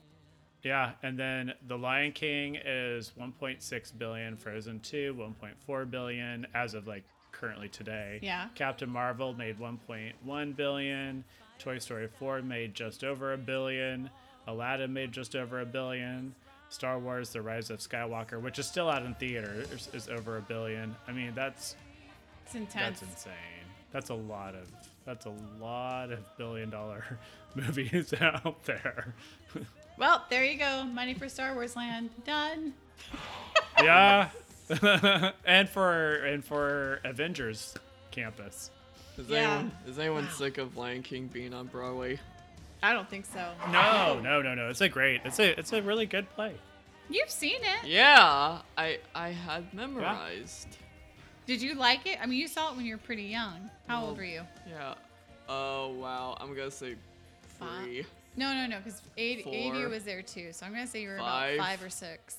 [0.64, 4.35] yeah, and then The Lion King is 1.6 billion.
[4.38, 8.18] Frozen 2, 1.4 billion as of like currently today.
[8.23, 8.48] Yeah.
[8.56, 11.23] Captain Marvel made 1.1 billion.
[11.59, 14.09] Toy Story 4 made just over a billion.
[14.47, 16.34] Aladdin made just over a billion.
[16.69, 20.38] Star Wars: The Rise of Skywalker, which is still out in theater, is, is over
[20.38, 20.95] a billion.
[21.07, 21.75] I mean, that's
[22.45, 22.99] It's intense.
[22.99, 23.34] that's insane.
[23.91, 24.67] That's a lot of
[25.05, 27.19] that's a lot of billion dollar
[27.55, 29.13] movies out there.
[29.97, 30.84] Well, there you go.
[30.85, 32.09] Money for Star Wars Land.
[32.25, 32.73] Done.
[33.84, 34.30] yeah.
[35.45, 37.75] and for and for Avengers
[38.11, 38.71] campus.
[39.18, 39.38] Is Yeah.
[39.38, 42.19] anyone is anyone sick of Lion King being on Broadway?
[42.81, 43.52] I don't think so.
[43.72, 44.69] No, no, no, no.
[44.69, 45.22] It's a great.
[45.23, 46.53] It's a it's a really good play.
[47.10, 47.88] You've seen it.
[47.88, 50.68] Yeah, I I had memorized.
[51.45, 52.18] Did you like it?
[52.22, 53.69] I mean, you saw it when you were pretty young.
[53.88, 54.41] How old were you?
[54.69, 54.95] Yeah.
[55.49, 56.95] Oh wow, I'm gonna say
[57.60, 57.84] Five?
[57.84, 58.06] three.
[58.35, 59.90] No, no, no, because Adia Four.
[59.90, 60.53] was there too.
[60.53, 61.56] So I'm gonna say you were Five.
[61.56, 62.38] about five or six.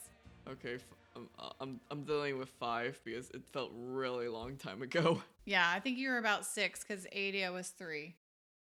[0.49, 0.81] Okay, f-
[1.17, 5.23] I'm, uh, I'm I'm dealing with five because it felt really long time ago.
[5.47, 8.15] Yeah, I think you were about six because Adia was three,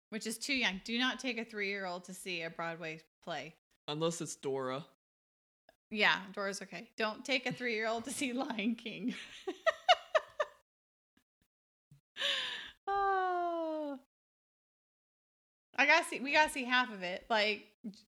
[0.09, 0.81] which is too young.
[0.83, 3.55] Do not take a three-year-old to see a Broadway play.
[3.87, 4.83] Unless it's Dora.
[5.89, 6.89] Yeah, Dora's okay.
[6.97, 9.15] Don't take a three-year-old to see Lion King.
[12.87, 13.97] oh.
[15.77, 16.19] I gotta see.
[16.19, 17.23] We gotta see half of it.
[17.29, 17.67] Like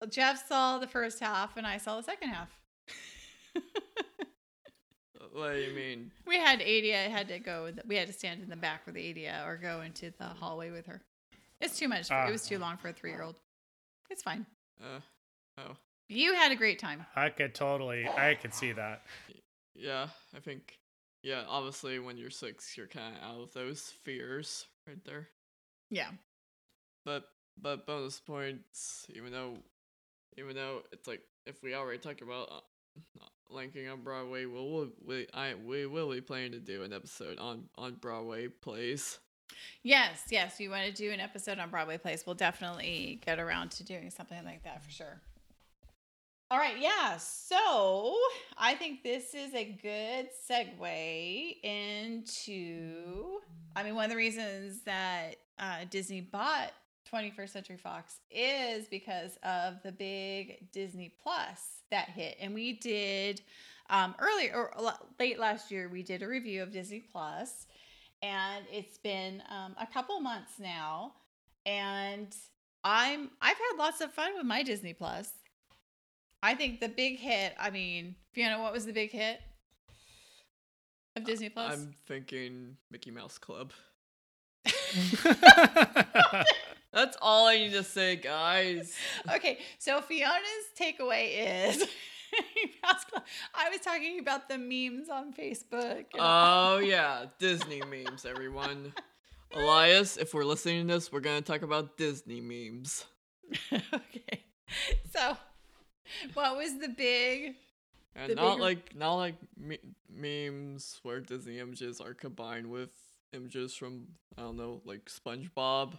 [0.08, 2.48] Jeff saw the first half, and I saw the second half.
[5.36, 6.10] What do you mean?
[6.26, 7.64] we had Adia had to go.
[7.64, 10.70] with- We had to stand in the back with Adia or go into the hallway
[10.70, 11.02] with her.
[11.60, 12.08] It's too much.
[12.08, 13.38] For, it was too long for a three-year-old.
[14.10, 14.46] It's fine.
[14.82, 15.00] Uh,
[15.58, 15.76] oh,
[16.08, 17.04] You had a great time.
[17.14, 18.06] I could totally.
[18.08, 19.02] I could see that.
[19.74, 20.08] yeah.
[20.34, 20.78] I think.
[21.22, 25.28] Yeah, obviously when you're six, you're kind of out of those fears right there.
[25.90, 26.10] Yeah.
[27.04, 27.24] But
[27.60, 29.58] but bonus points, even though
[30.38, 33.20] even though it's like if we already talked about uh,
[33.50, 36.92] Lion King on Broadway, we'll, we'll we I we will be planning to do an
[36.92, 39.18] episode on on Broadway plays.
[39.82, 40.60] Yes, yes.
[40.60, 42.24] You want to do an episode on Broadway plays?
[42.26, 45.20] We'll definitely get around to doing something like that for sure.
[46.50, 47.16] All right, yeah.
[47.16, 48.16] So
[48.56, 53.38] I think this is a good segue into.
[53.74, 56.72] I mean, one of the reasons that uh, Disney bought
[57.12, 63.42] 21st Century Fox is because of the big Disney Plus that hit, and we did
[63.90, 65.88] um, earlier or late last year.
[65.88, 67.66] We did a review of Disney Plus
[68.22, 71.12] and it's been um, a couple months now
[71.64, 72.34] and
[72.84, 75.30] i'm i've had lots of fun with my disney plus
[76.42, 79.40] i think the big hit i mean fiona what was the big hit
[81.16, 83.72] of disney plus I'm thinking Mickey Mouse Club.
[86.96, 88.94] That's all I need to say, guys.
[89.36, 91.84] okay so fiona's takeaway is
[93.54, 98.92] i was talking about the memes on facebook Oh yeah, Disney memes, everyone.
[99.54, 103.04] Elias, if we're listening to this, we're gonna talk about Disney memes.
[103.72, 104.40] okay
[105.14, 105.36] so
[106.34, 107.54] what was the big
[108.16, 112.90] And The not bigger- like not like me- memes where Disney images are combined with
[113.32, 114.08] images from
[114.38, 115.94] I don't know like SpongeBob,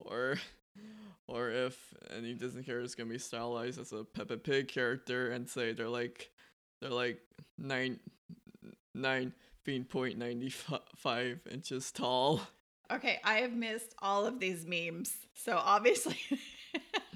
[0.00, 0.38] or
[1.28, 5.48] or if any Disney character is gonna be stylized as a Peppa Pig character and
[5.48, 6.30] say they're like
[6.80, 7.20] they're like
[7.56, 7.98] nine
[8.94, 9.32] nine
[9.64, 10.50] feet point ninety
[10.96, 12.40] five inches tall.
[12.90, 15.14] Okay, I have missed all of these memes.
[15.34, 16.18] So obviously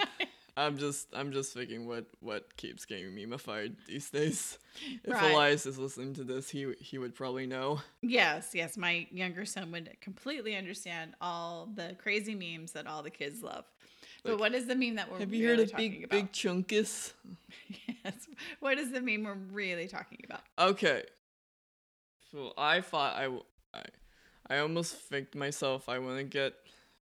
[0.56, 4.58] I'm just I'm just thinking what what keeps getting memeified these days.
[5.04, 5.32] If Right.
[5.32, 7.80] Elias is listening to this, he he would probably know.
[8.02, 13.10] Yes, yes, my younger son would completely understand all the crazy memes that all the
[13.10, 13.64] kids love.
[14.22, 16.04] but Like, what is the meme that we're Have really you heard of talking Big
[16.04, 16.10] about?
[16.10, 17.12] Big Chungus?
[18.04, 18.14] yes.
[18.60, 20.40] What is the meme we're really talking about?
[20.58, 21.02] Okay.
[22.30, 23.26] So I thought I
[23.74, 23.84] I,
[24.48, 26.54] I almost faked myself I want to get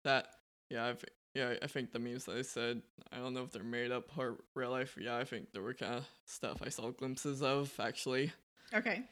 [0.03, 0.28] that.
[0.70, 2.82] Yeah, I, thi- yeah, I think the memes that I said.
[3.12, 4.98] I don't know if they're made up or real life.
[5.00, 8.32] Yeah, I think there were kind of stuff I saw glimpses of actually.
[8.74, 9.04] Okay.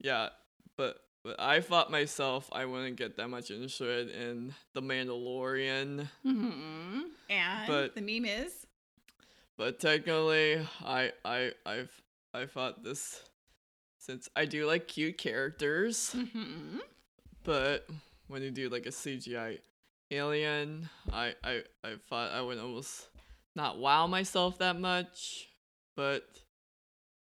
[0.00, 0.28] Yeah,
[0.76, 6.08] but but I thought myself I wouldn't get that much interested in the Mandalorian.
[6.22, 8.66] hmm And But- the meme is
[9.56, 12.02] But technically, I I I've
[12.32, 13.22] I thought this
[13.98, 16.12] since I do like cute characters.
[16.14, 16.80] mhm.
[17.42, 17.88] But
[18.28, 19.58] when you do like a CGI
[20.10, 23.08] alien, I I I thought I would almost
[23.54, 25.48] not wow myself that much,
[25.96, 26.24] but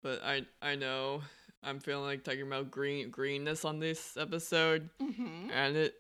[0.04, 1.22] but I I know
[1.64, 5.50] I'm feeling like talking about green greenness on this episode, Mm-hmm.
[5.52, 5.96] and it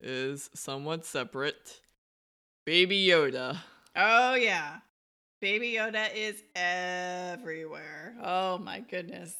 [0.00, 1.80] is somewhat separate.
[2.64, 3.58] Baby Yoda.
[3.94, 4.78] Oh yeah.
[5.40, 8.14] Baby Yoda is everywhere.
[8.22, 9.34] Oh my goodness.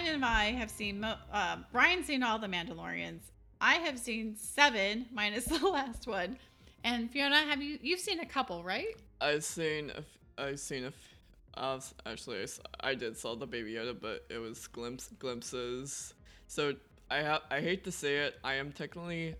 [0.00, 3.20] Ryan and I have seen, uh, Ryan's seen all the Mandalorians.
[3.60, 6.38] I have seen seven, minus the last one.
[6.84, 8.96] And Fiona, have you, you've seen a couple, right?
[9.20, 10.02] I've seen a
[10.42, 10.92] I've seen a
[11.60, 12.46] uh, actually
[12.80, 16.14] I did saw the Baby Yoda, but it was glimpse glimpses.
[16.46, 16.72] So
[17.10, 19.34] I ha- I hate to say it, I am technically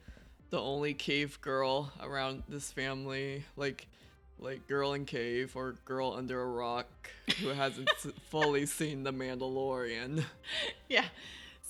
[0.51, 3.87] the only cave girl around this family, like
[4.41, 6.87] like girl in cave or girl under a rock
[7.41, 7.89] who hasn't
[8.31, 10.25] fully seen the Mandalorian.
[10.89, 11.05] Yeah.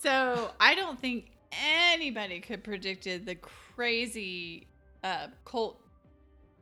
[0.00, 4.66] So I don't think anybody could predicted the crazy
[5.04, 5.78] uh, cult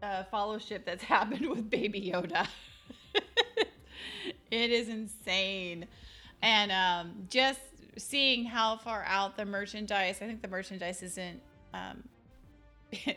[0.02, 2.48] uh, fellowship that's happened with Baby Yoda.
[4.50, 5.86] it is insane,
[6.42, 7.60] and um, just
[7.96, 10.18] seeing how far out the merchandise.
[10.20, 11.40] I think the merchandise isn't
[11.74, 12.02] um,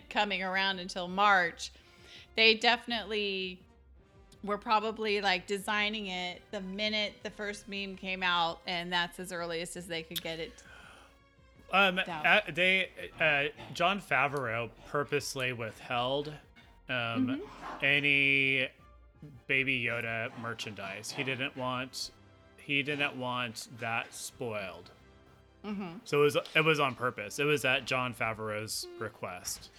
[0.09, 1.71] coming around until March.
[2.35, 3.59] They definitely
[4.43, 9.31] were probably like designing it the minute the first meme came out, and that's as
[9.31, 10.63] earliest as they could get it.
[11.73, 12.89] Um, uh, they
[13.19, 13.43] uh,
[13.73, 16.33] Jon Favreau purposely withheld
[16.89, 17.41] um,
[17.81, 18.67] any
[19.47, 21.11] Baby Yoda merchandise.
[21.11, 22.11] He didn't want
[22.57, 24.91] he didn't want that spoiled.
[25.65, 25.97] Mm-hmm.
[26.03, 27.39] So it was it was on purpose.
[27.39, 29.69] It was at Jon Favreau's request.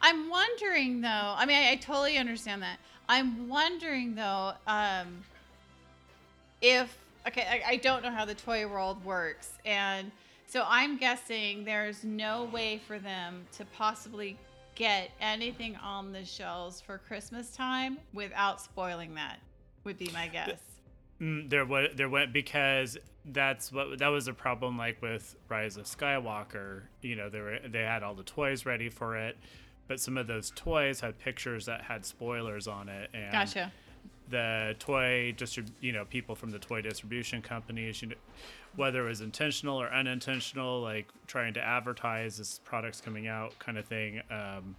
[0.00, 1.34] I'm wondering though.
[1.36, 2.78] I mean, I, I totally understand that.
[3.08, 5.24] I'm wondering though, um,
[6.60, 6.96] if
[7.26, 10.10] okay, I, I don't know how the toy world works, and
[10.46, 14.36] so I'm guessing there's no way for them to possibly
[14.74, 19.38] get anything on the shelves for Christmas time without spoiling that.
[19.84, 20.58] Would be my guess.
[21.20, 25.76] Mm, there went there went because that's what that was a problem like with Rise
[25.76, 26.82] of Skywalker.
[27.02, 29.36] You know, they were they had all the toys ready for it,
[29.88, 33.72] but some of those toys had pictures that had spoilers on it, and Gotcha.
[34.28, 38.14] the toy distrib- you know people from the toy distribution companies you know
[38.74, 43.78] whether it was intentional or unintentional like trying to advertise this product's coming out kind
[43.78, 44.74] of thing um,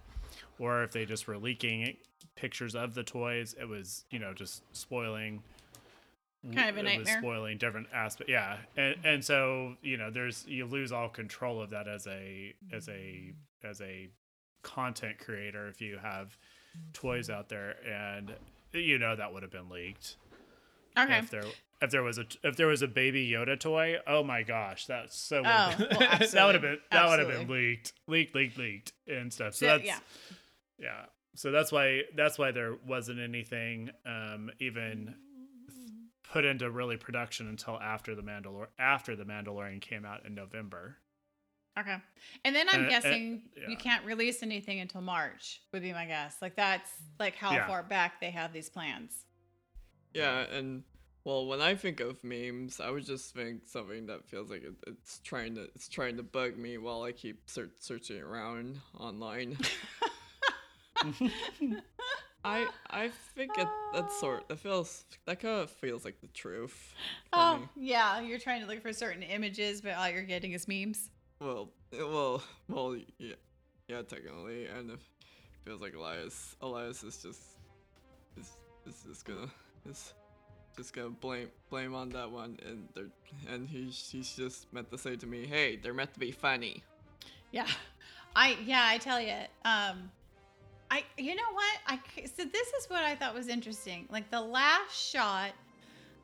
[0.58, 1.96] or if they just were leaking
[2.36, 5.42] pictures of the toys it was you know just spoiling
[6.54, 6.98] Kind of a it nightmare.
[7.00, 11.60] was spoiling different aspects yeah and, and so you know there's you lose all control
[11.60, 13.32] of that as a as a
[13.64, 14.08] as a
[14.62, 16.36] content creator if you have
[16.92, 18.34] toys out there and
[18.72, 20.16] you know that would have been leaked.
[20.98, 21.18] Okay.
[21.18, 21.44] if there
[21.80, 25.16] if there was a if there was a baby Yoda toy oh my gosh that's
[25.16, 25.88] so Oh, well,
[26.32, 29.54] that would have been that would have been leaked leaked leaked leaked and stuff.
[29.54, 29.98] So So, that's yeah.
[30.78, 31.04] yeah.
[31.34, 35.14] So that's why that's why there wasn't anything um even
[36.32, 40.96] put into really production until after the Mandalor after the Mandalorian came out in November
[41.78, 41.96] Okay.
[42.44, 43.68] And then I'm Uh, uh, guessing yeah.
[43.68, 46.36] you can't release anything until March, would be my guess.
[46.42, 46.90] Like that's
[47.20, 47.66] like how Yeah.
[47.66, 49.24] far back they have these plans.
[50.14, 50.82] Yeah, and
[51.24, 54.74] well, when I think of memes, I would just think something that feels like it,
[54.86, 59.56] it's trying to it's trying to bug me while I keep ser- searching around online.
[62.44, 66.94] I I think it, that sort that feels that kind of feels like the truth.
[67.32, 67.68] Oh, me.
[67.76, 68.20] yeah.
[68.20, 71.10] You're trying to look for certain images, but all you're getting is memes.
[71.40, 73.34] Well, well, well, yeah,
[73.88, 74.98] yeah, technically, and it
[75.64, 77.42] feels like Elias, Elias is just,
[78.36, 78.56] is,
[78.86, 79.48] is just gonna,
[79.88, 80.14] is
[80.76, 83.10] just gonna blame, blame on that one, and they're,
[83.48, 86.82] and he's, he's just meant to say to me, hey, they're meant to be funny.
[87.50, 87.66] Yeah.
[88.36, 89.34] I yeah, I tell you.
[89.64, 90.10] Um
[90.90, 91.78] I you know what?
[91.86, 94.06] I, so this is what I thought was interesting.
[94.10, 95.52] Like the last shot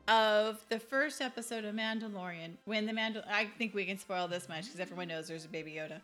[0.07, 4.47] of the first episode of Mandalorian when the Mandal I think we can spoil this
[4.47, 6.01] much because everyone knows there's a baby Yoda.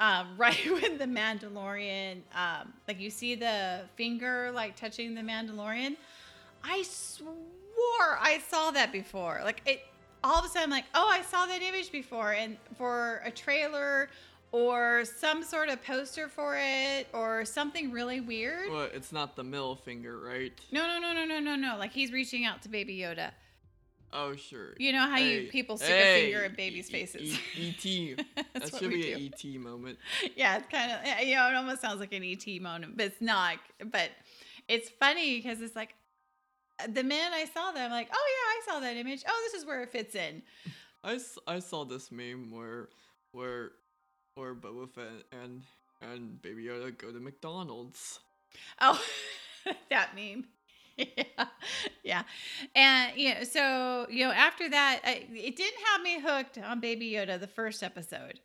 [0.00, 5.96] Um, right when the Mandalorian, um, like you see the finger like touching the Mandalorian,
[6.62, 7.26] I swore
[8.20, 9.40] I saw that before.
[9.44, 9.82] Like it,
[10.22, 13.30] all of a sudden, I'm like, oh, I saw that image before, and for a
[13.30, 14.08] trailer
[14.54, 18.70] or some sort of poster for it or something really weird.
[18.70, 20.52] Well, it's not the middle finger, right?
[20.70, 21.76] No, no, no, no, no, no, no.
[21.76, 23.32] Like he's reaching out to Baby Yoda.
[24.12, 24.74] Oh, sure.
[24.78, 27.20] You know how Hey, you people stick hey, a finger in babies' E- faces.
[27.20, 28.14] E- E.T.
[28.36, 29.14] That's that what should be do.
[29.14, 29.58] an E.T.
[29.58, 29.98] moment.
[30.36, 33.20] yeah, it's kind of you know it almost sounds like an ET moment, but it's
[33.20, 33.56] not.
[33.84, 34.10] But
[34.68, 35.96] it's funny because it's like
[36.88, 38.26] the minute I saw that, I'm like, oh
[38.68, 39.24] yeah, I saw that image.
[39.26, 40.42] Oh, this is where it fits in.
[41.02, 41.18] I,
[41.48, 42.90] I saw this meme where
[43.32, 43.72] where
[44.34, 45.62] where Boba Fett and
[46.00, 48.20] and Baby Yoda go to McDonald's.
[48.80, 49.00] Oh,
[49.90, 50.44] that meme.
[50.96, 51.46] yeah,
[52.04, 52.22] yeah,
[52.76, 56.78] and you know, so you know, after that, I, it didn't have me hooked on
[56.80, 58.38] Baby Yoda the first episode.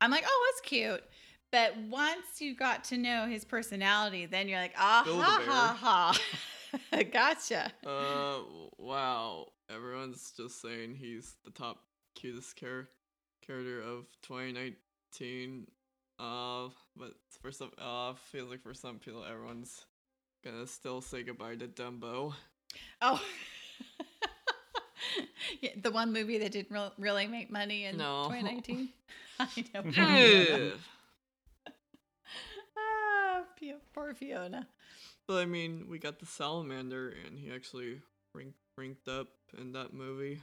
[0.00, 1.02] I'm like, oh, it's cute.
[1.52, 7.02] But once you got to know his personality, then you're like, ah, ha, ha, ha.
[7.12, 7.72] gotcha.
[7.86, 8.40] Uh,
[8.78, 9.46] wow.
[9.70, 11.78] Everyone's just saying he's the top
[12.14, 12.88] cutest char-
[13.46, 14.76] character of 2019.
[16.18, 17.12] Uh, but
[17.42, 19.84] for some, uh, feels like for some people, everyone's
[20.44, 22.32] gonna still say goodbye to Dumbo.
[23.02, 23.20] Oh.
[25.60, 28.24] yeah, the one movie that didn't re- really make money in No.
[28.24, 28.88] 2019.
[29.38, 29.82] I know.
[29.86, 30.80] Ugh.
[32.76, 33.42] ah,
[33.94, 34.66] poor Fiona.
[35.28, 38.00] but I mean, we got the salamander, and he actually
[38.34, 39.28] ranked ranked up
[39.58, 40.40] in that movie.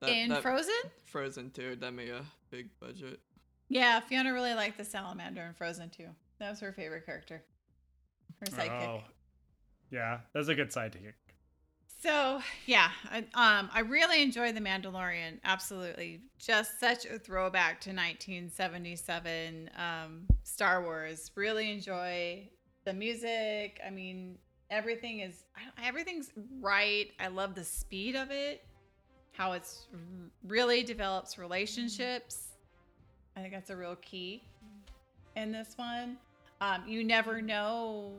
[0.00, 0.74] That- in that- Frozen?
[1.04, 1.76] Frozen too.
[1.76, 3.20] That made a big budget.
[3.68, 6.08] Yeah, Fiona really liked the salamander in Frozen too.
[6.38, 7.42] That was her favorite character.
[8.40, 8.88] Her sidekick.
[8.88, 9.02] Oh,
[9.90, 11.12] yeah, that's a good sidekick.
[12.02, 15.38] So yeah, I, um, I really enjoyed the Mandalorian.
[15.44, 21.30] Absolutely, just such a throwback to 1977 um, Star Wars.
[21.36, 22.48] Really enjoy
[22.84, 23.80] the music.
[23.86, 24.38] I mean,
[24.70, 25.44] everything is
[25.84, 27.08] everything's right.
[27.20, 28.64] I love the speed of it.
[29.40, 29.98] How it's r-
[30.46, 32.48] really develops relationships.
[33.34, 34.42] I think that's a real key
[35.34, 36.18] in this one.
[36.60, 38.12] Um, you never know.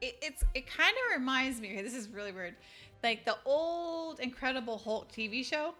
[0.00, 1.82] It, it's it kind of reminds me.
[1.82, 2.54] This is really weird
[3.02, 5.74] like the old Incredible Hulk TV show.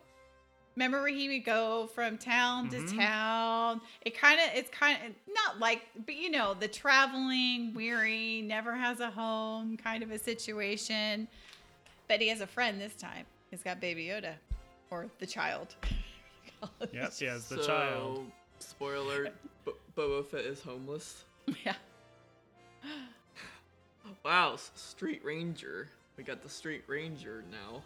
[0.74, 2.96] Remember where he would go from town to Mhm.
[2.98, 3.80] town?
[4.04, 8.74] It kind of, it's kind of not like, but you know, the traveling, weary, never
[8.74, 11.28] has a home kind of a situation.
[12.08, 13.24] But he has a friend this time.
[13.52, 14.34] He's got Baby Yoda,
[14.94, 15.74] or the child.
[16.92, 18.26] yes, he has the so, child.
[18.60, 19.34] Spoiler: alert,
[19.64, 21.24] B- Boba Fett is homeless.
[21.64, 21.74] yeah.
[24.22, 25.88] Wow, Street Ranger.
[26.18, 27.82] We got the Street Ranger now.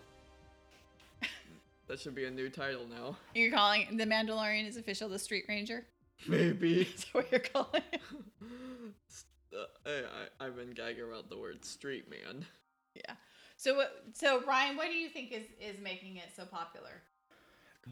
[1.86, 3.16] that should be a new title now.
[3.36, 5.84] You're calling the Mandalorian is official the Street Ranger?
[6.26, 6.82] Maybe.
[6.94, 7.82] Is that what you're calling
[9.54, 12.44] uh, I, I, I've been gagging about the word street man.
[12.94, 13.14] Yeah.
[13.58, 13.82] So,
[14.14, 17.02] so Ryan, what do you think is is making it so popular?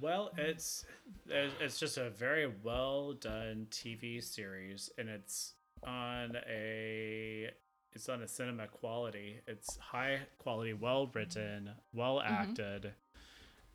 [0.01, 0.85] Well, it's
[1.29, 7.51] it's just a very well done TV series, and it's on a
[7.93, 9.41] it's on a cinema quality.
[9.49, 12.93] It's high quality, well written, well acted.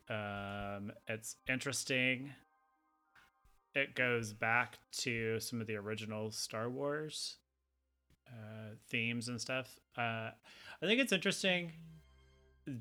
[0.09, 2.31] Um, it's interesting.
[3.76, 7.35] It goes back to some of the original Star Wars
[8.31, 9.80] uh, themes and stuff.
[9.97, 10.30] Uh,
[10.81, 11.72] I think it's interesting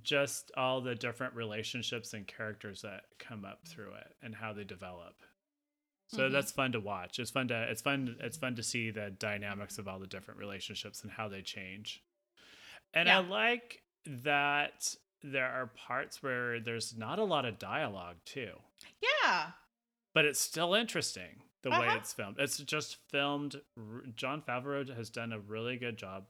[0.02, 4.64] just all the different relationships and characters that come up through it and how they
[4.64, 5.14] develop.
[6.08, 6.32] So Mhm.
[6.32, 7.18] that's fun to watch.
[7.18, 10.38] It's fun to it's fun it's fun to see the dynamics of all the different
[10.38, 12.02] relationships and how they change.
[12.92, 18.60] And I like that there are parts where there's not a lot of dialogue too,
[19.22, 19.52] Yeah.
[20.12, 21.96] but it's still interesting the way Uh-huh.
[21.98, 22.36] it's filmed.
[22.38, 23.60] It's just filmed.
[24.16, 26.26] Jon Favreau has done a really good job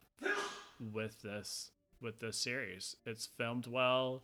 [0.80, 1.70] with this
[2.00, 2.96] with this series.
[3.04, 4.22] It's filmed well.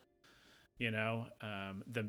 [0.78, 2.08] You know, um, the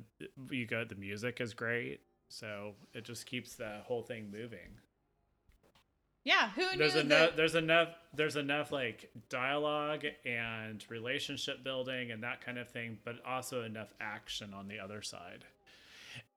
[0.49, 4.79] you go the music is great, so it just keeps the whole thing moving.
[6.23, 6.49] Yeah.
[6.51, 7.09] Who There's knew enough.
[7.29, 7.37] that?
[7.37, 7.89] There's enough.
[8.13, 13.93] There's enough like dialogue and relationship building and that kind of thing, but also enough
[14.01, 15.45] action on the other side.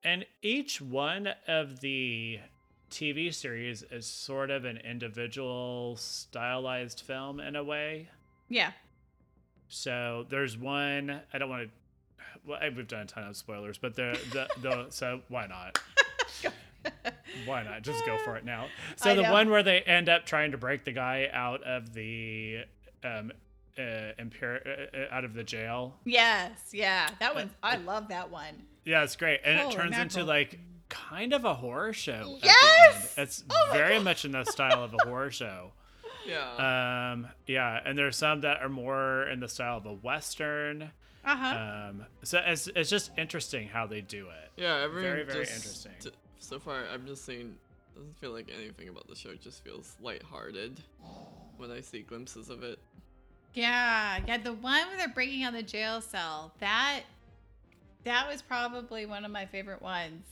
[0.02, 2.40] And each one of the
[2.90, 8.08] TV series is sort of an individual stylized film in a way.
[8.48, 8.72] Yeah.
[9.68, 11.20] So there's one.
[11.32, 11.70] I don't want to.
[12.46, 15.78] Well, we've done a ton of spoilers, but the the, the so why not?
[17.44, 17.82] why not?
[17.82, 18.66] Just go for it now.
[18.96, 19.32] So I the know.
[19.32, 22.64] one where they end up trying to break the guy out of the
[23.04, 23.32] um,
[23.78, 24.56] uh, uh, uh,
[25.10, 25.94] out of the jail.
[26.04, 27.50] Yes, yeah, that one.
[27.62, 28.54] I love that one.
[28.90, 30.58] Yeah, it's great, and Holy it turns into like
[30.88, 32.38] kind of a horror show.
[32.42, 33.14] at Yes!
[33.16, 34.04] it's Oh very God.
[34.04, 35.72] much in the style of a horror show.
[36.26, 37.12] Yeah.
[37.12, 40.90] Um, yeah, and there's some that are more in the style of a western.
[41.24, 41.88] Uh huh.
[41.90, 44.50] Um, so it's it's just interesting how they do it.
[44.62, 45.56] yeah, everyone very, very just-
[45.86, 45.92] interesting.
[45.98, 47.54] t- so far, I'm just saying,
[47.96, 50.80] doesn't feel like anything about the show just feels lighthearted
[51.56, 52.78] when I see glimpses of it.
[53.54, 54.36] yeah, yeah.
[54.38, 56.52] The one where they're breaking out the jail cell.
[56.60, 57.00] That
[58.04, 60.24] that was probably one of my favorite ones.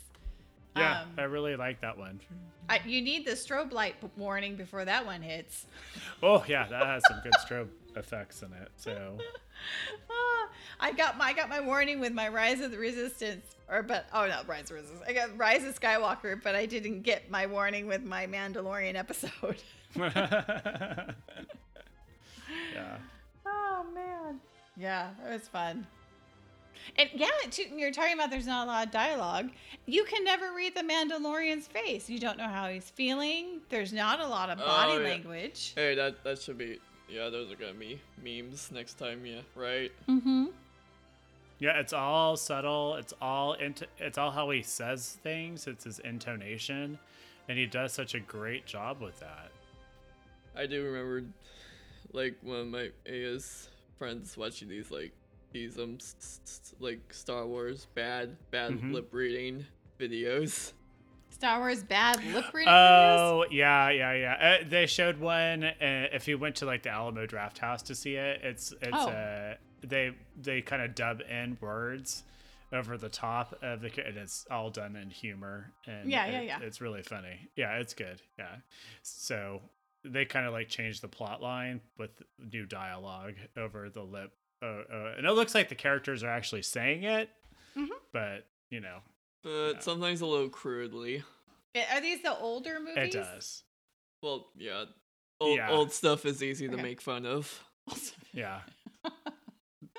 [0.77, 2.20] Yeah, Um, I really like that one.
[2.69, 5.66] I, you need the strobe light warning before that one hits.
[6.23, 8.70] Oh yeah, that has some good strobe effects in it.
[8.77, 9.19] So
[10.11, 10.49] Ah,
[10.81, 14.07] I got my I got my warning with my Rise of the Resistance, or but
[14.12, 15.03] oh no, Rise of Resistance.
[15.07, 19.62] I got Rise of Skywalker, but I didn't get my warning with my Mandalorian episode.
[19.97, 21.12] yeah.
[23.47, 24.40] Oh man,
[24.77, 25.86] yeah, it was fun.
[26.97, 29.51] And yeah, too, you're talking about there's not a lot of dialogue.
[29.87, 32.09] You can never read the Mandalorian's face.
[32.11, 33.61] You don't know how he's feeling.
[33.69, 35.09] There's not a lot of body Oh, yeah.
[35.09, 35.73] language.
[35.75, 36.79] Hey, that that should be.
[37.09, 39.25] Yeah, those are gonna be memes next time.
[39.25, 39.91] Yeah, right.
[40.09, 40.47] Mm-hmm.
[41.61, 42.95] Yeah, it's all subtle.
[42.97, 43.87] It's all into.
[43.99, 45.67] It's all how he says things.
[45.67, 46.99] It's his intonation,
[47.49, 49.51] and he does such a great job with that.
[50.57, 51.25] I do remember,
[52.13, 53.69] like one of my AS
[53.99, 55.13] friends watching these like
[55.53, 55.99] these um
[56.81, 58.93] like Star Wars bad bad Mhm.
[58.93, 59.65] lip reading
[59.99, 60.73] videos.
[61.31, 63.19] Star Wars bad lip reading videos.
[63.19, 64.59] Oh yeah, yeah, yeah.
[64.62, 65.65] Uh, they showed one.
[65.65, 65.75] Uh,
[66.12, 69.09] if you went to like the Alamo Drafthouse to see it, it's it's Oh.
[69.11, 70.11] uh they
[70.41, 72.25] they kind of dub in words
[72.73, 75.73] over the top of the, and it's all done in humor.
[75.87, 76.59] And Yeah, yeah, it- yeah.
[76.61, 77.49] It's really funny.
[77.57, 78.20] Yeah, it's good.
[78.39, 78.57] Yeah.
[79.03, 79.62] So
[80.05, 84.33] they kind of like changed the plot line with new dialogue over the lip.
[84.63, 87.31] Uh, uh, and it looks like the characters are actually saying it,
[87.77, 87.89] Mhm.
[88.13, 89.01] but you know,
[89.45, 89.79] But Yeah.
[89.81, 91.23] sometimes a little crudely.
[91.75, 92.97] Eh, Are these the older movies?
[92.97, 93.63] it does.
[94.21, 94.87] Well, yeah.
[95.41, 95.71] Old, Yeah.
[95.71, 97.65] old stuff is easy to make fun of.
[98.33, 98.63] Yeah.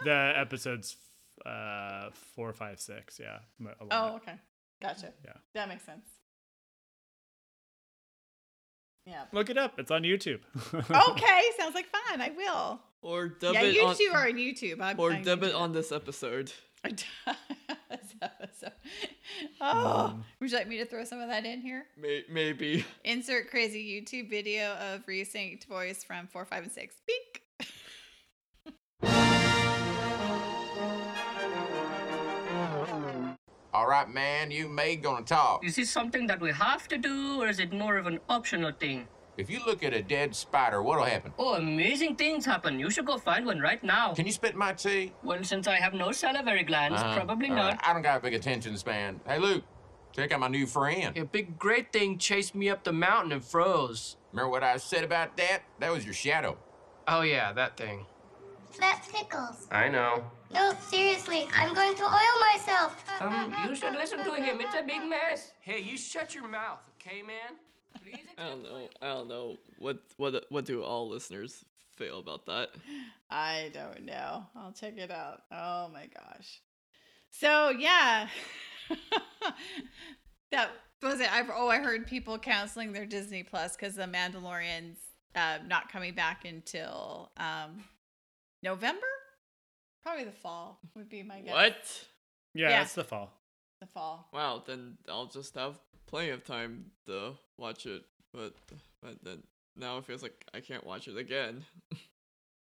[0.04, 0.98] the episodes
[1.46, 3.18] uh four, five, six.
[3.20, 3.40] Yeah.
[3.62, 4.38] m- a Oh, okay.
[4.82, 5.14] Gotcha.
[5.24, 5.38] Yeah.
[5.54, 6.06] That makes sense.
[9.06, 9.26] Yeah.
[9.32, 9.80] Look it up.
[9.80, 10.42] It's on YouTube.
[11.12, 12.22] Okay, sounds like fun.
[12.22, 12.82] I will.
[13.02, 14.82] Or dub yeah, it you on, two are on YouTube.
[14.82, 16.52] I'm, or I'm dub it do on this episode.
[16.84, 17.04] that.
[17.90, 18.72] This episode.
[19.62, 20.24] Oh, Mm.
[20.40, 21.86] would you like me to throw some of that in here?
[21.98, 22.86] May- maybe.
[23.04, 26.96] Insert crazy YouTube video of resynced voice from four, five, and six.
[27.08, 27.44] Beak.
[33.72, 35.64] All right, man, you may gonna talk.
[35.64, 38.72] Is this something that we have to do, or is it more of an optional
[38.72, 39.08] thing?
[39.40, 41.32] If you look at a dead spider, what'll happen?
[41.40, 42.78] Oh, amazing things happen.
[42.78, 44.14] You should go find one right now.
[44.14, 45.14] Can you spit my tea?
[45.24, 47.16] Well, since I have no salivary glands, Uh-huh.
[47.16, 47.72] probably All not.
[47.72, 49.22] right, I don't got a big attention span.
[49.26, 49.64] Hey, Luke,
[50.12, 51.18] check out my new friend.
[51.18, 54.18] A big great thing chased me up the mountain and froze.
[54.34, 55.62] Remember what I said about that?
[55.80, 56.58] That was your shadow.
[57.08, 58.06] Oh yeah, that thing.
[58.78, 59.68] That's Pickles.
[59.72, 60.26] I know.
[60.54, 63.04] No, seriously, I'm going to oil myself.
[63.22, 64.60] Um, you should listen to him.
[64.60, 65.54] It's a big mess.
[65.62, 67.56] Hey, you shut your mouth, okay, man?
[68.04, 68.88] Please I don't know.
[69.02, 69.58] I don't know.
[69.78, 71.64] What what what do all listeners
[71.96, 72.70] feel about that?
[73.30, 74.46] I don't know.
[74.56, 75.42] I'll check it out.
[75.52, 76.62] Oh my gosh.
[77.32, 78.28] So yeah,
[80.52, 80.70] that
[81.02, 81.32] was it.
[81.32, 84.98] I oh I heard people canceling their Disney Plus because the Mandalorian's
[85.36, 87.84] uh, not coming back until um,
[88.64, 89.06] November.
[90.02, 91.54] Probably the fall would be my guess.
[91.54, 92.06] What?
[92.54, 92.82] yeah, Yeah.
[92.82, 93.32] it's the fall.
[93.82, 94.28] The fall.
[94.34, 95.78] Wow, then I'll just have
[96.10, 98.04] plenty of time to watch it.
[98.34, 98.54] But
[99.02, 99.44] but then
[99.76, 101.64] now it feels like I can't watch it again.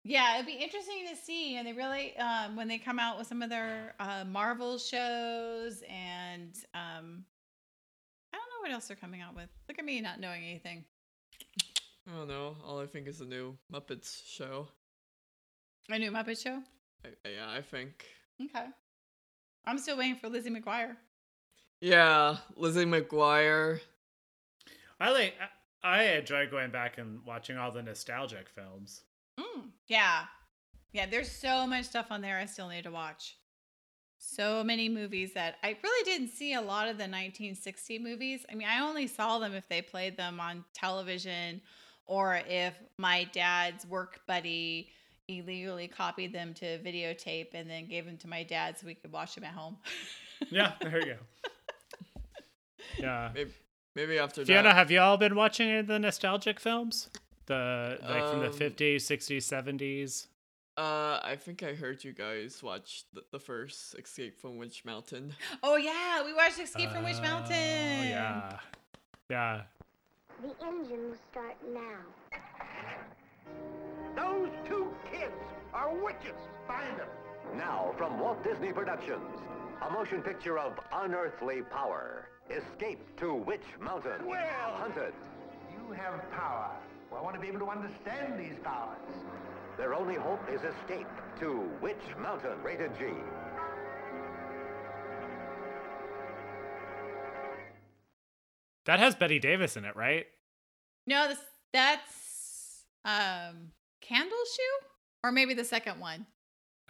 [0.04, 1.56] Yeah, it'd be interesting to see.
[1.56, 5.82] And they really, um, when they come out with some of their uh, Marvel shows,
[5.88, 7.24] and um,
[8.32, 9.48] I don't know what else they're coming out with.
[9.68, 10.84] Look at me not knowing anything.
[12.08, 12.56] I don't know.
[12.64, 14.68] All I think is the new Muppets show.
[15.90, 16.62] A new Muppet show.
[17.04, 18.06] I, yeah, I think.
[18.42, 18.66] Okay.
[19.66, 20.96] I'm still waiting for Lizzie McGuire.
[21.80, 23.80] Yeah, Lizzie McGuire.
[25.00, 25.34] I like.
[25.40, 25.48] I
[25.82, 29.02] I enjoy going back and watching all the nostalgic films.
[29.38, 30.24] Mm, yeah.
[30.92, 33.36] Yeah, there's so much stuff on there I still need to watch.
[34.18, 38.44] So many movies that I really didn't see a lot of the 1960 movies.
[38.50, 41.60] I mean, I only saw them if they played them on television
[42.06, 44.90] or if my dad's work buddy
[45.28, 49.12] illegally copied them to videotape and then gave them to my dad so we could
[49.12, 49.76] watch them at home.
[50.50, 51.48] Yeah, there you go.
[52.98, 53.30] Yeah.
[53.34, 53.50] Maybe
[53.94, 54.74] maybe after Fiona, that.
[54.76, 57.08] have you all been watching any of the nostalgic films?
[57.46, 60.28] The like from the Um, fifties, sixties, seventies.
[60.76, 65.34] Uh, I think I heard you guys watch the, the first Escape from Witch Mountain.
[65.62, 68.08] Oh yeah, we watched Escape from Witch Oh, Mountain.
[68.08, 68.58] yeah.
[69.28, 69.62] Yeah.
[70.40, 71.98] The engine will start now.
[74.14, 75.32] Those two kids
[75.74, 76.38] are witches.
[76.66, 77.08] Find them.
[77.56, 79.40] Now, from Walt Disney Productions,
[79.86, 82.28] a motion picture of unearthly power.
[82.50, 84.26] Escape to Witch Mountain.
[84.26, 84.38] Well.
[84.74, 85.12] Hunted.
[85.72, 86.70] You have power.
[87.10, 88.98] Well, I want to be able to understand these powers.
[89.76, 91.06] Their only hope is escape
[91.40, 92.62] to Witch Mountain.
[92.62, 93.06] Rated G.
[98.86, 100.26] That has Bette Davis in it, right?
[101.06, 101.38] No, this
[101.72, 104.86] that's um Candle Shoe?
[105.24, 106.26] Or maybe the second one.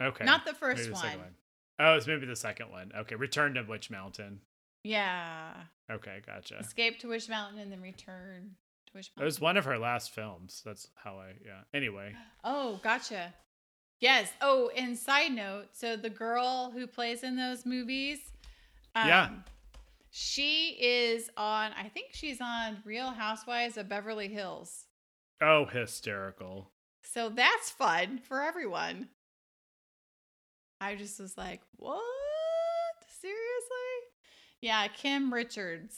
[0.01, 0.23] Okay.
[0.23, 1.35] Not the Maybe first second one.
[1.79, 2.91] Oh, it's maybe the second one.
[2.97, 3.15] Okay.
[3.15, 4.39] Return to Witch Mountain.
[4.83, 5.53] Yeah.
[5.91, 6.57] Okay, gotcha.
[6.59, 8.51] Escape to Witch Mountain and then return
[8.87, 9.23] to Witch Mountain.
[9.23, 10.61] It was one of her last films.
[10.65, 11.61] That's how I yeah.
[11.73, 12.13] Anyway.
[12.43, 13.33] Oh, gotcha.
[13.99, 14.31] Yes.
[14.41, 18.19] Oh, and side note, so the girl who plays in those movies,
[18.95, 19.29] um, Yeah.
[20.09, 21.71] she is on.
[21.77, 24.85] I think she's on Real Housewives of Beverly Hills.
[25.41, 26.71] Oh, hysterical.
[27.03, 29.09] So that's fun for everyone.
[30.79, 32.01] I just was like, what?
[34.61, 34.67] Seriously?
[34.67, 35.97] Yeah, Kim Richards.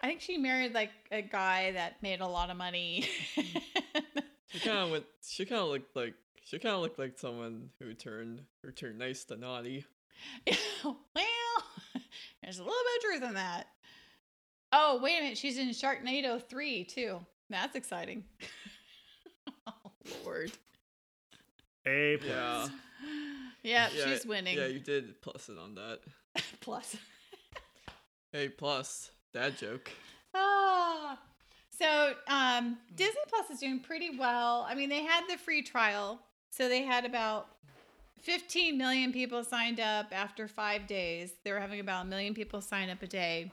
[0.00, 3.08] I think she married like a guy that made a lot of money.
[3.36, 3.62] Mm.
[4.48, 5.04] She kind of went.
[5.26, 6.14] She kind of looked like.
[6.44, 9.84] She kind of looked like someone who turned who turned nice to naughty.
[10.84, 10.96] well,
[12.42, 13.66] there's a little bit of truth in that.
[14.72, 15.36] Oh, wait a minute.
[15.38, 17.20] She's in Sharknado 3 too.
[17.50, 18.24] That's exciting.
[19.66, 19.72] oh,
[20.24, 20.52] Lord.
[21.86, 22.30] A plus.
[22.30, 22.68] Yeah.
[23.62, 24.56] Yeah, Yeah, she's winning.
[24.56, 26.00] Yeah, you did plus it on that.
[26.60, 26.96] Plus.
[28.36, 29.90] Hey, plus dad joke.
[30.34, 31.18] Ah.
[31.70, 34.66] So um, Disney Plus is doing pretty well.
[34.68, 37.46] I mean, they had the free trial, so they had about
[38.20, 41.32] 15 million people signed up after five days.
[41.44, 43.52] They were having about a million people sign up a day.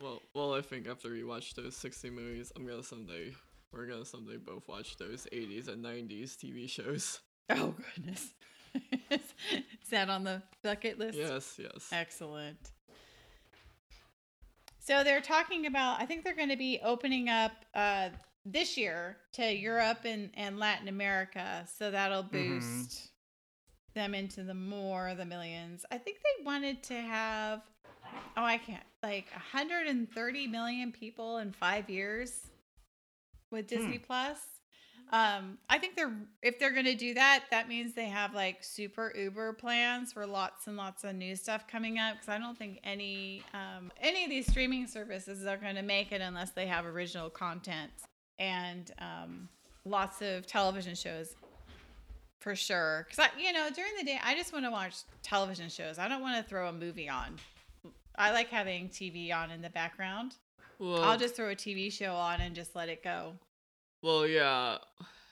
[0.00, 3.34] Well, well, I think after we watch those sixty movies, I'm gonna someday.
[3.74, 7.20] We're gonna someday both watch those 80s and 90s TV shows.
[7.50, 8.32] Oh goodness,
[9.10, 11.18] is that on the bucket list?
[11.18, 11.90] Yes, yes.
[11.92, 12.70] Excellent.
[14.82, 16.00] So they're talking about.
[16.00, 18.08] I think they're going to be opening up uh,
[18.44, 21.64] this year to Europe and, and Latin America.
[21.78, 23.10] So that'll boost Mhm.
[23.94, 25.84] them into the more the millions.
[25.90, 27.62] I think they wanted to have.
[28.36, 32.46] Oh, I can't like 130 million people in five years
[33.50, 34.38] with Disney Plus.
[35.12, 36.12] Um, I think they're
[36.42, 40.68] if they're gonna do that, that means they have like super Uber plans for lots
[40.68, 42.14] and lots of new stuff coming up.
[42.14, 46.20] Because I don't think any um, any of these streaming services are gonna make it
[46.20, 47.90] unless they have original content
[48.38, 49.48] and um,
[49.84, 51.34] lots of television shows
[52.40, 53.06] for sure.
[53.08, 55.98] Because I, you know, during the day, I just want to watch television shows.
[55.98, 57.36] I don't want to throw a movie on.
[58.16, 60.36] I like having TV on in the background.
[60.78, 63.34] Well, I'll just throw a TV show on and just let it go.
[64.02, 64.78] Well, yeah.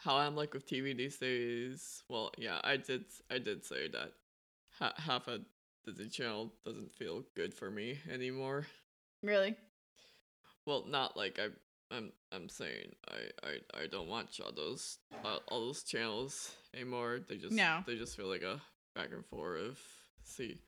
[0.02, 2.02] How I'm like with TV these days.
[2.08, 3.04] Well, yeah, I did.
[3.30, 4.12] I did say that
[4.78, 5.40] ha- half of
[5.84, 8.66] Disney Channel doesn't feel good for me anymore.
[9.22, 9.56] Really?
[10.66, 11.48] Well, not like I.
[11.94, 12.12] I'm.
[12.30, 13.46] I'm saying I.
[13.46, 13.82] I.
[13.82, 14.98] I don't watch all those.
[15.24, 17.20] Uh, all those channels anymore.
[17.26, 17.52] They just.
[17.52, 17.80] No.
[17.86, 18.60] They just feel like a
[18.94, 19.78] back and forth of
[20.22, 20.58] see,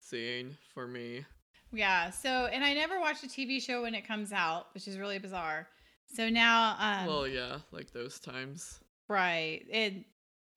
[0.00, 1.24] seeing for me.
[1.72, 2.10] Yeah.
[2.10, 5.18] So, and I never watch a TV show when it comes out, which is really
[5.18, 5.68] bizarre.
[6.12, 8.80] So now, um, well, yeah, like those times.
[9.08, 10.04] right, and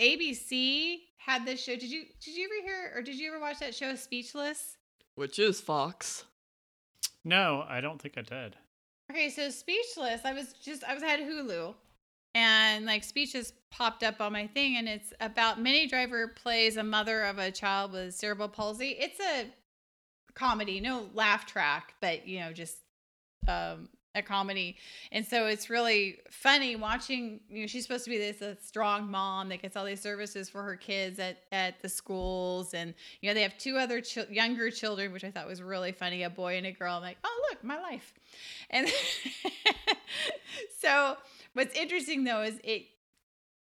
[0.01, 1.75] ABC had this show.
[1.75, 4.77] Did you did you ever hear or did you ever watch that show Speechless?
[5.15, 6.25] Which is Fox.
[7.23, 8.55] No, I don't think I did.
[9.11, 11.75] Okay, so Speechless, I was just I was had Hulu,
[12.33, 16.83] and like Speechless popped up on my thing, and it's about Minnie Driver plays a
[16.83, 18.95] mother of a child with cerebral palsy.
[18.99, 19.45] It's a
[20.33, 22.77] comedy, no laugh track, but you know, just
[23.47, 24.77] um a comedy.
[25.11, 29.09] And so it's really funny watching, you know, she's supposed to be this a strong
[29.09, 32.73] mom that gets all these services for her kids at, at the schools.
[32.73, 35.91] And, you know, they have two other chil- younger children, which I thought was really
[35.91, 36.95] funny, a boy and a girl.
[36.95, 38.13] I'm like, oh, look, my life.
[38.69, 38.87] And
[40.79, 41.17] so
[41.53, 42.85] what's interesting though is it,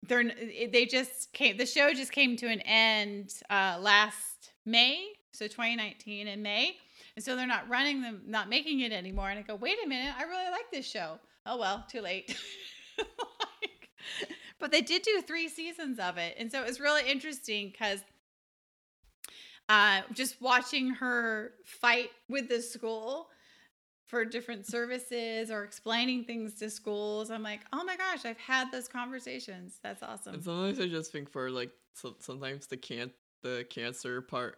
[0.04, 5.14] they're, it, they just came, the show just came to an end uh, last May.
[5.32, 6.76] So 2019 in May.
[7.16, 9.30] And so they're not running them, not making it anymore.
[9.30, 11.20] And I go, wait a minute, I really like this show.
[11.46, 12.38] Oh well, too late.
[12.98, 13.90] like,
[14.60, 18.02] but they did do three seasons of it, and so it was really interesting because
[19.70, 23.30] uh, just watching her fight with the school
[24.06, 27.32] for different services or explaining things to schools.
[27.32, 29.80] I'm like, oh my gosh, I've had those conversations.
[29.82, 30.34] That's awesome.
[30.34, 33.12] And sometimes I just think for like so, sometimes the can
[33.42, 34.58] the cancer part,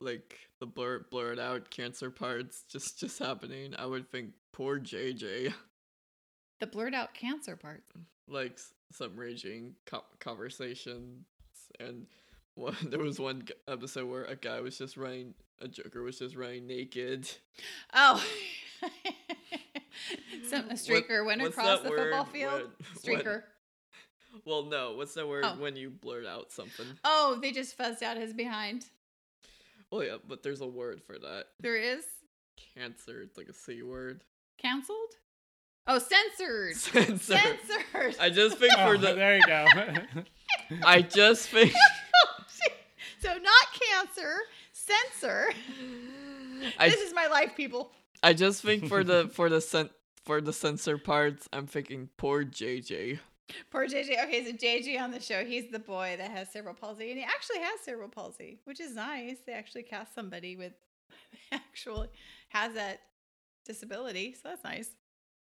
[0.00, 3.74] like the blur blurred out cancer parts just just happening.
[3.78, 5.52] I would think poor JJ,
[6.60, 7.82] The blurred out cancer part.
[8.28, 8.58] like
[8.92, 11.24] some raging co- conversations,
[11.78, 12.06] and
[12.54, 16.36] one, there was one episode where a guy was just running, a Joker was just
[16.36, 17.28] running naked.
[17.94, 18.24] Oh.
[20.48, 22.52] Some a What- streaker went across the football word field.
[22.52, 23.42] when- when- streaker.
[24.44, 25.56] Well, no, what's that word Oh.
[25.58, 26.86] when you blurt out something?
[27.04, 28.86] Oh, they just fuzzed out his behind.
[29.90, 31.46] Well, yeah, but there's a word for that.
[31.60, 32.04] There is
[32.76, 34.22] Cancer, it's like a c word.
[34.58, 35.14] canceled.
[35.86, 36.76] Oh, censored.
[36.76, 37.16] Censor.
[37.18, 38.16] Censored.
[38.20, 39.14] I just think Oh, for the.
[39.14, 39.66] there you go.
[40.84, 41.72] I just think.
[43.20, 44.36] so not cancer,
[44.72, 45.48] censor.
[46.78, 47.90] I, this is my life, people.
[48.22, 49.90] I just think for the for the cen-
[50.26, 53.18] for the censor parts, I'm thinking poor JJ.
[53.70, 54.24] Poor JJ.
[54.24, 57.24] Okay, so JJ on the show, he's the boy that has cerebral palsy, and he
[57.24, 59.38] actually has cerebral palsy, which is nice.
[59.46, 60.72] They actually cast somebody with
[61.52, 62.08] actually
[62.50, 63.00] has that
[63.64, 64.90] disability, so that's nice.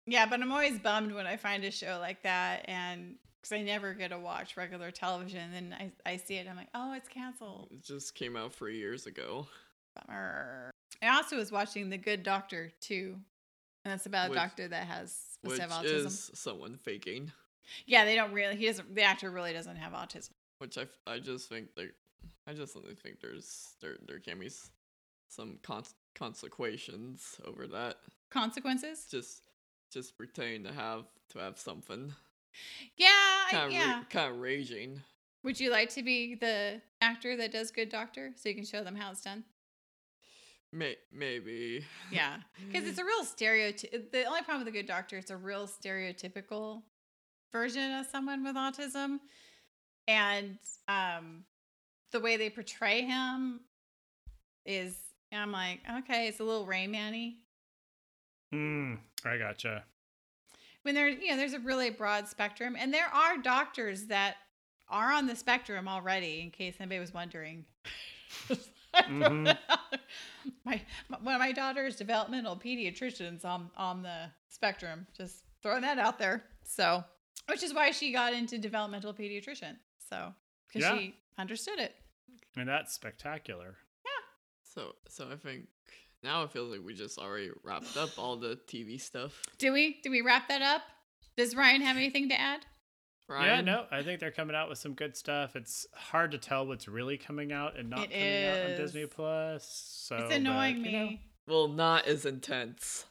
[0.06, 3.62] Yeah, but I'm always bummed when I find a show like that, and because I
[3.62, 7.10] never get to watch regular television, and I I see it, I'm like, oh, it's
[7.10, 7.70] canceled.
[7.72, 9.48] It just came out three years ago.
[9.96, 10.72] Bummer.
[11.02, 13.16] I also was watching The Good Doctor too,
[13.86, 16.06] and that's about a doctor that has Which autism.
[16.06, 17.32] is someone faking.
[17.86, 18.56] Yeah, they don't really.
[18.56, 18.94] He doesn't.
[18.96, 20.32] The actor really doesn't have autism.
[20.60, 21.92] Which I, I just think there,
[22.48, 24.50] I just think there's there there can be
[25.30, 25.84] some con-
[26.16, 27.98] consequences over that.
[28.30, 29.08] Consequences?
[29.10, 29.42] Just
[29.92, 32.14] just pretending to have to have something.
[32.98, 33.08] Yeah,
[33.52, 34.04] Kind yeah.
[34.10, 35.02] kind of raging.
[35.44, 38.84] Would you like to be the actor that does Good Doctor so you can show
[38.84, 39.46] them how it's done?
[40.74, 41.86] May- maybe.
[42.12, 42.38] Yeah,
[42.68, 44.12] because it's a real stereotype.
[44.12, 46.82] The only problem with the Good Doctor, it's a real stereotypical
[47.52, 49.20] version of someone with autism,
[50.08, 50.58] and
[50.88, 51.44] um,
[52.12, 53.62] the way they portray him
[54.66, 54.96] is.
[55.32, 57.36] I'm like, okay, it's a little Rain Man-y.
[58.52, 59.84] Hmm, I gotcha.
[60.82, 64.38] when there you know there's a really broad spectrum and there are doctors that
[64.90, 67.64] are on the spectrum already in case anybody was wondering
[68.96, 69.56] Mhm.
[70.66, 76.00] my, my one of my daughter's developmental pediatricians on on the spectrum just throwing that
[76.00, 77.04] out there so
[77.50, 79.76] which is why she got into developmental pediatrician
[80.10, 80.34] so
[80.68, 80.98] because Yeah.
[80.98, 81.96] she understood it
[82.56, 83.78] I mean, that's spectacular.
[84.06, 84.12] Yeah.
[84.64, 85.68] So so I think
[86.24, 89.42] now it feels like we just already wrapped up all the TV stuff.
[89.58, 90.82] do we do we wrap that up
[91.38, 92.66] does ryan have anything to add
[93.30, 93.66] Yeah, Ryan?
[93.66, 95.56] no, I think they're coming out with some good stuff.
[95.56, 98.78] It's hard to tell what's really coming out and not It coming out on.
[98.78, 99.64] Disney Plus.
[100.08, 101.18] So it's annoying but, me you know,
[101.48, 103.06] Well, not as intense.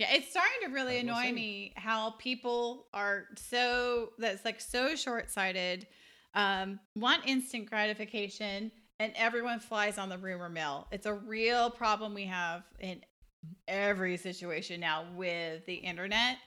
[0.00, 1.32] Yeah, it's starting to really we'll annoy see.
[1.32, 5.86] me how people are so that's like so short-sighted.
[6.32, 10.86] Um, want instant gratification, and everyone flies on the rumor mill.
[10.90, 13.02] It's a real problem we have in
[13.68, 16.38] every situation now with the internet,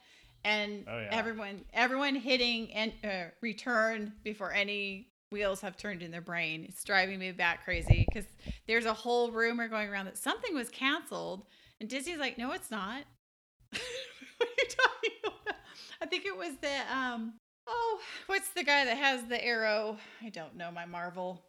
[0.43, 1.09] and Oh, yeah.
[1.11, 6.65] everyone everyone hitting and uh, return before any wheels have turned in their brain.
[6.67, 8.27] It's driving me back crazy because
[8.67, 11.45] there's a whole rumor going around that something was canceled,
[11.79, 13.03] and Disney's like, no, it's not.
[14.37, 15.55] What are you talking about?
[16.01, 17.33] I think it was the um
[17.67, 19.97] oh, what's the guy that has the arrow?
[20.21, 21.41] I don't know my Marvel.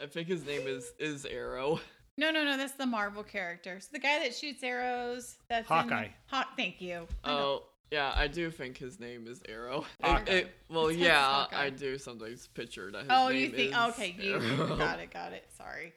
[0.00, 1.80] I think his name is is Arrow.
[2.18, 3.78] No, no, no, that's the Marvel character.
[3.80, 5.36] So the guy that shoots arrows.
[5.48, 6.08] That's in the- Hawkeye.
[6.26, 6.48] Hawk.
[6.56, 7.06] Thank you.
[7.24, 9.86] Oh, yeah, I do think his name is Arrow.
[10.00, 10.32] It- Hawkeye.
[10.32, 13.70] it- well, It says yeah, I do sometimes picture that his oh, name you think?
[13.70, 14.76] is Okay, you Arrow.
[14.76, 15.46] got it, got it.
[15.56, 15.92] Sorry.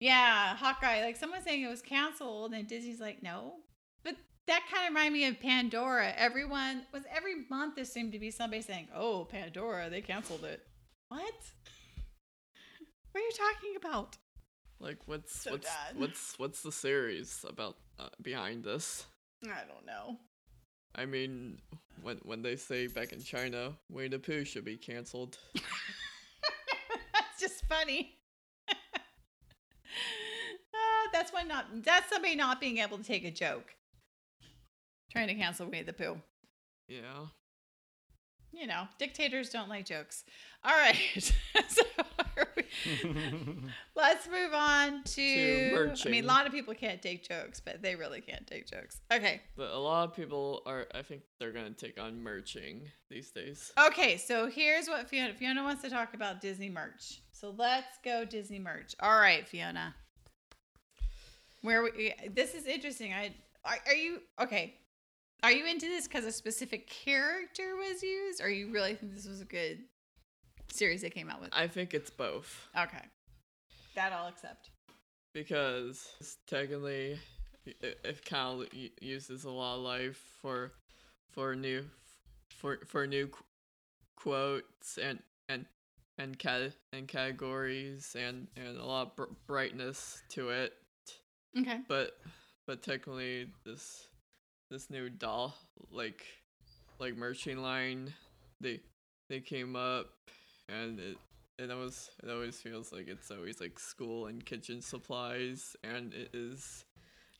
[0.00, 1.02] Yeah, Hawkeye.
[1.04, 3.54] Like someone saying it was canceled, and Disney's like, no.
[4.04, 4.16] But
[4.46, 6.12] that kind of reminded me of Pandora.
[6.16, 10.60] Everyone was every month there seemed to be somebody saying, "Oh, Pandora, they canceled it."
[11.08, 11.34] What?
[13.12, 14.16] What are you talking about?
[14.78, 16.00] Like, what's So what's done.
[16.00, 19.06] what's what's the series about uh, behind this?
[19.44, 20.18] I don't know.
[20.94, 21.58] I mean,
[22.02, 25.38] when when they say back in China, Winnie the Pooh should be canceled.
[25.54, 28.18] that's just funny.
[30.74, 31.64] Ah, that's one not.
[31.84, 33.74] That's somebody not being able to take a joke.
[35.10, 36.20] Trying to cancel Winnie the Pooh.
[36.88, 37.26] Yeah.
[38.52, 40.24] You know, dictators don't like jokes.
[40.64, 40.96] All right.
[41.68, 41.82] so
[42.56, 42.64] we-
[43.96, 45.94] let's move on to.
[46.04, 49.00] I mean, a lot of people can't take jokes, but they really can't take jokes.
[49.12, 49.42] Okay.
[49.56, 50.86] But a lot of people are.
[50.94, 53.72] I think they're gonna take on merching these days.
[53.86, 57.20] Okay, so here's what Fiona Fiona wants to talk about Disney merch.
[57.32, 58.94] So let's go Disney merch.
[59.00, 59.94] All right, Fiona.
[61.62, 63.12] Where we this is interesting.
[63.12, 63.34] I
[63.64, 64.74] are, are you okay?
[65.42, 69.26] Are you into this because a specific character was used, or you really think this
[69.28, 69.84] was a good
[70.72, 71.50] series they came out with?
[71.52, 73.02] I think it's both Okay,
[73.94, 74.70] that I'll accept.
[75.34, 76.08] because
[76.46, 77.18] technically
[77.82, 78.68] if of
[79.00, 80.72] uses a lot of life for
[81.30, 81.84] for new
[82.50, 83.44] for for new qu-
[84.16, 85.66] quotes and and
[86.18, 90.72] and cat and categories and and a lot of br- brightness to it.
[91.58, 91.80] Okay.
[91.88, 92.18] But
[92.66, 94.08] but technically this
[94.70, 95.54] this new doll
[95.90, 96.24] like
[96.98, 98.12] like merching line
[98.60, 98.80] they
[99.28, 100.08] they came up
[100.68, 101.16] and it
[101.58, 106.30] it always it always feels like it's always like school and kitchen supplies and it
[106.34, 106.84] is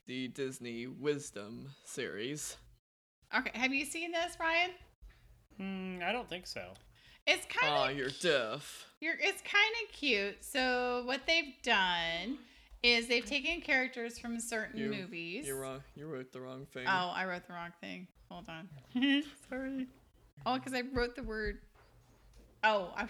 [0.06, 2.56] the Disney Wisdom series.
[3.36, 4.70] Okay, have you seen this, Ryan?
[5.60, 6.62] Mm, I don't think so.
[7.26, 8.86] It's kind Aw, of you're deaf.
[9.00, 10.44] you're it's kind of cute.
[10.44, 12.38] So what they've done
[12.86, 15.46] is they've taken characters from certain You, movies.
[15.46, 15.80] You're wrong.
[15.94, 16.84] You wrote the wrong thing.
[16.86, 18.06] Oh, I wrote the wrong thing.
[18.30, 18.68] Hold on.
[19.50, 19.86] Sorry.
[20.44, 21.58] Oh, because I wrote the word.
[22.64, 23.06] Oh, I, I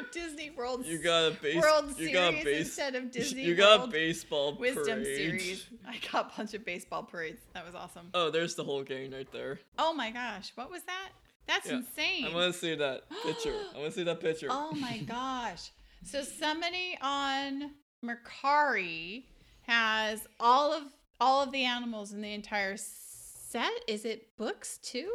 [0.00, 0.86] wrote Disney World.
[0.86, 1.56] You got a base.
[1.62, 3.42] World you Series got a base, instead of Disney.
[3.42, 3.48] World.
[3.48, 5.16] You got a World baseball Wisdom parade.
[5.16, 5.66] Series.
[5.86, 7.40] I got a bunch of baseball parades.
[7.54, 8.08] That was awesome.
[8.14, 9.58] Oh, there's the whole game right there.
[9.78, 11.10] Oh my gosh, what was that?
[11.46, 12.26] That's Yeah, insane.
[12.26, 13.54] I want to see that picture.
[13.74, 14.46] I want to see that picture.
[14.50, 15.70] Oh my gosh.
[16.04, 17.72] So somebody on
[18.04, 19.24] Mercari
[19.62, 20.84] has all of
[21.20, 23.72] all of the animals in the entire set.
[23.86, 25.10] Is it books too?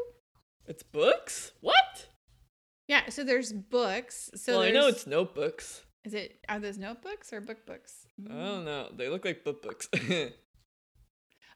[0.67, 1.51] It's books.
[1.61, 2.07] What?
[2.87, 4.29] Yeah, so there's books.
[4.35, 5.83] So well, I know it's notebooks.
[6.03, 8.05] Is it are those notebooks or book books?
[8.29, 8.89] I don't know.
[8.95, 9.89] They look like book books.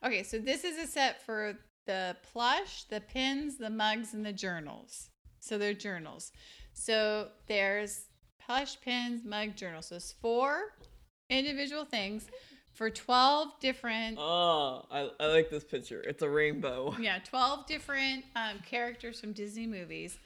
[0.02, 4.32] Okay, so this is a set for the plush, the pins, the mugs, and the
[4.32, 5.10] journals.
[5.42, 6.32] So they're journals.
[6.74, 8.06] So there's
[8.40, 9.88] plush, pins, mug, journals.
[9.88, 10.74] So it's four
[11.30, 12.28] individual things
[12.74, 16.02] for 12 different oh, I, I like this picture.
[16.02, 16.96] It's a rainbow.
[17.00, 20.18] yeah 12 different um, characters from disney movies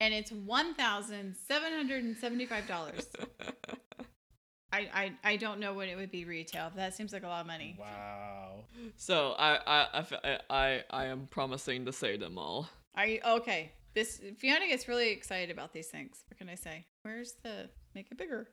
[0.00, 3.06] and it's $1775
[4.72, 7.28] I, I i don't know what it would be retail but that seems like a
[7.28, 8.64] lot of money Wow.
[8.96, 12.68] So I I, I, I, I am promising to say them all.
[12.96, 16.84] are you okay this fiona gets really excited about these things what can i say
[17.02, 18.48] where's the make it bigger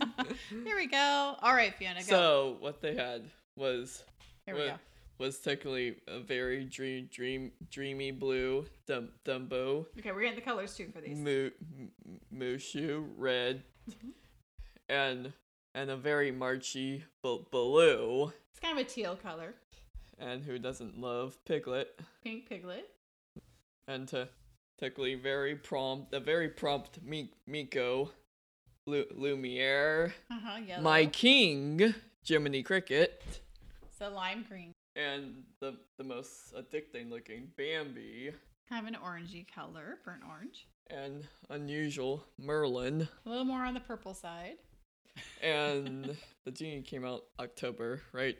[0.64, 1.36] here we go.
[1.42, 2.06] All right fiona go.
[2.06, 3.22] So what they had
[3.56, 4.02] was
[4.46, 4.74] Here we wa- go.
[5.18, 9.86] was technically a very dream dream dreamy blue Dum- Dumbo.
[9.98, 11.16] Okay we're getting the colors too for these.
[11.18, 14.08] Mu- M- Mushu red Mm-hmm.
[14.88, 15.32] and
[15.74, 18.32] and a very marchy b- blue.
[18.50, 19.54] It's kind of a teal color.
[20.18, 22.00] And who doesn't love Piglet?
[22.22, 22.88] Pink piglet.
[23.88, 24.28] And to
[24.78, 28.08] technically very prompt a very prompt Mi- Meeko
[28.86, 30.12] Lu- Lumiere.
[30.30, 30.82] Uh-huh yellow.
[30.82, 31.94] My king
[32.26, 33.40] Jiminy Cricket.
[33.98, 34.72] So lime green.
[34.96, 38.32] And the the most addicting looking Bambi.
[38.68, 40.66] Kind of an orangey color burnt orange.
[40.90, 43.08] And unusual Merlin.
[43.24, 44.56] A little more on the purple side.
[45.42, 48.36] And the genie came out October right?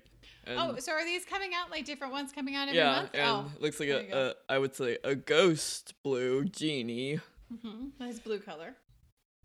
[0.46, 3.10] And oh, so are these coming out like different ones coming out every yeah month?
[3.14, 4.18] and oh, looks like there you go.
[4.18, 7.20] a, a I would say a ghost blue genie.
[7.62, 8.74] Hmm Nice blue color.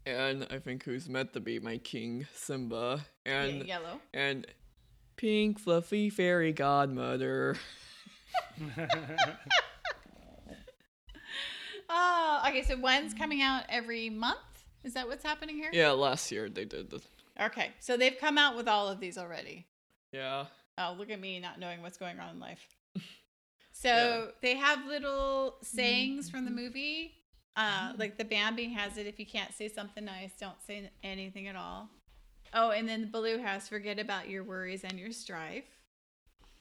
[0.06, 4.00] And I think who's meant to be my king Simba and yellow.
[4.14, 4.46] and
[5.18, 7.58] pink fluffy fairy godmother
[11.92, 12.62] Oh, okay.
[12.64, 14.38] So one's coming out every month.
[14.84, 15.70] Is that what's happening here?
[15.74, 17.02] yeah last year they did the
[17.42, 19.66] Okay, so they've come out with all of these already.
[20.12, 20.46] yeah
[20.78, 22.68] Oh, look at me not knowing what's going on in life.
[23.72, 25.66] So they have little mm-hmm.
[25.78, 27.14] sayings from the movie.
[27.60, 31.48] Uh, like the Bambi has it: if you can't say something nice, don't say anything
[31.50, 31.90] at all.
[32.54, 35.66] Oh, and then the Baloo has forget about your worries and your strife.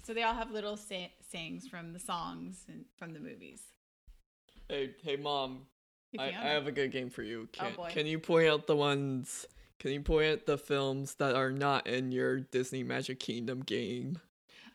[0.05, 3.63] So they all have little say- sayings from the songs and from the movies.
[4.69, 5.67] Hey, hey, mom.
[6.19, 7.49] I, I have a good game for you.
[7.61, 7.89] Oh, Can, boy.
[7.91, 9.47] can you point out the ones?
[9.79, 14.19] Can you point out the films that are not in your Disney Magic Kingdom game?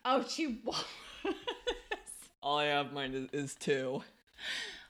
[0.04, 0.24] Oh,
[0.64, 0.74] wa-
[2.42, 4.02] All I have mine is, is two.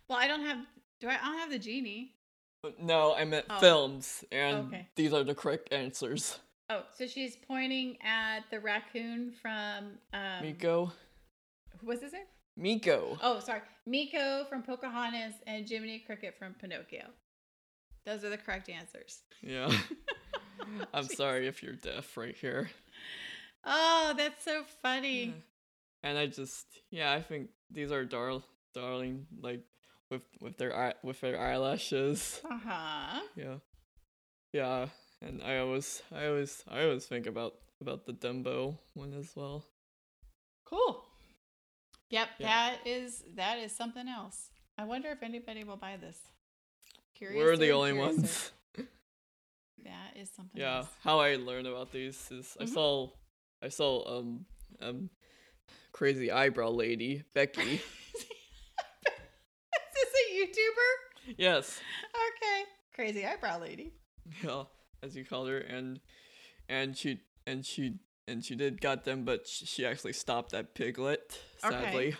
[0.08, 0.58] well, I don't have.
[1.04, 1.16] Do I?
[1.20, 2.14] I don't have the genie.
[2.80, 3.60] No, I meant Oh.
[3.60, 4.88] films, and Okay.
[4.96, 6.38] these are the correct answers.
[6.70, 10.90] Oh, so she's pointing at the raccoon from um, Meeko,
[11.82, 12.24] What's his name?
[12.58, 13.18] Meeko.
[13.22, 17.04] Oh, sorry, Meeko from Pocahontas and Jiminy Cricket from Pinocchio.
[18.06, 19.18] Those are the correct answers.
[19.42, 19.70] Yeah.
[20.94, 22.70] I'm sorry if you're deaf right here.
[23.64, 25.34] Oh, that's so funny.
[26.02, 28.42] And I just, yeah, I think these are dar-
[28.74, 29.60] darling, like
[30.10, 32.40] with with their eye with their eyelashes.
[32.48, 33.20] Uh huh.
[33.36, 33.56] Yeah.
[34.52, 34.86] Yeah,
[35.20, 39.64] and I always I always I always think about about the Dumbo one as well.
[40.64, 41.04] Cool.
[42.10, 42.46] Yep, Yeah.
[42.46, 44.50] that is that is something else.
[44.78, 46.18] I wonder if anybody will buy this.
[47.20, 47.96] We're the only curiouser.
[48.20, 48.52] ones.
[49.84, 50.88] That is something Yeah, else.
[51.02, 52.68] how I learned about these is I Mhm.
[52.72, 53.10] saw
[53.60, 54.46] I saw um
[54.80, 55.10] um
[55.92, 57.80] crazy eyebrow lady Becky.
[60.54, 60.66] Is this
[61.26, 61.34] a YouTuber?
[61.38, 61.80] yes,
[62.36, 62.62] Okay.
[62.94, 63.92] Crazy eyebrow lady.
[64.42, 64.64] yeah,
[65.02, 66.00] as you called her, and
[66.68, 67.98] and she and she
[68.28, 71.38] and she did got them, but she actually stopped that Piglet.
[71.58, 72.08] Sadly.
[72.08, 72.16] Okay.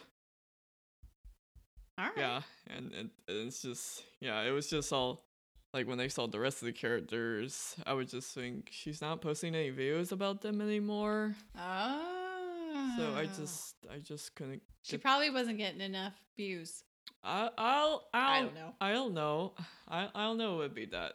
[1.96, 2.14] All right.
[2.16, 5.24] yeah, and, and and it's just yeah, it was just all
[5.72, 9.20] like when I saw the rest of the characters, I would just think she's not
[9.20, 11.34] posting any videos about them anymore.
[11.56, 12.94] Oh.
[12.96, 13.36] So I ah.
[13.36, 14.62] just I just couldn't.
[14.82, 16.82] She probably wasn't getting enough views.
[17.22, 18.74] I I'll, I'll don't know.
[18.80, 19.52] I don't know.
[19.88, 20.56] I I don't know.
[20.56, 21.14] It would be that.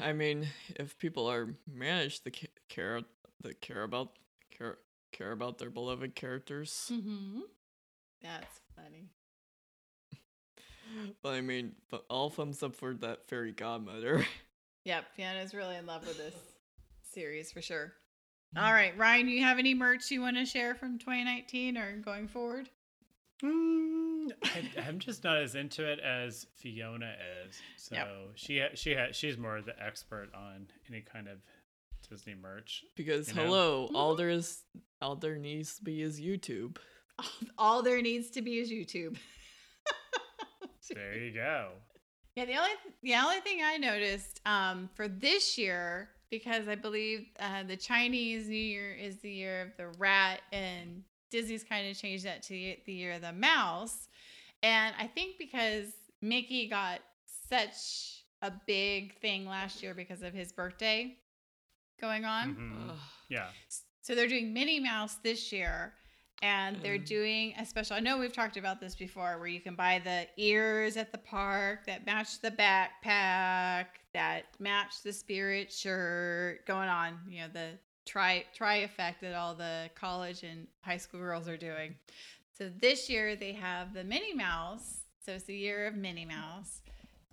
[0.00, 0.46] I mean,
[0.76, 2.30] if people are managed to
[2.68, 3.00] care
[3.42, 4.12] that care about
[4.56, 4.78] care
[5.12, 7.40] care about their beloved characters, Mm-hmm.
[8.22, 9.08] That's funny.
[11.22, 14.24] but I mean, but all thumbs up for that fairy godmother.
[14.84, 16.34] Yep, Fiona's really in love with this
[17.12, 17.92] series for sure.
[18.56, 21.98] All right, Ryan, do you have any merch you want to share from 2019 or
[21.98, 22.68] going forward?
[23.44, 27.14] Mm, I, I'm just not as into it as Fiona
[27.46, 27.60] is.
[27.76, 28.08] So Yep.
[28.36, 31.38] she ha- she ha- she's more the expert on any kind of
[32.08, 32.84] Disney merch.
[32.94, 33.44] Because You know?
[33.44, 34.62] hello, all there is
[35.00, 36.76] all there needs to be is YouTube.
[37.58, 39.16] All there needs to be is YouTube.
[40.94, 41.68] There you go.
[42.36, 42.70] Yeah, the only
[43.02, 48.48] the only thing I noticed um, for this year because I believe uh, the Chinese
[48.48, 51.02] New Year is the year of the rat, and
[51.32, 54.08] Disney's kind of changed that to the the year of the mouse,
[54.62, 57.00] and I think because Mickey got
[57.48, 61.16] such a big thing last year because of his birthday
[62.00, 62.54] going on.
[62.56, 62.96] Mhm.
[63.28, 63.50] Yeah.
[64.00, 65.94] So they're doing Minnie Mouse this year,
[66.42, 67.06] and they're Mm.
[67.06, 67.96] doing a special.
[67.96, 71.18] I know we've talked about this before, where you can buy the ears at the
[71.18, 76.66] park that match the backpack, that match the spirit shirt.
[76.66, 81.20] Going on, you know, the try try effect that all the college and high school
[81.20, 81.94] girls are doing.
[82.56, 85.00] So this year they have the Minnie Mouse.
[85.24, 86.82] So it's the year of Minnie Mouse,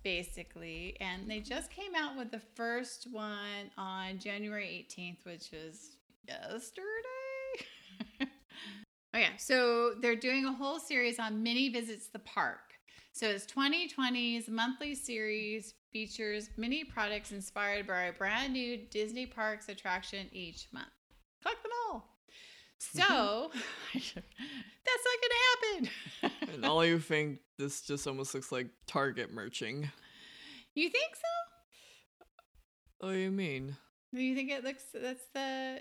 [0.02, 0.96] basically.
[1.00, 6.70] And they just came out with the first one on January 18th, which was yesterday.
[9.14, 9.30] yeah.
[9.38, 12.60] So they're doing a whole series on Minnie Visits the Park.
[13.12, 19.68] So it's 2020's monthly series features Minnie products inspired by a brand new Disney Parks
[19.68, 20.86] attraction each month.
[21.42, 22.16] Collect them all.
[22.78, 23.58] So mm-hmm.
[23.94, 25.90] that's not to happen.
[26.54, 29.90] and all you think this just almost looks like Target merching.
[30.74, 32.26] You think so?
[33.00, 33.76] What do you mean?
[34.14, 35.80] Do you think it looks that's the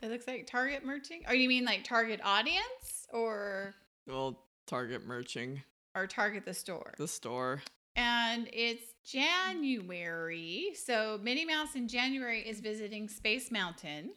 [0.00, 1.22] it looks like Target merching?
[1.28, 3.74] Or you mean like Target audience or
[4.06, 5.62] Well, Target merching.
[5.94, 6.94] or Target the store?
[6.98, 7.62] The store.
[7.96, 10.70] And it's January.
[10.74, 14.10] So Minnie Mouse in January is visiting Space Mountain.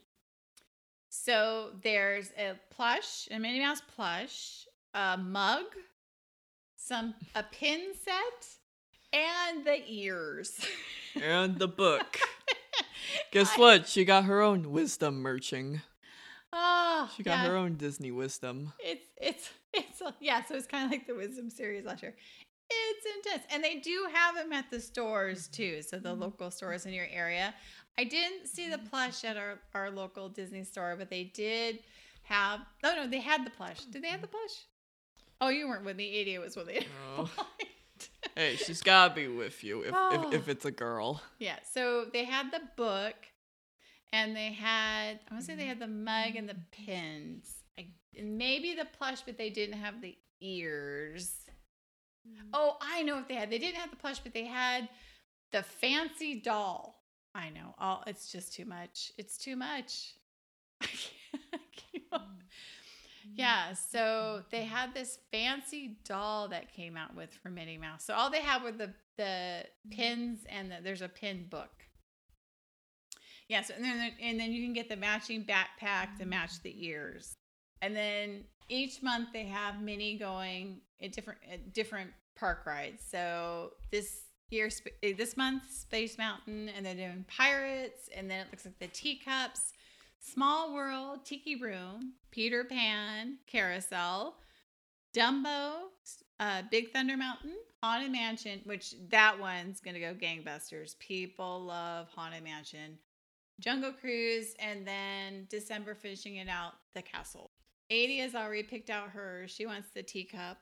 [1.10, 5.66] So there's a plush, a Minnie Mouse plush, a mug,
[6.76, 8.48] some a pin set,
[9.14, 10.60] and the ears.
[11.20, 12.20] And the book.
[13.32, 13.88] Guess what?
[13.88, 15.82] She got her own wisdom merching.
[16.54, 17.48] Oh, She got yeah.
[17.48, 18.72] her own Disney wisdom.
[18.80, 20.44] It's it's it's yeah.
[20.46, 22.16] So it's kind of like the Wisdom series last year.
[22.70, 25.82] It's intense, and they do have them at the stores too.
[25.82, 26.22] So the mm-hmm.
[26.22, 27.54] local stores in your area.
[27.98, 28.88] I didn't see the mm-hmm.
[28.88, 31.80] plush at our our local Disney store, but they did
[32.24, 32.62] have.
[32.84, 33.82] Oh no, they had the plush.
[33.86, 34.66] Did they have the plush?
[35.40, 36.10] Oh, you weren't with me.
[36.18, 36.86] Ada was with me.
[37.18, 37.30] Oh.
[38.36, 40.28] Hey, she's gotta be with you if, Oh.
[40.28, 40.52] if, if oh.
[40.52, 41.22] it's a girl.
[41.40, 43.16] Yeah, so they had the book
[44.14, 45.70] and they had I want to say they mm-hmm.
[45.70, 47.56] had the mug and the pins.
[47.80, 47.88] I,
[48.18, 51.34] and maybe the plush, but they didn't have the ears.
[52.28, 52.50] Mm.
[52.54, 53.50] Oh, I know what they had.
[53.50, 54.90] They didn't have the plush, but they had
[55.52, 57.04] the fancy doll.
[57.34, 57.76] I know.
[57.80, 59.12] Oh, it's just too much.
[59.18, 60.14] It's too much.
[60.82, 61.62] I can't, I mm.
[61.92, 62.22] keep up.
[62.22, 62.44] Mm.
[63.36, 68.04] Yeah, so they had this fancy doll that came out with for Minnie Mouse.
[68.04, 71.70] So all they had were the the pins and the, there's a pin book.
[73.48, 76.74] Yeah, so and then and then you can get the matching backpack to match the
[76.86, 77.36] ears.
[77.82, 83.04] And then each month they have Minnie going at different at different park rides.
[83.10, 84.70] So this year
[85.04, 88.88] eh, this month Space Mountain and they're doing Pirates and then it looks like the
[88.88, 89.74] teacups
[90.20, 94.36] Small World, Tiki Room, Peter Pan, Carousel,
[95.16, 95.74] Dumbo,
[96.40, 100.98] uh, Big Thunder Mountain, Haunted Mansion, which that one's gonna go gangbusters.
[101.00, 102.98] People love Haunted Mansion,
[103.60, 107.47] Jungle Cruise, and then December finishing it out, the castle.
[107.90, 109.52] Ada has already picked out hers.
[109.52, 110.58] She wants the teacup.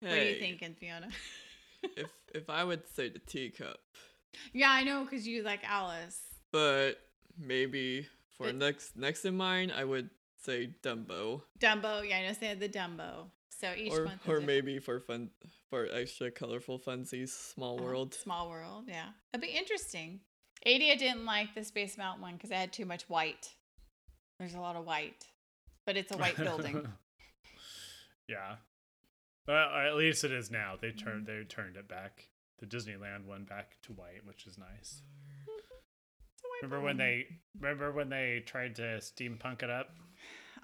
[0.00, 1.08] What are you thinking, Fiona?
[1.96, 3.78] if if I would say the teacup,
[4.52, 6.18] Yeah, I know because you like Alice.
[6.50, 6.94] but
[7.38, 10.10] maybe for next next in mine, I would
[10.44, 12.08] say Dumbo, Dumbo.
[12.08, 12.32] Yeah, I know.
[12.32, 13.26] Say the Dumbo.
[13.50, 14.28] So each or month.
[14.28, 15.30] or maybe for fun
[15.70, 17.84] for extra colorful funsies, Small Uh-huh.
[17.84, 18.14] World.
[18.14, 18.86] Small World.
[18.88, 20.20] Yeah, that'd be interesting.
[20.64, 23.50] Ada I didn't like the Space Mountain one because it had too much white.
[24.38, 25.26] There's a lot of white,
[25.86, 26.86] but it's a white building.
[28.28, 28.56] yeah.
[29.46, 30.74] Well, at least it is now.
[30.80, 30.98] They Mm-hmm.
[31.04, 32.28] turned they turned it back.
[32.58, 35.02] The Disneyland one back to white, which is nice.
[36.62, 37.26] Remember when they
[37.58, 39.90] remember when they tried to steampunk it up?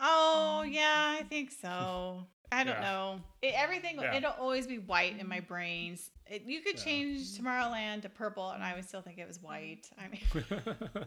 [0.01, 2.25] Oh yeah, I think so.
[2.53, 2.81] I don't Yeah.
[2.81, 3.21] know.
[3.43, 4.15] It, everything Yeah.
[4.15, 6.11] it'll always be white in my brains.
[6.27, 6.85] It, you could Yeah.
[6.85, 9.91] change Tomorrowland to purple, and I would still think it was white.
[9.99, 10.23] I mean,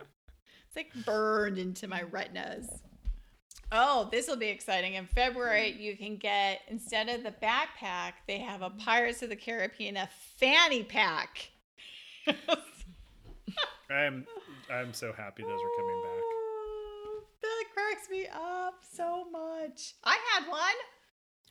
[0.00, 2.68] it's like burned into my retinas.
[3.70, 4.94] Oh, this will be exciting.
[4.94, 5.82] In February, mm-hmm.
[5.82, 10.08] you can get instead of the backpack, they have a Pirates of the Caribbean a
[10.38, 11.50] fanny pack.
[13.90, 14.26] I'm
[14.70, 16.22] I'm so happy those are coming back.
[16.22, 19.94] Oh, that cracks me up so much.
[20.04, 20.60] I had one.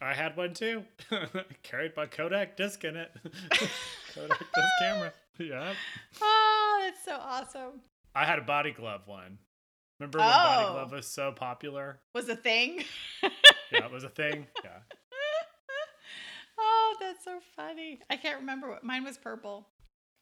[0.02, 0.84] I had one too.
[1.64, 3.12] Carried by Kodak disc in it.
[4.14, 5.14] Kodak disc camera.
[5.40, 5.74] Yeah.
[6.22, 7.82] Oh, that's so awesome.
[8.14, 9.40] I had a body glove one.
[10.00, 10.72] Remember when body Oh.
[10.74, 12.00] glove was so popular?
[12.14, 12.84] Was a thing.
[13.72, 14.48] Yeah, it was a thing.
[14.64, 14.70] Yeah.
[16.60, 18.00] Oh, that's so funny.
[18.10, 19.68] I can't remember what mine was purple.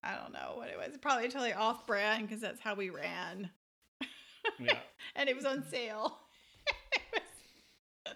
[0.04, 0.98] I don't know what it was.
[0.98, 3.50] Probably totally off brand because that's how we ran.
[4.60, 4.78] Yeah.
[5.16, 6.18] And it was on sale.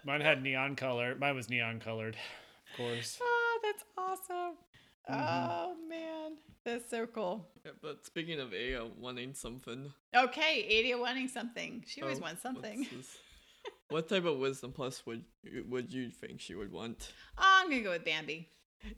[0.04, 1.14] Mine had neon color.
[1.18, 2.14] Mine was neon colored,
[2.72, 3.18] of course.
[3.22, 4.56] Oh, that's awesome.
[5.08, 5.48] Mhm.
[5.48, 6.36] Oh man.
[6.64, 7.48] That's so cool.
[7.64, 11.84] Yeah, but speaking of Ada wanting something, Okay, Ada wanting something.
[11.86, 12.86] She always oh, wants something.
[13.88, 17.12] what type of wisdom plus would you- would you think she would want?
[17.38, 18.48] Oh, I'm gonna go with Bambi.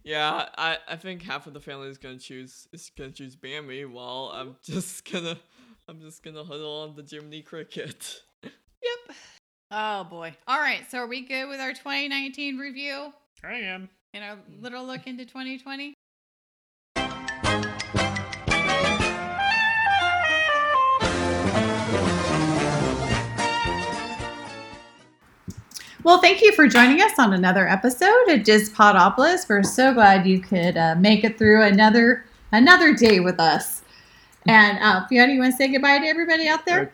[0.04, 3.84] Yeah, I, I think half of the family is gonna choose is gonna choose Bambi,
[3.84, 5.38] while I'm just gonna
[5.88, 8.20] I'm just gonna huddle on the Jiminy Cricket.
[8.42, 9.16] Yep.
[9.70, 10.34] Oh boy.
[10.46, 10.88] All right.
[10.90, 13.12] So are we good with our 2019 review
[13.44, 13.88] I am.
[14.14, 15.94] And our little look into 2020?
[26.04, 29.48] Well, thank you for joining us on another episode of Dispodopolis.
[29.48, 33.82] We're so glad you could uh, make it through another another day with us.
[34.46, 36.92] And uh, Fiona, you want to say goodbye to everybody out there?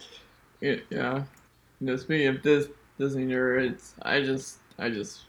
[0.61, 1.23] Yeah, yeah.
[1.81, 2.69] You know, speaking of this
[2.99, 5.23] Disney nerds, I just I just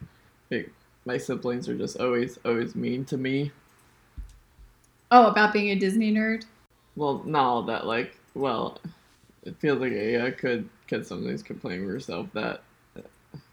[0.50, 0.70] think
[1.10, 3.52] my siblings are just always always mean to me.
[5.10, 6.46] Oh, about being a Disney nerd.
[6.96, 8.80] Well, not all that like well,
[9.44, 12.62] it feels like Ada could could sometimes complain to herself that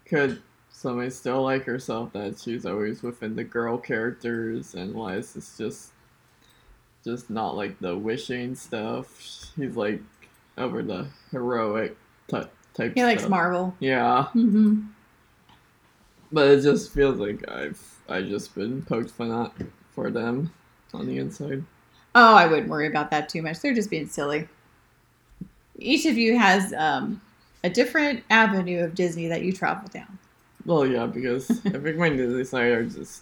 [0.05, 0.39] could
[0.69, 5.57] somebody still like herself that she's always within the girl characters and why is this
[5.57, 5.93] just
[7.03, 9.51] just not like the wishing stuff.
[9.55, 10.03] He's like
[10.59, 11.97] over the heroic
[12.27, 12.93] type type.
[12.93, 13.31] He likes stuff.
[13.31, 13.75] Marvel.
[13.79, 14.81] Yeah, Mm-hmm.
[16.31, 19.53] But it just feels like I've I just been poked fun at
[19.93, 20.53] for them
[20.93, 21.63] on the inside.
[22.15, 23.59] Oh, I wouldn't worry about that too much.
[23.59, 24.47] They're just being silly.
[25.77, 27.21] Each of you has um,
[27.63, 30.17] a different avenue of Disney that you travel down.
[30.65, 33.21] Well, yeah, because I think my Disney side are just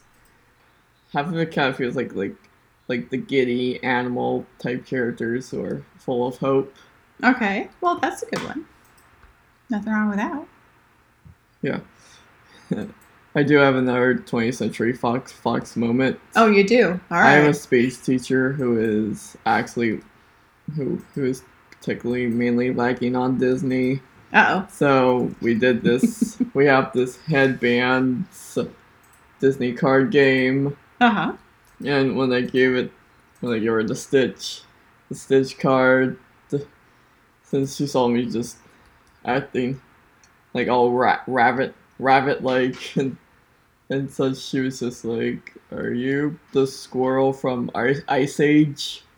[1.13, 2.35] half of it kind of feels like like
[2.87, 6.73] like the giddy animal type characters who are full of hope.
[7.23, 8.65] Okay, well, that's a good one.
[9.69, 10.45] Nothing wrong with that.
[11.61, 11.79] Yeah,
[13.35, 16.19] I do have another 20th Century Fox Fox moment.
[16.35, 16.99] Oh, you do.
[17.11, 20.01] All I am a space teacher who is actually
[20.75, 24.01] who who is particularly mainly lacking on Disney.
[24.31, 24.67] Uh oh.
[24.71, 26.37] So we did this.
[26.53, 28.25] we have this headband
[29.39, 30.77] Disney card game.
[31.01, 31.33] Uh huh.
[31.85, 32.91] And when I gave it,
[33.41, 34.61] when I gave her the Stitch,
[35.09, 36.17] the Stitch card,
[36.49, 36.65] the,
[37.43, 38.57] since she saw me just
[39.25, 39.81] acting
[40.53, 43.17] like all ra- rabbit, rabbit like, and
[43.89, 49.03] and such, she was just like, "Are you the squirrel from Ice, Age?"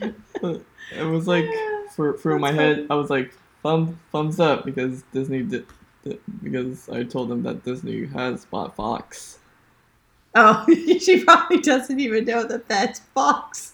[0.00, 1.46] it was like
[1.94, 5.66] for through my head, I was like, "Thumb, thumbs up," because Disney did,
[6.04, 9.38] did because I told them that Disney has bought Fox.
[10.34, 10.64] Oh,
[11.00, 13.72] she probably doesn't even know that that's Fox.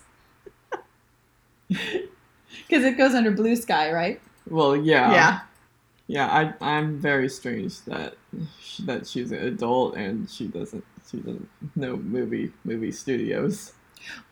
[1.69, 4.21] Because it goes under Blue Sky, right?
[4.49, 5.13] Well, yeah.
[5.13, 5.41] Yeah.
[6.07, 8.17] Yeah, I I'm very strange that
[8.61, 13.73] sh- that she's an adult and she doesn't she doesn't know movie movie studios.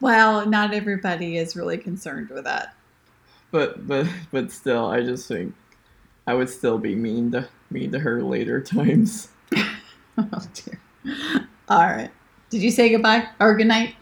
[0.01, 2.74] Well, not everybody is really concerned with that.
[3.51, 5.55] But but but still, I just think
[6.27, 9.28] I would still be mean to mean to her later times.
[10.19, 10.81] oh dear.
[11.69, 12.11] All right.
[12.51, 13.94] Did you say goodbye or good night?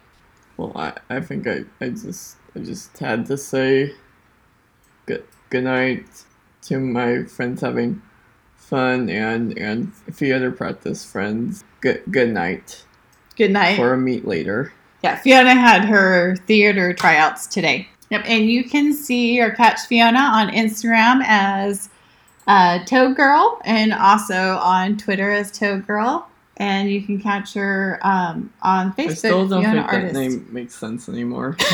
[0.57, 3.95] Well, I, I think I, I just I just had to say
[5.07, 6.25] good good night
[6.62, 8.03] to my friends having
[8.57, 11.65] fun and and theater practice friends.
[11.81, 12.85] Good good night.
[13.37, 13.77] Good night.
[13.77, 14.73] For a meet later.
[15.03, 17.89] Yeah, Fiona had her theater tryouts today.
[18.11, 21.89] Yep, and you can see or catch Fiona on Instagram as
[22.47, 26.27] uh, Toad Girl and also on Twitter as Toad Girl.
[26.57, 29.11] And you can catch her um, on Facebook.
[29.11, 30.15] I still don't Fiona think Artist.
[30.15, 31.57] that name makes sense anymore.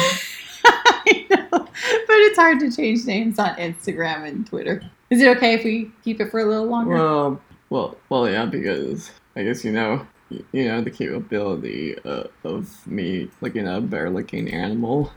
[2.06, 4.82] But it's hard to change names on Instagram and Twitter.
[5.10, 6.94] Is it okay if we keep it for a little longer?
[6.94, 7.40] Well,
[7.70, 13.28] well, well, yeah, because I guess you know, you know, the capability uh, of me
[13.40, 15.12] looking a bear-looking animal.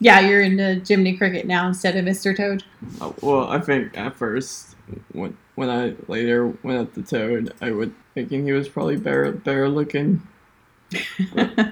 [0.00, 2.36] yeah, you're into Jiminy Cricket now instead of Mr.
[2.36, 2.64] Toad.
[3.00, 4.74] Uh, well, I think at first,
[5.12, 9.30] when when I later went at the toad, I would thinking he was probably bear
[9.32, 10.20] bear-looking.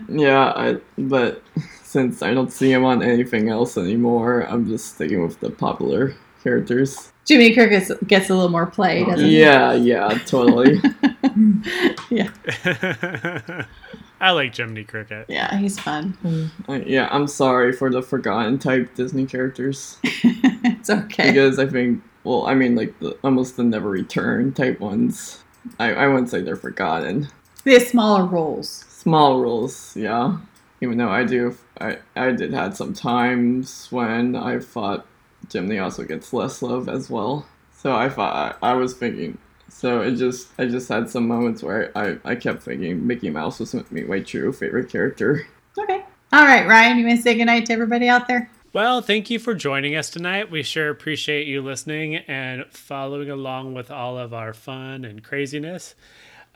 [0.09, 1.43] Yeah, I but
[1.83, 6.15] since I don't see him on anything else anymore, I'm just sticking with the popular
[6.43, 7.13] characters.
[7.29, 9.41] Jiminy Cricket gets a little more play, doesn't he?
[9.41, 10.81] Yeah, yeah, totally.
[12.11, 12.31] yeah.
[14.21, 15.27] I like Jiminy Cricket.
[15.29, 16.51] Yeah, he's fun.
[16.69, 19.99] Uh, yeah, I'm sorry for the forgotten type Disney characters.
[20.05, 21.29] it's okay.
[21.29, 25.43] Because I think, well, I mean, like the almost the never return type ones.
[25.79, 27.29] I, I wouldn't say they're forgotten.
[27.65, 28.85] They have smaller roles.
[29.01, 30.37] Small roles, yeah.
[30.83, 35.07] Even though I do, I, I did had some times when I thought
[35.51, 37.47] Jiminy also gets less love as well.
[37.73, 39.39] So I thought I, I was thinking.
[39.71, 43.59] So it just I just had some moments where I, I kept thinking Mickey Mouse
[43.59, 45.47] was my true favorite character.
[45.79, 46.05] Okay.
[46.35, 48.51] All right, Ryan, you want to say goodnight to everybody out there?
[48.75, 50.51] Well, thank you for joining us tonight.
[50.51, 55.95] We sure appreciate you listening and following along with all of our fun and craziness.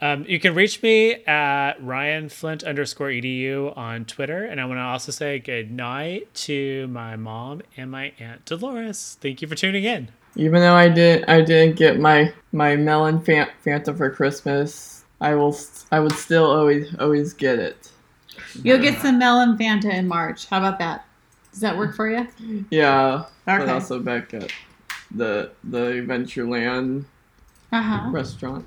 [0.01, 4.43] Um, you can reach me at Ryan Flint underscore edu on Twitter.
[4.43, 9.17] And I want to also say good night to my mom and my aunt Dolores.
[9.21, 10.09] Thank you for tuning in.
[10.35, 15.33] Even though I didn't I didn't get my my melon fan, Fanta for Christmas, I
[15.33, 17.89] will s- I would still always always get it.
[18.61, 20.47] You'll get some melon Fanta in March.
[20.47, 21.05] How about that?
[21.51, 22.27] Does that work for you?
[22.69, 23.71] Yeah, but Okay.
[23.71, 24.51] also back at
[25.09, 27.05] the the Adventureland
[27.75, 28.09] Uh huh.
[28.11, 28.65] restaurant.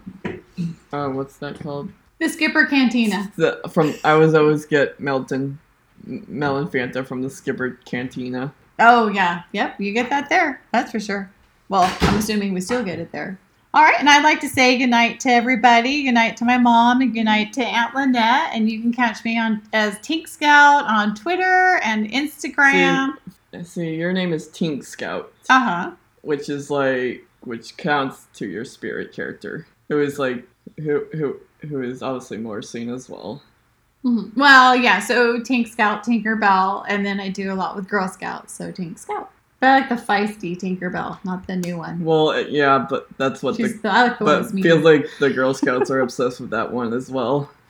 [0.92, 1.90] Uh, what's that called?
[2.18, 3.10] The Skipper Canteen.
[3.36, 5.58] The from I was always get Melton
[6.04, 8.50] melon Fanta from the Skipper Canteen.
[8.80, 9.80] Oh yeah, yep.
[9.80, 10.60] You get that there.
[10.72, 11.30] That's for sure.
[11.68, 13.38] Well, I'm assuming we still get it there.
[13.74, 16.02] All right, and I'd like to say goodnight to everybody.
[16.04, 18.50] Good night to my mom, and good night to Aunt Lynette.
[18.54, 23.14] And you can catch me on as Tink Scout on Twitter and Instagram.
[23.62, 25.90] See, your name is Tink Scout, Uh huh.
[26.22, 30.44] which is like which counts to your spirit character, who is like
[30.78, 33.42] who who who is obviously more seen as well.
[34.04, 34.36] Mhm.
[34.36, 35.00] Well, yeah.
[35.00, 38.52] So Tink Scout, Tinkerbell, and then I do a lot with Girl Scouts.
[38.52, 39.30] So Tink Scout.
[39.60, 42.04] But I like the feisty Tinkerbell, not the new one.
[42.04, 45.06] Well, uh, yeah, but that's what She's the the, I like the but feels like
[45.18, 47.50] the Girl Scouts are obsessed with that one as well.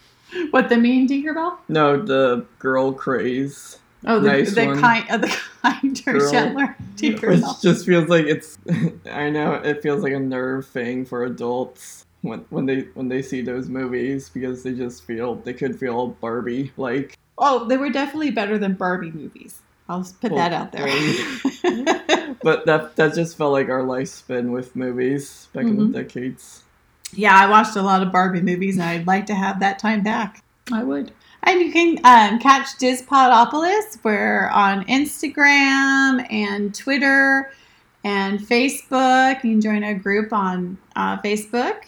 [0.51, 1.57] What the mean Tinkerbell?
[1.69, 3.79] No, the girl craze.
[4.07, 4.81] Oh, the, nice the one.
[4.81, 6.31] kind of the kinder, Girl.
[6.31, 7.21] gentler Which
[7.63, 8.59] just feels like it's.
[9.11, 13.23] I know it feels like a nerve thing for adults when when they when they
[13.23, 17.17] see those movies because they just feel they could feel Barbie like.
[17.39, 19.61] Oh, they were definitely better than Barbie movies.
[19.89, 20.87] I'll just put Well, that out there.
[22.43, 25.93] But that that just felt like our lifespan with movies back in Mhm.
[25.93, 26.63] the decades.
[27.13, 30.03] yeah, I watched a lot of Barbie movies, and I'd like to have that time
[30.03, 30.43] back.
[30.73, 31.11] I would.
[31.45, 34.03] And you can um, catch Dispodopolis.
[34.03, 37.53] We're on Instagram and Twitter
[38.05, 39.37] and Facebook.
[39.45, 41.85] You can join our group on uh, Facebook.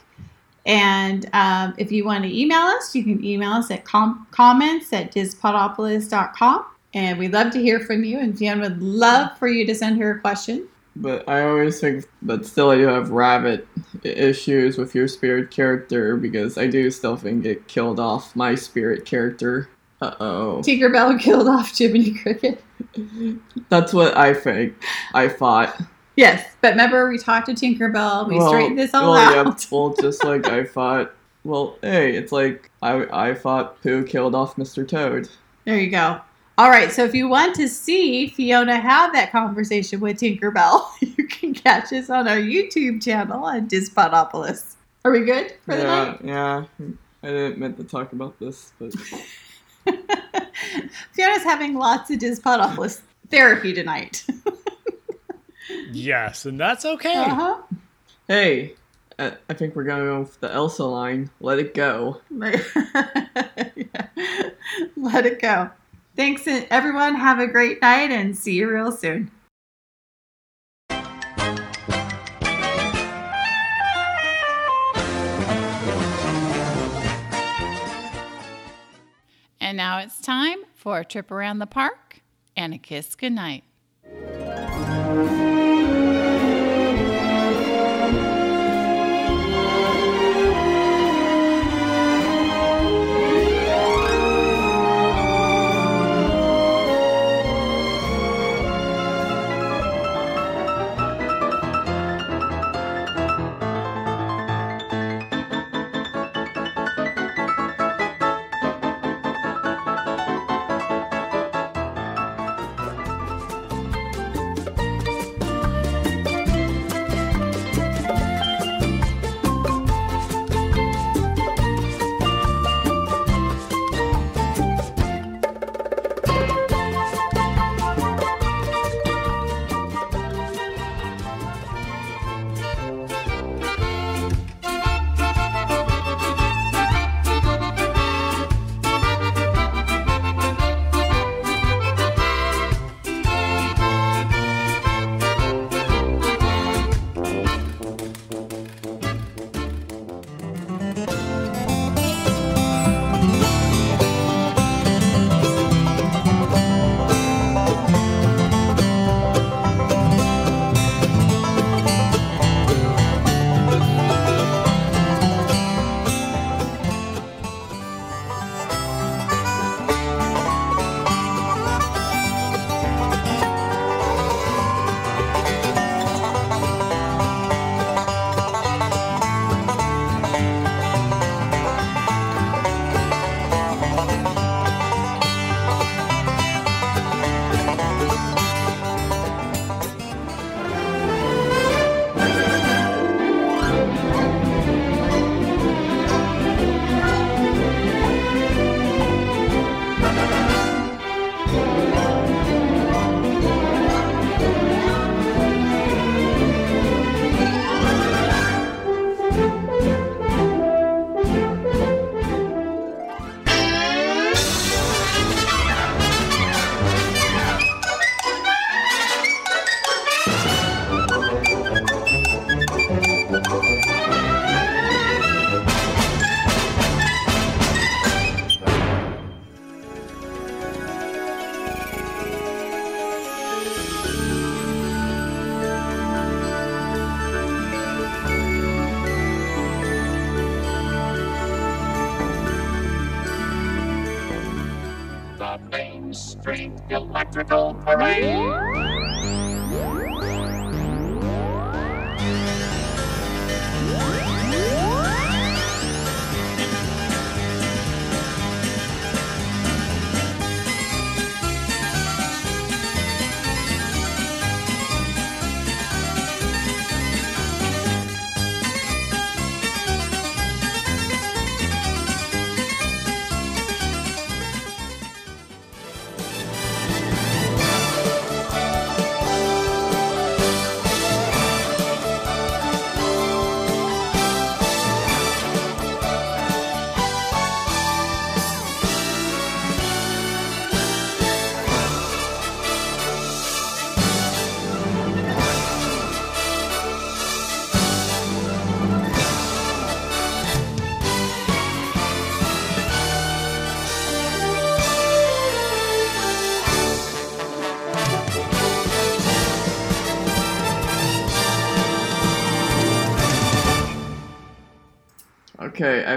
[0.67, 4.93] And um, if you want to email us, you can email us at com- comments
[4.93, 6.65] at dispodopolis.com.
[6.93, 8.19] And we'd love to hear from you.
[8.19, 10.69] And Fiona would love for you to send her a question.
[10.97, 13.67] But I always think, but still, I do have rabbit
[14.03, 19.05] issues with your spirit character because I do still think it killed off my spirit
[19.05, 19.69] character.
[20.03, 20.63] Uh oh.
[20.65, 22.63] Tinkerbell killed off Jiminy Cricket.
[23.69, 24.75] That's what I think.
[25.15, 25.81] I thought.
[26.17, 28.29] Yes, but remember we talked to Tinkerbell.
[28.29, 29.47] We Well- straightened this all well, out.
[29.47, 31.15] Yeah, well, just like I thought.
[31.45, 34.87] Well, hey, it's like I I thought Pooh killed off Mr.
[34.87, 35.29] Toad.
[35.65, 36.21] There you go.
[36.61, 41.27] All right, so if you want to see Fiona have that conversation with Tinkerbell, you
[41.27, 44.75] can catch us on our YouTube channel at Dispodopolis.
[45.03, 46.21] Are we good for the yeah, night?
[46.23, 46.65] yeah.
[47.23, 48.93] I didn't meant to talk about this, but
[51.13, 53.01] Fiona's having lots of Dispodopolis
[53.31, 54.27] therapy tonight.
[55.93, 57.15] Yes, and that's okay.
[57.15, 57.63] Uh-huh.
[58.27, 58.75] Hey,
[59.19, 61.31] I, I think we're gonna go with the Elsa line.
[61.41, 62.21] Let it go.
[62.29, 62.61] Let
[64.97, 65.71] it go.
[66.21, 67.15] Thanks, everyone.
[67.15, 69.31] Have a great night and see you real soon.
[79.59, 82.21] And now it's time for a trip around the park
[82.55, 83.65] and a kiss goodnight.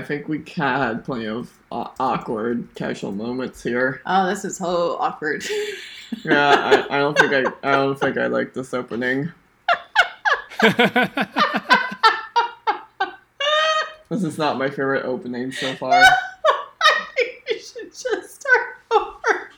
[0.03, 4.01] Think we had plenty of uh, awkward casual moments here.
[4.05, 5.43] Oh, this is so awkward.
[6.23, 9.31] Yeah, I, I don't think I I don't think I like this opening.
[14.13, 15.99] This is not my favorite opening so far.
[17.49, 19.49] you should just start over.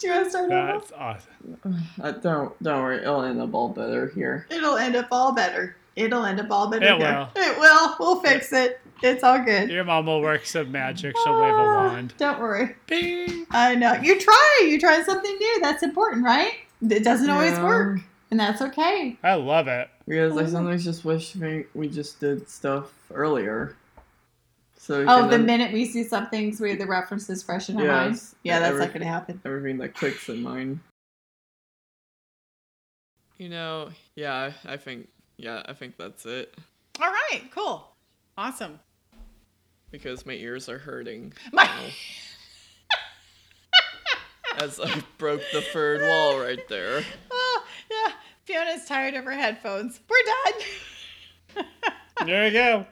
[0.00, 0.72] Do you want to start over?
[0.72, 1.86] That's awesome.
[2.02, 4.48] Uh, don't don't worry, it'll end up all better here.
[4.50, 5.76] It'll end up all better.
[5.94, 6.84] It'll end up all better.
[6.84, 7.28] It here.
[7.36, 7.42] will.
[7.42, 7.96] It will.
[8.00, 8.80] We'll fix it.
[9.02, 9.70] It's all good.
[9.70, 11.16] Your mom will work some magic.
[11.24, 12.14] She'll wave a ah, wand.
[12.18, 12.76] Don't worry.
[12.86, 13.46] Bing.
[13.50, 13.94] I know.
[13.94, 14.60] You try.
[14.64, 15.60] You try something new.
[15.60, 16.52] That's important, right?
[16.88, 18.00] It doesn't always work.
[18.30, 19.18] And that's okay.
[19.22, 19.90] I love it.
[20.06, 20.52] Because I mm-hmm.
[20.52, 23.76] sometimes just wish we, we just did stuff earlier.
[24.76, 27.68] So Oh, the un- minute we see something so we have the reference is fresh
[27.68, 28.14] in our mind.
[28.14, 29.40] Yes, Yeah, that's not going to happen.
[29.44, 30.80] Everything that clicks in mind.
[33.38, 36.54] You know, yeah, I think, yeah, I think that's it.
[37.00, 37.92] All right, cool.
[38.36, 38.80] Awesome.
[39.92, 41.32] Because my ears are hurting.
[41.52, 41.80] My- now.
[44.56, 47.02] As I broke the third wall right there.
[47.30, 48.12] Oh, yeah.
[48.44, 50.00] Fiona's tired of her headphones.
[50.08, 50.16] We're
[50.52, 51.66] done.
[52.24, 52.86] There you go.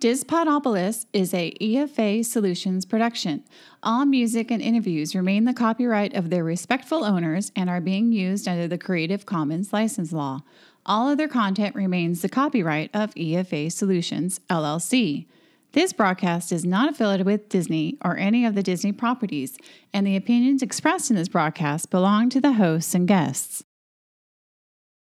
[0.00, 3.44] Dispodopolis is a EFA Solutions production.
[3.82, 8.48] All music and interviews remain the copyright of their respectful owners and are being used
[8.48, 10.40] under the Creative Commons license law.
[10.86, 15.26] All other content remains the copyright of EFA Solutions, LLC.
[15.72, 19.56] This broadcast is not affiliated with Disney or any of the Disney properties,
[19.94, 23.64] and the opinions expressed in this broadcast belong to the hosts and guests.